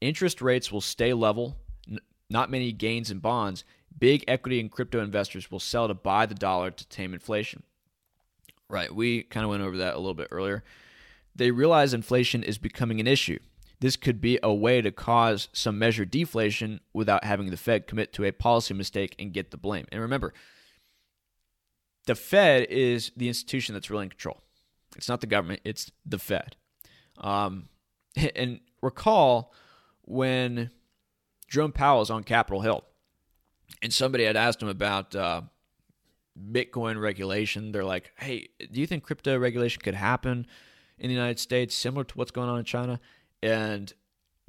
Interest 0.00 0.42
rates 0.42 0.72
will 0.72 0.80
stay 0.80 1.12
level, 1.12 1.56
n- 1.88 2.00
not 2.28 2.50
many 2.50 2.72
gains 2.72 3.10
in 3.10 3.18
bonds. 3.18 3.64
Big 3.98 4.24
equity 4.26 4.60
and 4.60 4.70
crypto 4.70 5.00
investors 5.00 5.50
will 5.50 5.60
sell 5.60 5.88
to 5.88 5.94
buy 5.94 6.26
the 6.26 6.34
dollar 6.34 6.70
to 6.70 6.88
tame 6.88 7.14
inflation. 7.14 7.62
Right, 8.68 8.92
we 8.92 9.22
kind 9.22 9.44
of 9.44 9.50
went 9.50 9.62
over 9.62 9.76
that 9.76 9.94
a 9.94 9.98
little 9.98 10.14
bit 10.14 10.28
earlier. 10.30 10.64
They 11.34 11.50
realize 11.50 11.94
inflation 11.94 12.42
is 12.42 12.58
becoming 12.58 12.98
an 12.98 13.06
issue. 13.06 13.38
This 13.80 13.96
could 13.96 14.20
be 14.20 14.38
a 14.42 14.52
way 14.52 14.80
to 14.80 14.90
cause 14.90 15.48
some 15.52 15.78
measured 15.78 16.10
deflation 16.10 16.80
without 16.92 17.24
having 17.24 17.50
the 17.50 17.56
Fed 17.56 17.86
commit 17.86 18.12
to 18.14 18.24
a 18.24 18.32
policy 18.32 18.74
mistake 18.74 19.14
and 19.18 19.32
get 19.32 19.50
the 19.50 19.56
blame. 19.56 19.86
And 19.92 20.00
remember, 20.00 20.32
the 22.06 22.14
Fed 22.14 22.66
is 22.70 23.12
the 23.16 23.28
institution 23.28 23.74
that's 23.74 23.90
really 23.90 24.04
in 24.04 24.10
control. 24.10 24.40
It's 24.96 25.08
not 25.08 25.20
the 25.20 25.26
government, 25.26 25.60
it's 25.64 25.90
the 26.04 26.18
Fed. 26.18 26.56
Um, 27.18 27.68
and 28.36 28.60
recall 28.82 29.52
when 30.02 30.70
Jerome 31.48 31.72
Powell 31.72 32.00
was 32.00 32.10
on 32.10 32.24
Capitol 32.24 32.60
Hill 32.60 32.84
and 33.82 33.92
somebody 33.92 34.24
had 34.24 34.36
asked 34.36 34.62
him 34.62 34.68
about 34.68 35.14
uh, 35.14 35.42
Bitcoin 36.50 37.00
regulation. 37.00 37.72
They're 37.72 37.84
like, 37.84 38.12
hey, 38.18 38.48
do 38.58 38.80
you 38.80 38.86
think 38.86 39.02
crypto 39.02 39.38
regulation 39.38 39.82
could 39.82 39.94
happen 39.94 40.46
in 40.98 41.08
the 41.08 41.14
United 41.14 41.38
States 41.38 41.74
similar 41.74 42.04
to 42.04 42.14
what's 42.16 42.30
going 42.30 42.48
on 42.48 42.58
in 42.58 42.64
China? 42.64 43.00
And 43.42 43.92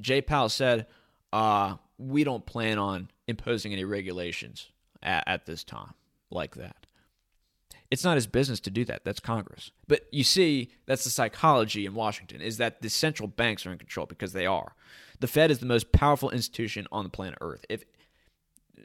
Jay 0.00 0.20
Powell 0.20 0.48
said, 0.48 0.86
uh, 1.32 1.76
we 1.98 2.24
don't 2.24 2.46
plan 2.46 2.78
on 2.78 3.10
imposing 3.26 3.72
any 3.72 3.84
regulations 3.84 4.70
at, 5.02 5.24
at 5.26 5.46
this 5.46 5.64
time 5.64 5.94
like 6.30 6.54
that. 6.54 6.86
It's 7.90 8.04
not 8.04 8.16
his 8.16 8.26
business 8.26 8.60
to 8.60 8.70
do 8.70 8.84
that. 8.84 9.04
That's 9.04 9.20
Congress. 9.20 9.70
But 9.86 10.06
you 10.12 10.22
see, 10.22 10.70
that's 10.86 11.04
the 11.04 11.10
psychology 11.10 11.86
in 11.86 11.94
Washington 11.94 12.42
is 12.42 12.58
that 12.58 12.82
the 12.82 12.90
central 12.90 13.28
banks 13.28 13.64
are 13.64 13.72
in 13.72 13.78
control 13.78 14.06
because 14.06 14.32
they 14.32 14.44
are. 14.44 14.74
The 15.20 15.26
Fed 15.26 15.50
is 15.50 15.58
the 15.58 15.66
most 15.66 15.90
powerful 15.90 16.30
institution 16.30 16.86
on 16.92 17.04
the 17.04 17.10
planet 17.10 17.38
Earth. 17.40 17.64
If 17.68 17.84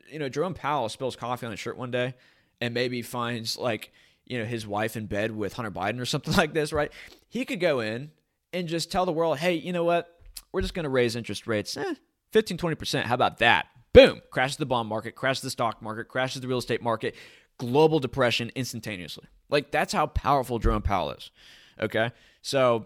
you 0.10 0.20
know, 0.20 0.30
Jerome 0.30 0.54
Powell 0.54 0.90
spills 0.90 1.16
coffee 1.16 1.46
on 1.46 1.52
his 1.52 1.60
shirt 1.60 1.78
one 1.78 1.92
day 1.92 2.16
and 2.62 2.74
maybe 2.74 3.02
finds 3.02 3.58
like, 3.58 3.92
you 4.26 4.40
know, 4.40 4.46
his 4.46 4.66
wife 4.66 4.96
in 4.96 5.06
bed 5.06 5.36
with 5.36 5.54
Hunter 5.54 5.72
Biden 5.72 6.00
or 6.00 6.06
something 6.06 6.34
like 6.36 6.54
this, 6.54 6.72
right? 6.72 6.92
He 7.30 7.46
could 7.46 7.60
go 7.60 7.80
in 7.80 8.12
and 8.52 8.68
just 8.68 8.92
tell 8.92 9.06
the 9.06 9.12
world, 9.12 9.40
"Hey, 9.40 9.54
you 9.56 9.74
know 9.74 9.84
what? 9.84 10.10
We're 10.52 10.62
just 10.62 10.74
going 10.74 10.84
to 10.84 10.90
raise 10.90 11.16
interest 11.16 11.48
rates 11.48 11.76
eh, 11.76 11.96
15 12.32 12.58
20%. 12.58 13.04
How 13.04 13.16
about 13.16 13.40
that?" 13.40 13.68
Boom, 13.92 14.22
crashes 14.32 14.58
the 14.58 14.66
bond 14.66 14.90
market, 14.90 15.14
crashes 15.14 15.44
the 15.44 15.52
stock 15.52 15.82
market, 15.82 16.08
crashes 16.08 16.42
the 16.42 16.48
real 16.48 16.58
estate 16.58 16.82
market 16.82 17.16
global 17.58 18.00
depression 18.00 18.52
instantaneously. 18.56 19.26
Like 19.50 19.72
that's 19.72 19.94
how 19.94 20.08
powerful 20.08 20.60
Jerome 20.60 20.82
Powell 20.82 21.12
is. 21.12 21.32
Okay. 21.80 22.12
So 22.42 22.86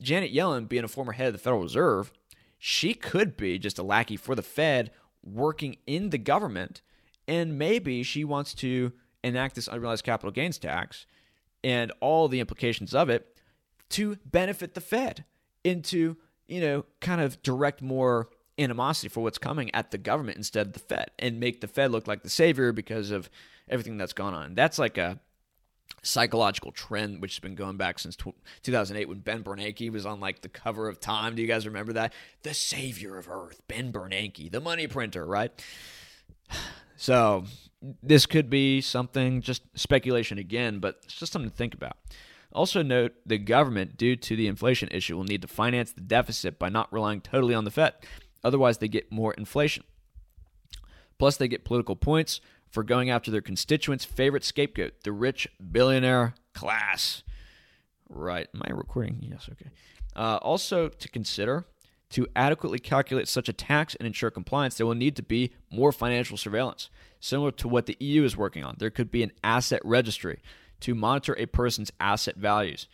Janet 0.00 0.34
Yellen, 0.34 0.68
being 0.68 0.84
a 0.84 0.88
former 0.88 1.12
head 1.12 1.28
of 1.28 1.32
the 1.32 1.38
Federal 1.38 1.62
Reserve, 1.62 2.12
she 2.58 2.94
could 2.94 3.36
be 3.36 3.58
just 3.58 3.78
a 3.78 3.82
lackey 3.82 4.16
for 4.16 4.34
the 4.34 4.42
Fed 4.42 4.90
working 5.24 5.76
in 5.86 6.10
the 6.10 6.18
government. 6.18 6.82
And 7.26 7.58
maybe 7.58 8.02
she 8.02 8.24
wants 8.24 8.54
to 8.54 8.92
enact 9.24 9.54
this 9.54 9.68
unrealized 9.68 10.04
capital 10.04 10.32
gains 10.32 10.58
tax 10.58 11.06
and 11.62 11.92
all 12.00 12.28
the 12.28 12.40
implications 12.40 12.94
of 12.94 13.08
it 13.08 13.36
to 13.90 14.16
benefit 14.24 14.74
the 14.74 14.80
Fed 14.80 15.24
into, 15.64 16.16
you 16.48 16.60
know, 16.60 16.84
kind 17.00 17.20
of 17.20 17.40
direct 17.42 17.80
more 17.80 18.28
animosity 18.58 19.08
for 19.08 19.22
what's 19.22 19.38
coming 19.38 19.74
at 19.74 19.90
the 19.90 19.98
government 19.98 20.36
instead 20.36 20.68
of 20.68 20.72
the 20.74 20.78
Fed 20.78 21.10
and 21.18 21.40
make 21.40 21.60
the 21.60 21.68
Fed 21.68 21.90
look 21.90 22.06
like 22.06 22.22
the 22.22 22.30
savior 22.30 22.72
because 22.72 23.10
of 23.10 23.30
everything 23.68 23.96
that's 23.96 24.12
gone 24.12 24.34
on. 24.34 24.54
That's 24.54 24.78
like 24.78 24.98
a 24.98 25.18
psychological 26.02 26.72
trend 26.72 27.22
which 27.22 27.34
has 27.34 27.40
been 27.40 27.54
going 27.54 27.76
back 27.76 27.98
since 27.98 28.16
2008 28.16 29.08
when 29.08 29.18
Ben 29.20 29.44
Bernanke 29.44 29.90
was 29.90 30.04
on 30.04 30.20
like 30.20 30.42
the 30.42 30.48
cover 30.48 30.88
of 30.88 31.00
Time. 31.00 31.34
Do 31.34 31.42
you 31.42 31.48
guys 31.48 31.66
remember 31.66 31.92
that? 31.94 32.12
The 32.42 32.54
savior 32.54 33.16
of 33.16 33.28
Earth, 33.28 33.60
Ben 33.68 33.92
Bernanke, 33.92 34.50
the 34.50 34.60
money 34.60 34.86
printer, 34.86 35.24
right? 35.26 35.52
So 36.94 37.46
this 38.00 38.26
could 38.26 38.48
be 38.48 38.80
something, 38.80 39.40
just 39.40 39.62
speculation 39.74 40.38
again, 40.38 40.78
but 40.78 41.00
it's 41.02 41.14
just 41.14 41.32
something 41.32 41.50
to 41.50 41.56
think 41.56 41.74
about. 41.74 41.96
Also, 42.52 42.82
note 42.82 43.14
the 43.26 43.38
government, 43.38 43.96
due 43.96 44.14
to 44.14 44.36
the 44.36 44.46
inflation 44.46 44.88
issue, 44.92 45.16
will 45.16 45.24
need 45.24 45.42
to 45.42 45.48
finance 45.48 45.92
the 45.92 46.00
deficit 46.00 46.60
by 46.60 46.68
not 46.68 46.92
relying 46.92 47.20
totally 47.20 47.54
on 47.54 47.64
the 47.64 47.72
Fed. 47.72 47.94
Otherwise, 48.44 48.78
they 48.78 48.88
get 48.88 49.10
more 49.10 49.34
inflation. 49.34 49.84
Plus, 51.18 51.36
they 51.36 51.48
get 51.48 51.64
political 51.64 51.96
points 51.96 52.40
for 52.68 52.82
going 52.82 53.10
after 53.10 53.30
their 53.30 53.40
constituents' 53.40 54.04
favorite 54.04 54.44
scapegoat, 54.44 55.02
the 55.04 55.12
rich 55.12 55.46
billionaire 55.70 56.34
class. 56.54 57.22
Right. 58.08 58.48
Am 58.54 58.62
I 58.64 58.72
recording? 58.72 59.18
Yes, 59.20 59.48
okay. 59.52 59.70
Uh, 60.16 60.38
also, 60.42 60.88
to 60.88 61.08
consider 61.08 61.66
to 62.10 62.26
adequately 62.36 62.78
calculate 62.78 63.26
such 63.26 63.48
a 63.48 63.54
tax 63.54 63.94
and 63.94 64.06
ensure 64.06 64.30
compliance, 64.30 64.76
there 64.76 64.86
will 64.86 64.94
need 64.94 65.16
to 65.16 65.22
be 65.22 65.52
more 65.70 65.92
financial 65.92 66.36
surveillance. 66.36 66.90
Similar 67.20 67.52
to 67.52 67.68
what 67.68 67.86
the 67.86 67.96
EU 68.00 68.24
is 68.24 68.36
working 68.36 68.64
on, 68.64 68.76
there 68.78 68.90
could 68.90 69.10
be 69.10 69.22
an 69.22 69.32
asset 69.42 69.80
registry 69.84 70.40
to 70.80 70.94
monitor 70.94 71.34
a 71.38 71.46
person's 71.46 71.92
asset 72.00 72.36
values. 72.36 72.86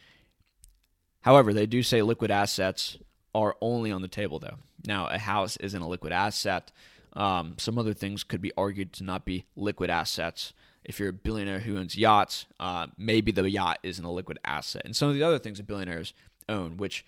However, 1.23 1.53
they 1.53 1.67
do 1.67 1.83
say 1.83 2.03
liquid 2.03 2.31
assets 2.31 2.99
are 3.35 3.57
only 3.61 3.91
on 3.91 4.03
the 4.03 4.09
table, 4.09 4.39
though. 4.39 4.59
Now, 4.87 5.07
a 5.09 5.19
house 5.19 5.57
isn't 5.59 5.81
a 5.81 5.89
liquid 5.89 6.13
asset. 6.13 6.71
Um, 7.15 7.55
some 7.59 7.79
other 7.79 7.95
things 7.95 8.23
could 8.25 8.41
be 8.41 8.53
argued 8.57 8.93
to 8.95 9.05
not 9.05 9.25
be 9.25 9.45
liquid 9.57 9.91
assets. 9.91 10.53
If 10.85 11.01
you're 11.01 11.11
a 11.11 11.13
billionaire 11.13 11.61
who 11.61 11.77
owns 11.79 11.97
yachts, 11.97 12.47
uh, 12.61 12.87
maybe 12.97 13.33
the 13.33 13.49
yacht 13.51 13.79
isn't 13.83 14.05
a 14.05 14.11
liquid 14.11 14.39
asset. 14.45 14.83
And 14.85 14.95
some 14.95 15.09
of 15.09 15.15
the 15.15 15.23
other 15.23 15.39
things 15.39 15.59
that 15.59 15.67
billionaires 15.67 16.15
own, 16.49 16.77
which 16.77 17.05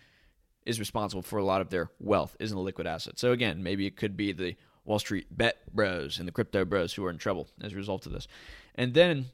is 0.67 0.79
responsible 0.79 1.23
for 1.23 1.39
a 1.39 1.45
lot 1.45 1.61
of 1.61 1.71
their 1.71 1.91
wealth, 1.99 2.37
isn't 2.41 2.57
a 2.57 2.61
liquid 2.61 2.87
asset. 2.87 3.19
So 3.19 3.33
again, 3.33 3.63
maybe 3.63 3.87
it 3.87 3.97
could 3.97 4.17
be 4.17 4.33
the 4.33 4.57
Wall 4.85 4.99
Street 4.99 5.27
bet 5.31 5.73
bros 5.75 6.19
and 6.19 6.27
the 6.27 6.33
crypto 6.33 6.65
bros 6.65 6.95
who 6.95 7.05
are 7.05 7.11
in 7.11 7.19
trouble 7.19 7.49
as 7.63 7.73
a 7.73 7.77
result 7.77 8.07
of 8.07 8.13
this. 8.13 8.27
And 8.75 8.95
then 8.95 9.27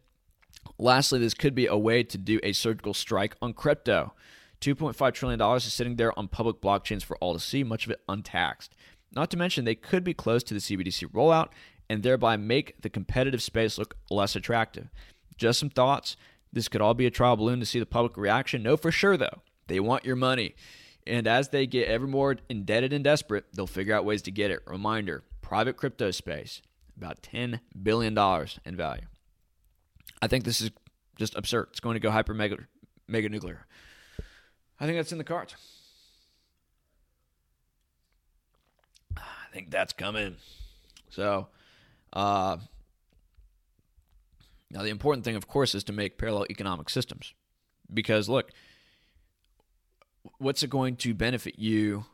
lastly, 0.78 1.18
this 1.18 1.34
could 1.34 1.54
be 1.54 1.66
a 1.66 1.76
way 1.76 2.02
to 2.02 2.18
do 2.18 2.38
a 2.42 2.52
surgical 2.52 2.94
strike 2.94 3.36
on 3.40 3.52
crypto. 3.52 4.12
$2.5 4.60 5.12
trillion 5.12 5.40
is 5.56 5.64
sitting 5.64 5.96
there 5.96 6.16
on 6.18 6.28
public 6.28 6.60
blockchains 6.60 7.04
for 7.04 7.16
all 7.18 7.34
to 7.34 7.40
see, 7.40 7.62
much 7.62 7.84
of 7.86 7.92
it 7.92 8.00
untaxed. 8.08 8.74
Not 9.12 9.30
to 9.30 9.36
mention, 9.36 9.64
they 9.64 9.74
could 9.74 10.04
be 10.04 10.14
close 10.14 10.42
to 10.44 10.54
the 10.54 10.60
CBDC 10.60 11.06
rollout 11.12 11.48
and 11.88 12.02
thereby 12.02 12.36
make 12.36 12.80
the 12.82 12.90
competitive 12.90 13.42
space 13.42 13.78
look 13.78 13.96
less 14.10 14.34
attractive. 14.36 14.88
Just 15.36 15.60
some 15.60 15.70
thoughts. 15.70 16.16
This 16.52 16.68
could 16.68 16.80
all 16.80 16.94
be 16.94 17.06
a 17.06 17.10
trial 17.10 17.36
balloon 17.36 17.60
to 17.60 17.66
see 17.66 17.78
the 17.78 17.86
public 17.86 18.16
reaction. 18.16 18.62
No, 18.62 18.76
for 18.76 18.90
sure, 18.90 19.16
though. 19.16 19.42
They 19.66 19.80
want 19.80 20.04
your 20.04 20.16
money. 20.16 20.54
And 21.06 21.26
as 21.26 21.50
they 21.50 21.66
get 21.66 21.88
ever 21.88 22.06
more 22.06 22.36
indebted 22.48 22.92
and 22.92 23.04
desperate, 23.04 23.44
they'll 23.54 23.66
figure 23.66 23.94
out 23.94 24.04
ways 24.04 24.22
to 24.22 24.30
get 24.30 24.50
it. 24.50 24.60
Reminder 24.66 25.22
private 25.42 25.76
crypto 25.76 26.10
space, 26.10 26.60
about 26.96 27.22
$10 27.22 27.60
billion 27.80 28.18
in 28.64 28.76
value. 28.76 29.06
I 30.20 30.26
think 30.26 30.44
this 30.44 30.60
is 30.60 30.72
just 31.16 31.36
absurd. 31.36 31.68
It's 31.70 31.78
going 31.78 31.94
to 31.94 32.00
go 32.00 32.10
hyper 32.10 32.34
mega, 32.34 32.56
mega 33.06 33.28
nuclear. 33.28 33.66
I 34.78 34.86
think 34.86 34.98
that's 34.98 35.12
in 35.12 35.18
the 35.18 35.24
cards. 35.24 35.54
I 39.16 39.52
think 39.52 39.70
that's 39.70 39.92
coming. 39.92 40.36
So, 41.08 41.48
uh, 42.12 42.58
now 44.70 44.82
the 44.82 44.90
important 44.90 45.24
thing, 45.24 45.36
of 45.36 45.48
course, 45.48 45.74
is 45.74 45.84
to 45.84 45.92
make 45.92 46.18
parallel 46.18 46.46
economic 46.50 46.90
systems. 46.90 47.32
Because 47.92 48.28
look, 48.28 48.50
what's 50.38 50.62
it 50.62 50.70
going 50.70 50.96
to 50.96 51.14
benefit 51.14 51.58
you 51.58 52.04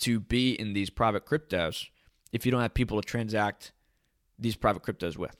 to 0.00 0.20
be 0.20 0.52
in 0.52 0.72
these 0.72 0.90
private 0.90 1.26
cryptos 1.26 1.86
if 2.32 2.44
you 2.44 2.52
don't 2.52 2.60
have 2.60 2.74
people 2.74 3.00
to 3.00 3.06
transact 3.06 3.72
these 4.38 4.56
private 4.56 4.82
cryptos 4.82 5.16
with 5.16 5.36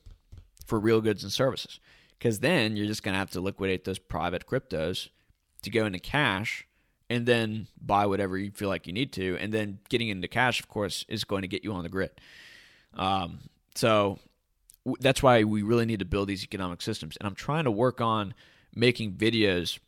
for 0.66 0.80
real 0.80 1.00
goods 1.00 1.22
and 1.22 1.32
services? 1.32 1.78
Because 2.18 2.40
then 2.40 2.76
you're 2.76 2.86
just 2.86 3.02
going 3.02 3.12
to 3.12 3.18
have 3.18 3.30
to 3.30 3.40
liquidate 3.40 3.84
those 3.84 3.98
private 3.98 4.46
cryptos 4.46 5.10
to 5.64 5.70
go 5.70 5.86
into 5.86 5.98
cash 5.98 6.66
and 7.10 7.26
then 7.26 7.66
buy 7.80 8.06
whatever 8.06 8.38
you 8.38 8.50
feel 8.50 8.68
like 8.68 8.86
you 8.86 8.92
need 8.92 9.12
to. 9.12 9.36
And 9.38 9.52
then 9.52 9.78
getting 9.88 10.08
into 10.08 10.28
cash, 10.28 10.60
of 10.60 10.68
course, 10.68 11.04
is 11.08 11.24
going 11.24 11.42
to 11.42 11.48
get 11.48 11.64
you 11.64 11.72
on 11.72 11.82
the 11.82 11.88
grid. 11.88 12.10
Um, 12.94 13.40
so 13.74 14.18
that's 15.00 15.22
why 15.22 15.44
we 15.44 15.62
really 15.62 15.86
need 15.86 15.98
to 15.98 16.04
build 16.04 16.28
these 16.28 16.44
economic 16.44 16.82
systems. 16.82 17.16
And 17.18 17.26
I'm 17.26 17.34
trying 17.34 17.64
to 17.64 17.70
work 17.70 18.00
on 18.00 18.34
making 18.74 19.12
videos 19.12 19.78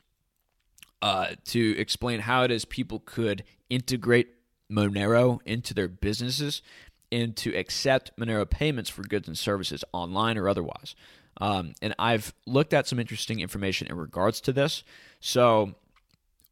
uh, 1.02 1.28
to 1.46 1.78
explain 1.78 2.20
how 2.20 2.42
it 2.42 2.50
is 2.50 2.64
people 2.64 3.00
could 3.04 3.44
integrate 3.70 4.28
Monero 4.70 5.38
into 5.44 5.74
their 5.74 5.88
businesses 5.88 6.62
and 7.12 7.36
to 7.36 7.54
accept 7.54 8.10
Monero 8.18 8.48
payments 8.48 8.90
for 8.90 9.02
goods 9.02 9.28
and 9.28 9.38
services 9.38 9.84
online 9.92 10.36
or 10.36 10.48
otherwise. 10.48 10.94
Um, 11.38 11.74
and 11.82 11.94
I've 11.98 12.34
looked 12.46 12.72
at 12.72 12.86
some 12.86 12.98
interesting 12.98 13.40
information 13.40 13.86
in 13.88 13.96
regards 13.96 14.40
to 14.42 14.52
this. 14.52 14.82
So 15.26 15.74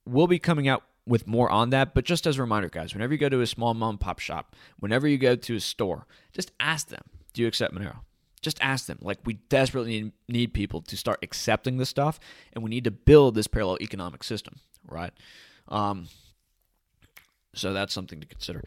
we'll 0.05 0.27
be 0.27 0.41
coming 0.41 0.67
out 0.67 0.83
with 1.07 1.29
more 1.29 1.49
on 1.49 1.71
that. 1.71 1.95
But 1.95 2.05
just 2.05 2.27
as 2.27 2.39
a 2.39 2.41
reminder, 2.41 2.69
guys, 2.69 2.93
whenever 2.93 3.13
you 3.13 3.19
go 3.19 3.29
to 3.29 3.41
a 3.41 3.47
small 3.47 3.73
mom 3.73 3.99
pop 3.99 4.19
shop, 4.19 4.57
whenever 4.81 5.07
you 5.07 5.17
go 5.17 5.37
to 5.37 5.55
a 5.55 5.61
store, 5.61 6.09
just 6.33 6.51
ask 6.59 6.89
them, 6.89 7.05
do 7.33 7.43
you 7.43 7.47
accept 7.47 7.73
Monero? 7.73 7.99
Just 8.43 8.59
ask 8.61 8.87
them. 8.87 8.99
Like, 9.01 9.21
we 9.25 9.35
desperately 9.49 10.03
need, 10.03 10.13
need 10.29 10.55
people 10.55 10.83
to 10.83 10.97
start 10.97 11.21
accepting 11.23 11.77
this 11.77 11.89
stuff, 11.89 12.19
and 12.53 12.65
we 12.65 12.71
need 12.71 12.83
to 12.83 12.91
build 12.91 13.37
this 13.37 13.47
parallel 13.47 13.79
economic 13.81 14.25
system, 14.25 14.57
right? 14.89 15.13
Um, 15.69 16.09
so 17.55 17.73
that's 17.73 17.95
something 17.95 18.21
to 18.21 18.27
consider. 18.27 18.65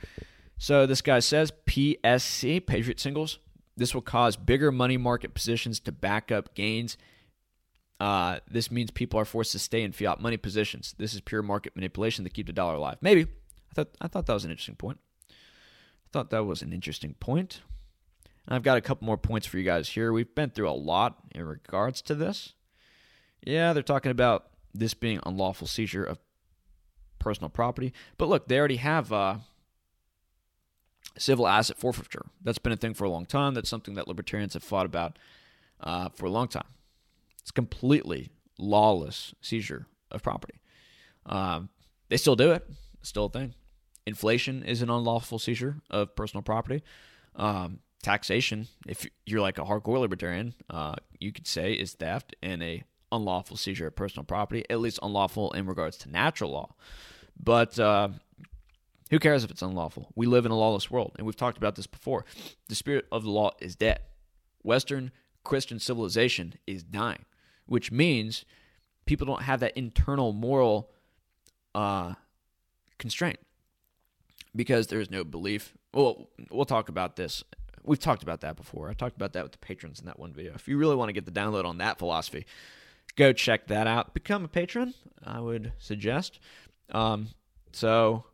So 0.58 0.86
this 0.86 1.01
guy 1.01 1.20
says 1.20 1.51
PSC, 1.66 2.66
Patriot 2.66 3.01
Singles, 3.01 3.39
this 3.76 3.93
will 3.93 4.01
cause 4.01 4.38
bigger 4.38 4.72
money 4.72 4.95
market 4.95 5.34
positions 5.34 5.82
to 5.82 5.91
back 5.91 6.32
up 6.32 6.55
gains. 6.55 6.95
Uh, 8.00 8.39
this 8.50 8.70
means 8.70 8.91
people 8.91 9.20
are 9.20 9.26
forced 9.26 9.52
to 9.54 9.60
stay 9.60 9.82
in 9.82 9.91
fiat 9.91 10.20
money 10.20 10.38
positions. 10.38 10.93
This 10.98 11.14
is 11.14 11.22
pure 11.22 11.41
market 11.41 11.76
manipulation 11.76 12.24
to 12.26 12.30
keep 12.30 12.48
the 12.48 12.54
dollar 12.54 12.76
alive. 12.76 12.98
Maybe. 13.02 13.24
I 13.24 13.74
thought 13.74 13.89
I 14.00 14.08
thought 14.08 14.26
that 14.28 14.34
was 14.34 14.45
an 14.45 14.52
interesting 14.52 14.76
point. 14.76 15.00
I 15.30 16.10
thought 16.12 16.30
that 16.30 16.45
was 16.45 16.62
an 16.62 16.74
interesting 16.74 17.16
point. 17.20 17.62
And 18.45 18.56
I've 18.56 18.64
got 18.64 18.78
a 18.78 18.82
couple 18.82 19.06
more 19.06 19.18
points 19.18 19.45
for 19.45 19.58
you 19.58 19.64
guys 19.64 19.89
here. 19.89 20.14
We've 20.14 20.34
been 20.34 20.52
through 20.52 20.70
a 20.70 20.72
lot 20.72 21.18
in 21.36 21.45
regards 21.45 22.02
to 22.04 22.16
this. 22.16 22.54
Yeah, 23.45 23.74
they're 23.74 23.84
talking 23.84 24.12
about 24.12 24.48
this 24.74 24.93
being 24.93 25.20
unlawful 25.26 25.68
seizure 25.68 26.04
of 26.04 26.20
personal 27.20 27.50
property. 27.50 27.93
But 28.18 28.30
look, 28.30 28.48
they 28.48 28.58
already 28.58 28.78
have 28.78 29.12
uh, 29.12 29.38
civil 31.18 31.48
asset 31.48 31.78
forfeiture. 31.78 32.26
That's 32.41 32.58
been 32.58 32.72
a 32.74 32.78
thing 32.78 32.93
for 32.93 33.04
a 33.04 33.10
long 33.10 33.26
time. 33.26 33.54
That's 33.54 33.70
something 33.70 33.95
that 33.95 34.08
libertarians 34.08 34.54
have 34.54 34.64
fought 34.64 34.86
about 34.86 35.20
uh, 35.82 36.10
for 36.10 36.26
a 36.26 36.30
long 36.30 36.48
time. 36.48 36.68
It's 37.48 37.52
completely 37.52 38.30
lawless 38.60 39.34
seizure 39.39 39.88
of 40.12 40.22
property. 40.22 40.60
Um, 41.26 41.70
they 42.10 42.18
still 42.18 42.36
do 42.36 42.52
it. 42.52 42.70
It's 43.00 43.08
still 43.08 43.28
a 43.28 43.30
thing. 43.30 43.54
Inflation 44.06 44.64
is 44.64 44.82
an 44.82 44.89
unlawful 44.89 45.39
seizure 45.39 45.78
of 45.89 46.14
personal 46.14 46.41
property. 46.41 46.84
Um, 47.38 47.80
taxation, 48.04 48.68
if 48.86 49.08
you're 49.26 49.39
like 49.39 49.60
a 49.60 49.64
hardcore 49.64 49.98
libertarian, 49.98 50.56
uh, 50.70 50.95
you 51.22 51.32
could 51.32 51.48
say 51.48 51.72
is 51.72 51.93
theft 51.93 52.36
and 52.43 52.62
a 52.62 52.84
unlawful 53.14 53.56
seizure 53.56 53.88
of 53.88 53.95
personal 53.95 54.26
property, 54.26 54.66
at 54.70 54.82
least 54.82 55.00
unlawful 55.02 55.54
in 55.54 55.68
regards 55.68 55.95
to 56.00 56.12
natural 56.12 56.52
law. 56.52 56.76
But 57.41 57.80
uh, 57.80 58.10
who 59.10 59.20
cares 59.20 59.45
if 59.45 59.52
it's 59.52 59.62
unlawful? 59.62 60.12
We 60.16 60.26
live 60.26 60.45
in 60.45 60.52
a 60.52 60.58
lawless 60.58 60.91
world, 60.91 61.16
and 61.18 61.26
we've 61.26 61.38
talked 61.38 61.58
about 61.58 61.76
this 61.76 61.88
before. 61.88 62.26
The 62.68 62.76
spirit 62.76 63.06
of 63.10 63.24
the 63.24 63.32
law 63.32 63.52
is 63.62 63.78
dead. 63.78 64.02
Western 64.64 65.14
Christian 65.45 65.80
civilization 65.80 66.56
is 66.68 66.84
dying, 66.84 67.24
which 67.68 67.91
means 67.91 68.45
people 69.05 69.28
don't 69.28 69.43
have 69.43 69.59
that 69.59 69.78
internal 69.78 70.34
moral 70.34 70.91
uh, 71.76 72.13
constraint 72.97 73.39
because 74.55 74.88
there's 74.88 75.11
no 75.11 75.24
belief. 75.24 75.74
Well, 75.93 76.30
we'll 76.49 76.65
talk 76.65 76.89
about 76.89 77.15
this. 77.15 77.43
We've 77.84 77.99
talked 77.99 78.24
about 78.24 78.41
that 78.41 78.57
before. 78.57 78.89
I 78.89 78.93
talked 78.93 79.15
about 79.15 79.34
that 79.34 79.43
with 79.43 79.53
the 79.53 79.59
patrons 79.59 79.99
in 79.99 80.05
that 80.07 80.20
one 80.20 80.34
video. 80.34 80.53
If 80.53 80.68
you 80.68 80.78
really 80.78 80.95
want 80.95 81.09
to 81.09 81.13
get 81.13 81.26
the 81.26 81.32
download 81.32 81.65
on 81.65 81.78
that 81.78 81.99
philosophy, 81.99 82.45
go 83.15 83.32
check 83.32 83.68
that 83.68 83.88
out. 83.88 84.13
Become 84.13 84.43
a 84.43 84.49
patron, 84.49 84.93
I 85.24 85.39
would 85.39 85.72
suggest. 85.78 86.39
Um, 86.91 87.30
so 87.72 88.26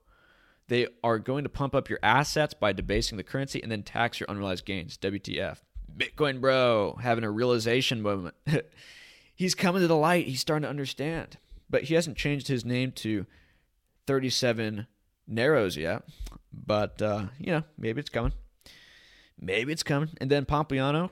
they 0.69 0.87
are 1.03 1.19
going 1.19 1.43
to 1.43 1.49
pump 1.49 1.75
up 1.75 1.89
your 1.89 1.99
assets 2.01 2.53
by 2.53 2.73
debasing 2.73 3.17
the 3.17 3.23
currency 3.23 3.61
and 3.61 3.71
then 3.71 3.83
tax 3.83 4.19
your 4.19 4.27
unrealized 4.29 4.65
gains. 4.65 4.97
WTF. 4.97 5.57
Bitcoin 5.95 6.41
bro 6.41 6.97
having 7.01 7.23
a 7.23 7.29
realization 7.29 8.01
moment. 8.01 8.35
He's 9.35 9.55
coming 9.55 9.81
to 9.81 9.87
the 9.87 9.95
light. 9.95 10.27
He's 10.27 10.41
starting 10.41 10.63
to 10.63 10.69
understand. 10.69 11.37
But 11.69 11.83
he 11.83 11.95
hasn't 11.95 12.17
changed 12.17 12.47
his 12.47 12.63
name 12.63 12.91
to 12.93 13.25
37 14.05 14.87
Narrows 15.27 15.77
yet. 15.77 16.03
But, 16.51 17.01
uh, 17.01 17.25
you 17.39 17.51
know, 17.51 17.63
maybe 17.77 17.99
it's 17.99 18.09
coming. 18.09 18.33
Maybe 19.39 19.71
it's 19.71 19.83
coming. 19.83 20.09
And 20.19 20.29
then 20.29 20.45
Pompliano, 20.45 21.09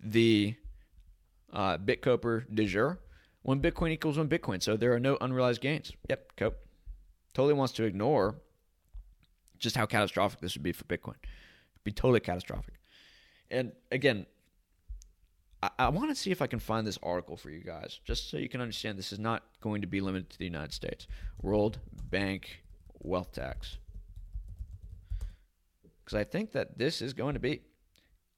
the 0.00 0.54
uh, 1.52 1.78
Bitcoper 1.78 2.44
de 2.52 2.66
jure, 2.66 2.98
one 3.42 3.60
Bitcoin 3.60 3.90
equals 3.90 4.18
one 4.18 4.28
Bitcoin. 4.28 4.62
So 4.62 4.76
there 4.76 4.92
are 4.92 5.00
no 5.00 5.18
unrealized 5.20 5.60
gains. 5.60 5.92
Yep, 6.08 6.36
Cope. 6.36 6.58
Totally 7.34 7.54
wants 7.54 7.72
to 7.74 7.84
ignore 7.84 8.36
just 9.58 9.76
how 9.76 9.86
catastrophic 9.86 10.40
this 10.40 10.54
would 10.54 10.62
be 10.62 10.72
for 10.72 10.84
Bitcoin. 10.84 11.16
It'd 11.20 11.84
be 11.84 11.92
totally 11.92 12.20
catastrophic. 12.20 12.74
And 13.50 13.72
again, 13.92 14.26
I, 15.62 15.70
I 15.78 15.88
want 15.88 16.10
to 16.10 16.14
see 16.14 16.30
if 16.30 16.42
I 16.42 16.46
can 16.46 16.58
find 16.58 16.86
this 16.86 16.98
article 17.02 17.36
for 17.36 17.50
you 17.50 17.60
guys, 17.60 18.00
just 18.04 18.30
so 18.30 18.36
you 18.36 18.48
can 18.48 18.60
understand 18.60 18.98
this 18.98 19.12
is 19.12 19.18
not 19.18 19.42
going 19.60 19.80
to 19.80 19.86
be 19.86 20.00
limited 20.00 20.30
to 20.30 20.38
the 20.38 20.44
United 20.44 20.72
States. 20.72 21.06
World 21.42 21.78
Bank 22.10 22.62
wealth 23.00 23.32
tax. 23.32 23.78
Because 26.04 26.18
I 26.18 26.24
think 26.24 26.52
that 26.52 26.78
this 26.78 27.02
is 27.02 27.12
going 27.12 27.34
to 27.34 27.40
be 27.40 27.62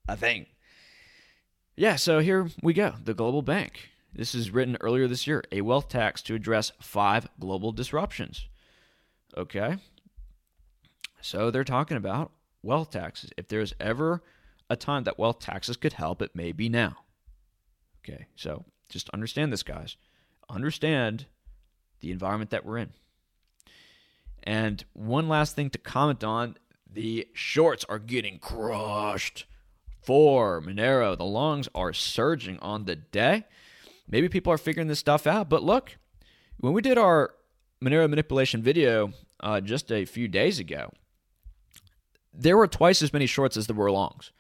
a 0.09 0.17
thing. 0.17 0.47
Yeah, 1.77 1.97
so 1.97 2.19
here 2.19 2.51
we 2.63 2.75
go. 2.75 2.95
The 3.03 3.15
global 3.15 3.43
bank. 3.43 3.91
This 4.13 4.35
is 4.35 4.51
written 4.51 4.77
earlier 4.81 5.09
this 5.09 5.27
year 5.27 5.43
a 5.51 5.63
wealth 5.63 5.89
tax 5.89 6.21
to 6.23 6.35
address 6.35 6.71
five 6.81 7.29
global 7.41 7.73
disruptions. 7.73 8.47
Okay. 9.37 9.77
So 11.21 11.51
they're 11.51 11.65
talking 11.65 11.97
about 11.97 12.33
wealth 12.63 12.91
taxes. 12.91 13.31
If 13.37 13.49
there's 13.49 13.73
ever 13.81 14.23
a 14.69 14.77
time 14.77 15.05
that 15.05 15.19
wealth 15.19 15.39
taxes 15.39 15.77
could 15.77 15.95
help, 15.95 16.21
it 16.21 16.37
may 16.37 16.53
be 16.53 16.69
now. 16.69 16.97
Okay, 18.05 18.27
so 18.37 18.65
just 18.89 19.09
understand 19.11 19.53
this, 19.53 19.63
guys. 19.63 19.97
Understand 20.49 21.27
the 22.01 22.11
environment 22.11 22.51
that 22.51 22.67
we're 22.67 22.79
in. 22.79 22.93
And 24.43 24.85
one 24.93 25.29
last 25.29 25.55
thing 25.55 25.71
to 25.71 25.79
comment 25.79 26.25
on 26.25 26.57
the 26.91 27.29
shorts 27.33 27.85
are 27.89 27.99
getting 27.99 28.39
crushed 28.39 29.47
for 30.03 30.61
Monero. 30.61 31.17
The 31.17 31.25
longs 31.25 31.69
are 31.75 31.93
surging 31.93 32.59
on 32.59 32.85
the 32.85 32.97
day. 32.97 33.45
Maybe 34.09 34.29
people 34.29 34.53
are 34.53 34.59
figuring 34.59 34.89
this 34.89 34.99
stuff 34.99 35.27
out, 35.27 35.49
but 35.49 35.63
look, 35.63 35.97
when 36.59 36.73
we 36.73 36.83
did 36.83 36.99
our 36.99 37.35
Monero 37.83 38.09
manipulation 38.11 38.63
video 38.63 39.13
uh, 39.41 39.61
just 39.61 39.91
a 39.91 40.05
few 40.05 40.29
days 40.29 40.59
ago, 40.59 40.93
there 42.35 42.57
were 42.57 42.67
twice 42.67 43.01
as 43.03 43.13
many 43.13 43.27
shorts 43.27 43.57
as 43.57 43.67
there 43.67 43.77
were 43.77 43.91
longs. 43.91 44.33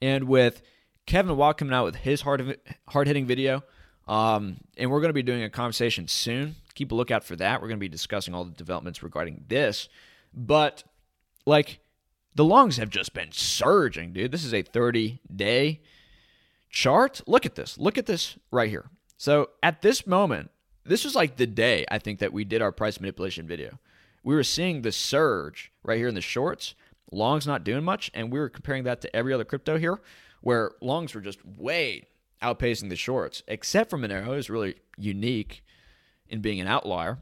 And 0.00 0.24
with 0.24 0.62
Kevin 1.06 1.36
Watt 1.36 1.58
coming 1.58 1.74
out 1.74 1.84
with 1.84 1.96
his 1.96 2.20
hard 2.20 2.58
hard 2.88 3.06
hitting 3.06 3.26
video, 3.26 3.62
um, 4.06 4.58
and 4.76 4.90
we're 4.90 5.00
going 5.00 5.10
to 5.10 5.14
be 5.14 5.22
doing 5.22 5.42
a 5.42 5.50
conversation 5.50 6.08
soon. 6.08 6.56
Keep 6.74 6.92
a 6.92 6.94
lookout 6.94 7.24
for 7.24 7.36
that. 7.36 7.60
We're 7.60 7.68
going 7.68 7.78
to 7.78 7.84
be 7.84 7.88
discussing 7.88 8.34
all 8.34 8.44
the 8.44 8.52
developments 8.52 9.02
regarding 9.02 9.44
this. 9.48 9.88
But 10.32 10.84
like 11.46 11.80
the 12.34 12.44
longs 12.44 12.76
have 12.76 12.90
just 12.90 13.12
been 13.12 13.32
surging, 13.32 14.12
dude. 14.12 14.32
This 14.32 14.44
is 14.44 14.54
a 14.54 14.62
30 14.62 15.20
day 15.34 15.80
chart. 16.68 17.20
Look 17.26 17.44
at 17.44 17.56
this. 17.56 17.76
Look 17.78 17.98
at 17.98 18.06
this 18.06 18.36
right 18.50 18.70
here. 18.70 18.88
So 19.16 19.50
at 19.62 19.82
this 19.82 20.06
moment, 20.06 20.50
this 20.84 21.04
was 21.04 21.14
like 21.14 21.36
the 21.36 21.46
day 21.46 21.84
I 21.90 21.98
think 21.98 22.20
that 22.20 22.32
we 22.32 22.44
did 22.44 22.62
our 22.62 22.72
price 22.72 23.00
manipulation 23.00 23.46
video. 23.46 23.78
We 24.22 24.34
were 24.34 24.44
seeing 24.44 24.82
the 24.82 24.92
surge 24.92 25.72
right 25.82 25.98
here 25.98 26.08
in 26.08 26.14
the 26.14 26.20
shorts. 26.20 26.74
Longs 27.12 27.46
not 27.46 27.64
doing 27.64 27.82
much, 27.82 28.10
and 28.14 28.30
we 28.30 28.38
were 28.38 28.48
comparing 28.48 28.84
that 28.84 29.00
to 29.00 29.16
every 29.16 29.34
other 29.34 29.44
crypto 29.44 29.76
here 29.78 30.00
where 30.40 30.72
longs 30.80 31.14
were 31.14 31.20
just 31.20 31.44
way 31.44 32.06
outpacing 32.42 32.88
the 32.88 32.96
shorts, 32.96 33.42
except 33.46 33.90
for 33.90 33.98
Monero 33.98 34.36
is 34.36 34.48
really 34.48 34.76
unique 34.96 35.62
in 36.28 36.40
being 36.40 36.60
an 36.60 36.66
outlier. 36.66 37.18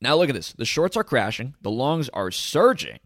Now 0.00 0.16
look 0.16 0.28
at 0.28 0.34
this. 0.34 0.52
The 0.52 0.64
shorts 0.64 0.96
are 0.96 1.04
crashing, 1.04 1.54
the 1.60 1.70
longs 1.70 2.08
are 2.10 2.30
surging. 2.30 2.98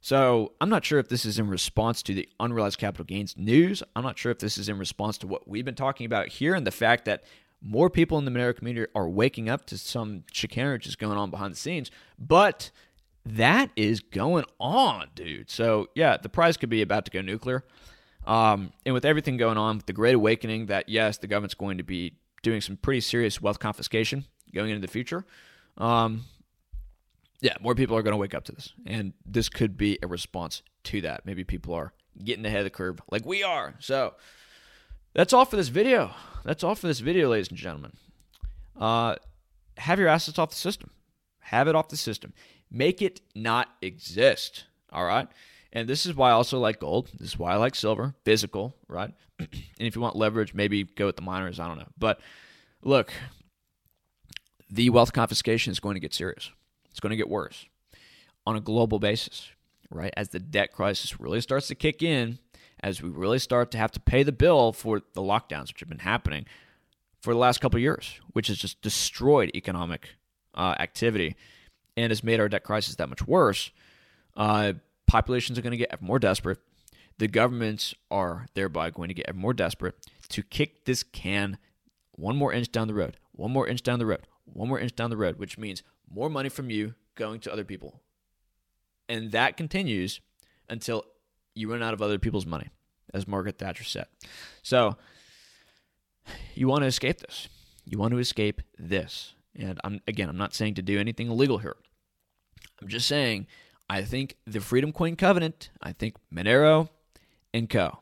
So 0.00 0.52
I'm 0.60 0.68
not 0.68 0.84
sure 0.84 1.00
if 1.00 1.08
this 1.08 1.24
is 1.24 1.38
in 1.38 1.48
response 1.48 2.02
to 2.04 2.14
the 2.14 2.28
unrealized 2.38 2.78
capital 2.78 3.04
gains 3.04 3.36
news. 3.36 3.82
I'm 3.96 4.04
not 4.04 4.18
sure 4.18 4.30
if 4.30 4.38
this 4.38 4.56
is 4.56 4.68
in 4.68 4.78
response 4.78 5.18
to 5.18 5.26
what 5.26 5.48
we've 5.48 5.64
been 5.64 5.74
talking 5.74 6.06
about 6.06 6.28
here 6.28 6.54
and 6.54 6.66
the 6.66 6.70
fact 6.70 7.06
that 7.06 7.24
more 7.60 7.90
people 7.90 8.18
in 8.18 8.24
the 8.24 8.30
Monero 8.30 8.54
community 8.54 8.90
are 8.94 9.08
waking 9.08 9.48
up 9.48 9.66
to 9.66 9.78
some 9.78 10.22
chicanery 10.30 10.78
just 10.78 10.98
going 10.98 11.18
on 11.18 11.30
behind 11.30 11.52
the 11.52 11.58
scenes. 11.58 11.90
But 12.18 12.70
that 13.24 13.70
is 13.74 13.98
going 13.98 14.44
on, 14.60 15.08
dude. 15.16 15.50
So 15.50 15.88
yeah, 15.96 16.16
the 16.16 16.28
price 16.28 16.56
could 16.56 16.70
be 16.70 16.82
about 16.82 17.04
to 17.06 17.10
go 17.10 17.20
nuclear. 17.20 17.64
Um, 18.26 18.72
and 18.84 18.92
with 18.92 19.04
everything 19.04 19.36
going 19.36 19.56
on, 19.56 19.76
with 19.76 19.86
the 19.86 19.92
Great 19.92 20.14
Awakening, 20.14 20.66
that 20.66 20.88
yes, 20.88 21.18
the 21.18 21.26
government's 21.26 21.54
going 21.54 21.78
to 21.78 21.84
be 21.84 22.14
doing 22.42 22.60
some 22.60 22.76
pretty 22.76 23.00
serious 23.00 23.40
wealth 23.40 23.58
confiscation 23.58 24.24
going 24.54 24.70
into 24.70 24.84
the 24.84 24.90
future. 24.90 25.24
Um, 25.78 26.24
yeah, 27.40 27.54
more 27.60 27.74
people 27.74 27.96
are 27.96 28.02
going 28.02 28.12
to 28.12 28.18
wake 28.18 28.34
up 28.34 28.44
to 28.44 28.52
this, 28.52 28.72
and 28.86 29.12
this 29.24 29.48
could 29.48 29.76
be 29.76 29.98
a 30.02 30.06
response 30.06 30.62
to 30.84 31.00
that. 31.02 31.26
Maybe 31.26 31.44
people 31.44 31.74
are 31.74 31.92
getting 32.24 32.44
ahead 32.46 32.60
of 32.60 32.64
the 32.64 32.70
curve, 32.70 33.00
like 33.10 33.26
we 33.26 33.42
are. 33.42 33.74
So 33.78 34.14
that's 35.12 35.32
all 35.32 35.44
for 35.44 35.56
this 35.56 35.68
video. 35.68 36.12
That's 36.44 36.64
all 36.64 36.74
for 36.74 36.86
this 36.86 37.00
video, 37.00 37.30
ladies 37.30 37.48
and 37.48 37.58
gentlemen. 37.58 37.92
Uh, 38.78 39.16
have 39.78 39.98
your 39.98 40.08
assets 40.08 40.38
off 40.38 40.50
the 40.50 40.56
system. 40.56 40.90
Have 41.40 41.68
it 41.68 41.74
off 41.74 41.88
the 41.88 41.96
system. 41.96 42.32
Make 42.70 43.02
it 43.02 43.20
not 43.34 43.68
exist. 43.80 44.64
All 44.90 45.04
right. 45.04 45.28
And 45.72 45.88
this 45.88 46.06
is 46.06 46.14
why 46.14 46.30
I 46.30 46.32
also 46.32 46.58
like 46.58 46.80
gold. 46.80 47.10
This 47.18 47.28
is 47.28 47.38
why 47.38 47.52
I 47.52 47.56
like 47.56 47.74
silver, 47.74 48.14
physical, 48.24 48.74
right? 48.88 49.12
and 49.38 49.48
if 49.78 49.94
you 49.94 50.00
want 50.00 50.16
leverage, 50.16 50.54
maybe 50.54 50.84
go 50.84 51.06
with 51.06 51.16
the 51.16 51.22
miners. 51.22 51.60
I 51.60 51.68
don't 51.68 51.78
know. 51.78 51.88
But 51.98 52.20
look, 52.82 53.12
the 54.70 54.90
wealth 54.90 55.12
confiscation 55.12 55.70
is 55.70 55.80
going 55.80 55.94
to 55.94 56.00
get 56.00 56.14
serious. 56.14 56.50
It's 56.90 57.00
going 57.00 57.10
to 57.10 57.16
get 57.16 57.28
worse 57.28 57.66
on 58.46 58.56
a 58.56 58.60
global 58.60 58.98
basis, 58.98 59.50
right? 59.90 60.14
As 60.16 60.30
the 60.30 60.38
debt 60.38 60.72
crisis 60.72 61.20
really 61.20 61.40
starts 61.40 61.66
to 61.68 61.74
kick 61.74 62.02
in, 62.02 62.38
as 62.80 63.02
we 63.02 63.10
really 63.10 63.38
start 63.38 63.70
to 63.72 63.78
have 63.78 63.90
to 63.92 64.00
pay 64.00 64.22
the 64.22 64.32
bill 64.32 64.72
for 64.72 65.02
the 65.14 65.22
lockdowns, 65.22 65.68
which 65.68 65.80
have 65.80 65.88
been 65.88 65.98
happening 65.98 66.46
for 67.20 67.32
the 67.32 67.38
last 67.38 67.60
couple 67.60 67.80
years, 67.80 68.20
which 68.32 68.48
has 68.48 68.58
just 68.58 68.80
destroyed 68.82 69.50
economic 69.54 70.10
uh, 70.54 70.74
activity 70.78 71.34
and 71.96 72.10
has 72.10 72.22
made 72.22 72.38
our 72.38 72.48
debt 72.48 72.62
crisis 72.62 72.94
that 72.96 73.08
much 73.08 73.26
worse. 73.26 73.70
Uh, 74.36 74.74
populations 75.06 75.58
are 75.58 75.62
going 75.62 75.72
to 75.72 75.76
get 75.76 76.02
more 76.02 76.18
desperate. 76.18 76.58
The 77.18 77.28
governments 77.28 77.94
are 78.10 78.46
thereby 78.54 78.90
going 78.90 79.08
to 79.08 79.14
get 79.14 79.34
more 79.34 79.54
desperate 79.54 79.94
to 80.28 80.42
kick 80.42 80.84
this 80.84 81.02
can 81.02 81.58
one 82.12 82.36
more 82.36 82.52
inch 82.52 82.72
down 82.72 82.88
the 82.88 82.94
road, 82.94 83.16
one 83.32 83.50
more 83.50 83.66
inch 83.66 83.82
down 83.82 83.98
the 83.98 84.06
road, 84.06 84.26
one 84.44 84.68
more 84.68 84.80
inch 84.80 84.94
down 84.94 85.10
the 85.10 85.16
road, 85.16 85.38
which 85.38 85.58
means 85.58 85.82
more 86.10 86.28
money 86.28 86.48
from 86.48 86.70
you 86.70 86.94
going 87.14 87.40
to 87.40 87.52
other 87.52 87.64
people. 87.64 88.00
And 89.08 89.32
that 89.32 89.56
continues 89.56 90.20
until 90.68 91.04
you 91.54 91.70
run 91.70 91.82
out 91.82 91.94
of 91.94 92.02
other 92.02 92.18
people's 92.18 92.46
money, 92.46 92.68
as 93.14 93.26
Margaret 93.26 93.58
Thatcher 93.58 93.84
said. 93.84 94.06
So 94.62 94.96
you 96.54 96.68
want 96.68 96.82
to 96.82 96.86
escape 96.86 97.20
this. 97.20 97.48
You 97.84 97.98
want 97.98 98.12
to 98.12 98.18
escape 98.18 98.62
this. 98.78 99.34
And 99.54 99.80
I'm 99.84 100.00
again, 100.06 100.28
I'm 100.28 100.36
not 100.36 100.54
saying 100.54 100.74
to 100.74 100.82
do 100.82 100.98
anything 100.98 101.30
illegal 101.30 101.58
here. 101.58 101.76
I'm 102.82 102.88
just 102.88 103.08
saying 103.08 103.46
I 103.88 104.02
think 104.02 104.36
the 104.46 104.60
Freedom 104.60 104.92
Coin 104.92 105.16
Covenant, 105.16 105.70
I 105.82 105.92
think 105.92 106.16
Monero 106.32 106.88
and 107.54 107.70
Co. 107.70 108.00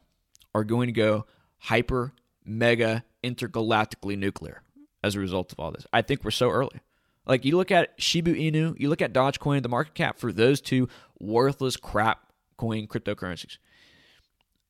are 0.55 0.65
going 0.65 0.87
to 0.87 0.93
go 0.93 1.27
hyper, 1.59 2.13
mega, 2.45 3.05
intergalactically 3.23 4.17
nuclear 4.17 4.63
as 5.03 5.15
a 5.15 5.21
result 5.21 5.53
of 5.53 5.61
all 5.61 5.71
this. 5.71 5.87
I 5.93 6.03
think 6.03 6.25
we're 6.25 6.31
so 6.31 6.51
early. 6.51 6.81
Like 7.27 7.45
you 7.45 7.57
look 7.57 7.71
at 7.71 7.95
Shiba 7.97 8.35
Inu, 8.35 8.79
you 8.79 8.89
look 8.89 9.03
at 9.03 9.13
Dogecoin, 9.13 9.63
the 9.63 9.69
market 9.69 9.95
cap 9.95 10.19
for 10.19 10.33
those 10.33 10.61
two 10.61 10.89
worthless 11.19 11.77
crap 11.77 12.33
coin 12.57 12.87
cryptocurrencies 12.87 13.59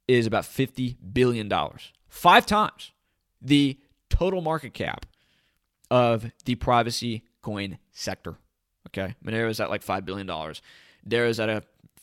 is 0.06 0.26
about 0.26 0.44
$50 0.44 0.96
billion. 1.12 1.50
Five 2.08 2.46
times 2.46 2.92
the 3.40 3.78
total 4.08 4.40
market 4.40 4.74
cap 4.74 5.06
of 5.90 6.30
the 6.44 6.54
privacy 6.54 7.24
coin 7.42 7.78
sector. 7.92 8.36
Okay. 8.88 9.14
Monero 9.24 9.48
is 9.48 9.60
at 9.60 9.70
like 9.70 9.84
$5 9.84 10.04
billion. 10.04 10.28
Dero 11.08 11.28
is 11.28 11.40
at 11.40 11.48
a 11.48 11.62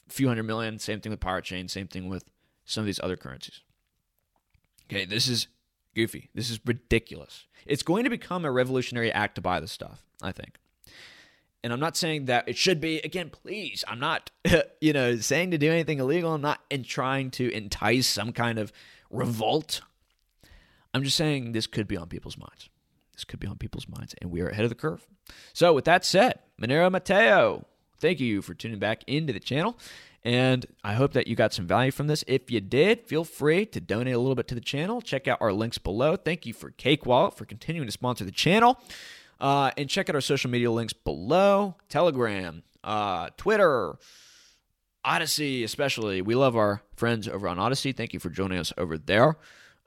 few 0.09 0.27
hundred 0.27 0.43
million. 0.43 0.79
Same 0.79 0.99
thing 0.99 1.11
with 1.11 1.19
Pirate 1.19 1.45
Chain. 1.45 1.67
Same 1.67 1.87
thing 1.87 2.09
with 2.09 2.25
some 2.65 2.81
of 2.81 2.85
these 2.85 2.99
other 3.01 3.17
currencies. 3.17 3.61
Okay, 4.89 5.05
this 5.05 5.27
is 5.27 5.47
goofy. 5.95 6.29
This 6.33 6.49
is 6.49 6.59
ridiculous. 6.65 7.45
It's 7.65 7.83
going 7.83 8.03
to 8.03 8.09
become 8.09 8.45
a 8.45 8.51
revolutionary 8.51 9.11
act 9.11 9.35
to 9.35 9.41
buy 9.41 9.59
this 9.59 9.71
stuff, 9.71 10.03
I 10.21 10.31
think. 10.31 10.57
And 11.63 11.71
I'm 11.71 11.79
not 11.79 11.95
saying 11.95 12.25
that 12.25 12.49
it 12.49 12.57
should 12.57 12.81
be, 12.81 12.99
again, 12.99 13.29
please, 13.29 13.83
I'm 13.87 13.99
not, 13.99 14.31
you 14.81 14.93
know, 14.93 15.17
saying 15.17 15.51
to 15.51 15.57
do 15.57 15.71
anything 15.71 15.99
illegal. 15.99 16.33
I'm 16.33 16.41
not 16.41 16.59
in 16.69 16.83
trying 16.83 17.29
to 17.31 17.51
entice 17.51 18.07
some 18.07 18.33
kind 18.33 18.57
of 18.57 18.73
revolt. 19.11 19.81
I'm 20.93 21.03
just 21.03 21.17
saying 21.17 21.51
this 21.51 21.67
could 21.67 21.87
be 21.87 21.97
on 21.97 22.07
people's 22.07 22.37
minds. 22.37 22.69
This 23.13 23.23
could 23.23 23.39
be 23.39 23.47
on 23.47 23.57
people's 23.57 23.87
minds, 23.87 24.15
and 24.21 24.31
we 24.31 24.41
are 24.41 24.49
ahead 24.49 24.63
of 24.65 24.69
the 24.69 24.75
curve. 24.75 25.05
So, 25.53 25.73
with 25.73 25.85
that 25.85 26.03
said, 26.03 26.39
Monero 26.59 26.91
Matteo, 26.91 27.67
thank 28.01 28.19
you 28.19 28.41
for 28.41 28.53
tuning 28.53 28.79
back 28.79 29.03
into 29.07 29.31
the 29.31 29.39
channel. 29.39 29.77
And 30.23 30.65
I 30.83 30.93
hope 30.93 31.13
that 31.13 31.27
you 31.27 31.35
got 31.35 31.53
some 31.53 31.65
value 31.65 31.91
from 31.91 32.07
this. 32.07 32.23
If 32.27 32.51
you 32.51 32.61
did, 32.61 33.07
feel 33.07 33.23
free 33.23 33.65
to 33.67 33.79
donate 33.81 34.13
a 34.13 34.19
little 34.19 34.35
bit 34.35 34.47
to 34.49 34.55
the 34.55 34.61
channel. 34.61 35.01
Check 35.01 35.27
out 35.27 35.41
our 35.41 35.51
links 35.51 35.77
below. 35.77 36.15
Thank 36.15 36.45
you 36.45 36.53
for 36.53 36.71
Cake 36.71 37.05
Wallet 37.05 37.35
for 37.35 37.45
continuing 37.45 37.87
to 37.87 37.91
sponsor 37.91 38.23
the 38.23 38.31
channel. 38.31 38.79
Uh, 39.39 39.71
and 39.77 39.89
check 39.89 40.09
out 40.09 40.15
our 40.15 40.21
social 40.21 40.51
media 40.51 40.69
links 40.69 40.93
below 40.93 41.75
Telegram, 41.89 42.61
uh, 42.83 43.29
Twitter, 43.37 43.95
Odysee, 45.03 45.63
especially. 45.63 46.21
We 46.21 46.35
love 46.35 46.55
our 46.55 46.83
friends 46.95 47.27
over 47.27 47.47
on 47.47 47.57
Odysee. 47.57 47.91
Thank 47.91 48.13
you 48.13 48.19
for 48.19 48.29
joining 48.29 48.59
us 48.59 48.71
over 48.77 48.99
there. 48.99 49.37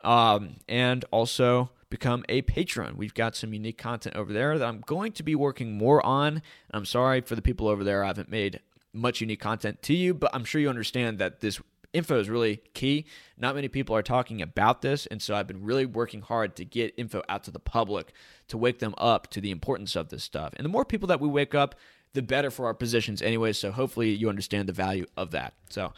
Um, 0.02 0.56
and 0.68 1.04
also 1.12 1.70
become 1.94 2.24
a 2.28 2.42
patron. 2.42 2.96
We've 2.96 3.14
got 3.14 3.36
some 3.36 3.54
unique 3.54 3.78
content 3.78 4.16
over 4.16 4.32
there 4.32 4.58
that 4.58 4.66
I'm 4.66 4.80
going 4.80 5.12
to 5.12 5.22
be 5.22 5.36
working 5.36 5.78
more 5.78 6.04
on. 6.04 6.42
I'm 6.72 6.84
sorry 6.84 7.20
for 7.20 7.36
the 7.36 7.42
people 7.42 7.68
over 7.68 7.84
there. 7.84 8.02
I 8.02 8.08
haven't 8.08 8.28
made 8.28 8.58
much 8.92 9.20
unique 9.20 9.40
content 9.40 9.80
to 9.82 9.94
you, 9.94 10.12
but 10.12 10.32
I'm 10.34 10.44
sure 10.44 10.60
you 10.60 10.68
understand 10.68 11.20
that 11.20 11.38
this 11.38 11.60
info 11.92 12.18
is 12.18 12.28
really 12.28 12.56
key. 12.74 13.06
Not 13.38 13.54
many 13.54 13.68
people 13.68 13.94
are 13.94 14.02
talking 14.02 14.42
about 14.42 14.82
this, 14.82 15.06
and 15.06 15.22
so 15.22 15.36
I've 15.36 15.46
been 15.46 15.62
really 15.62 15.86
working 15.86 16.20
hard 16.20 16.56
to 16.56 16.64
get 16.64 16.94
info 16.96 17.22
out 17.28 17.44
to 17.44 17.52
the 17.52 17.60
public 17.60 18.12
to 18.48 18.58
wake 18.58 18.80
them 18.80 18.96
up 18.98 19.30
to 19.30 19.40
the 19.40 19.52
importance 19.52 19.94
of 19.94 20.08
this 20.08 20.24
stuff. 20.24 20.52
And 20.56 20.64
the 20.64 20.70
more 20.70 20.84
people 20.84 21.06
that 21.06 21.20
we 21.20 21.28
wake 21.28 21.54
up, 21.54 21.76
the 22.12 22.22
better 22.22 22.50
for 22.50 22.66
our 22.66 22.74
positions 22.74 23.22
anyway. 23.22 23.52
So 23.52 23.70
hopefully 23.70 24.10
you 24.10 24.28
understand 24.28 24.68
the 24.68 24.72
value 24.72 25.06
of 25.16 25.30
that. 25.30 25.54
So 25.68 25.92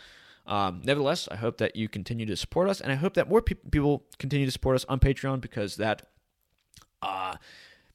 um, 0.46 0.82
nevertheless, 0.84 1.28
I 1.30 1.36
hope 1.36 1.58
that 1.58 1.76
you 1.76 1.88
continue 1.88 2.26
to 2.26 2.36
support 2.36 2.68
us, 2.68 2.80
and 2.80 2.92
I 2.92 2.94
hope 2.94 3.14
that 3.14 3.28
more 3.28 3.42
pe- 3.42 3.54
people 3.54 4.04
continue 4.18 4.46
to 4.46 4.52
support 4.52 4.76
us 4.76 4.84
on 4.88 5.00
Patreon 5.00 5.40
because 5.40 5.76
that 5.76 6.02
uh, 7.02 7.36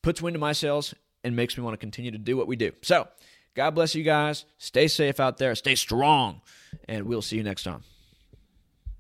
puts 0.02 0.22
wind 0.22 0.36
in 0.36 0.40
my 0.40 0.52
sails 0.52 0.94
and 1.24 1.36
makes 1.36 1.58
me 1.58 1.64
want 1.64 1.74
to 1.74 1.78
continue 1.78 2.12
to 2.12 2.18
do 2.18 2.36
what 2.36 2.48
we 2.48 2.56
do. 2.56 2.72
So, 2.82 3.08
God 3.56 3.72
bless 3.72 3.96
you 3.96 4.04
guys. 4.04 4.46
Stay 4.58 4.88
safe 4.88 5.20
out 5.20 5.38
there. 5.38 5.56
Stay 5.56 5.76
strong, 5.76 6.42
and 6.88 7.06
we'll 7.06 7.22
see 7.22 7.38
you 7.38 7.44
next 7.44 7.64
time. 7.64 7.84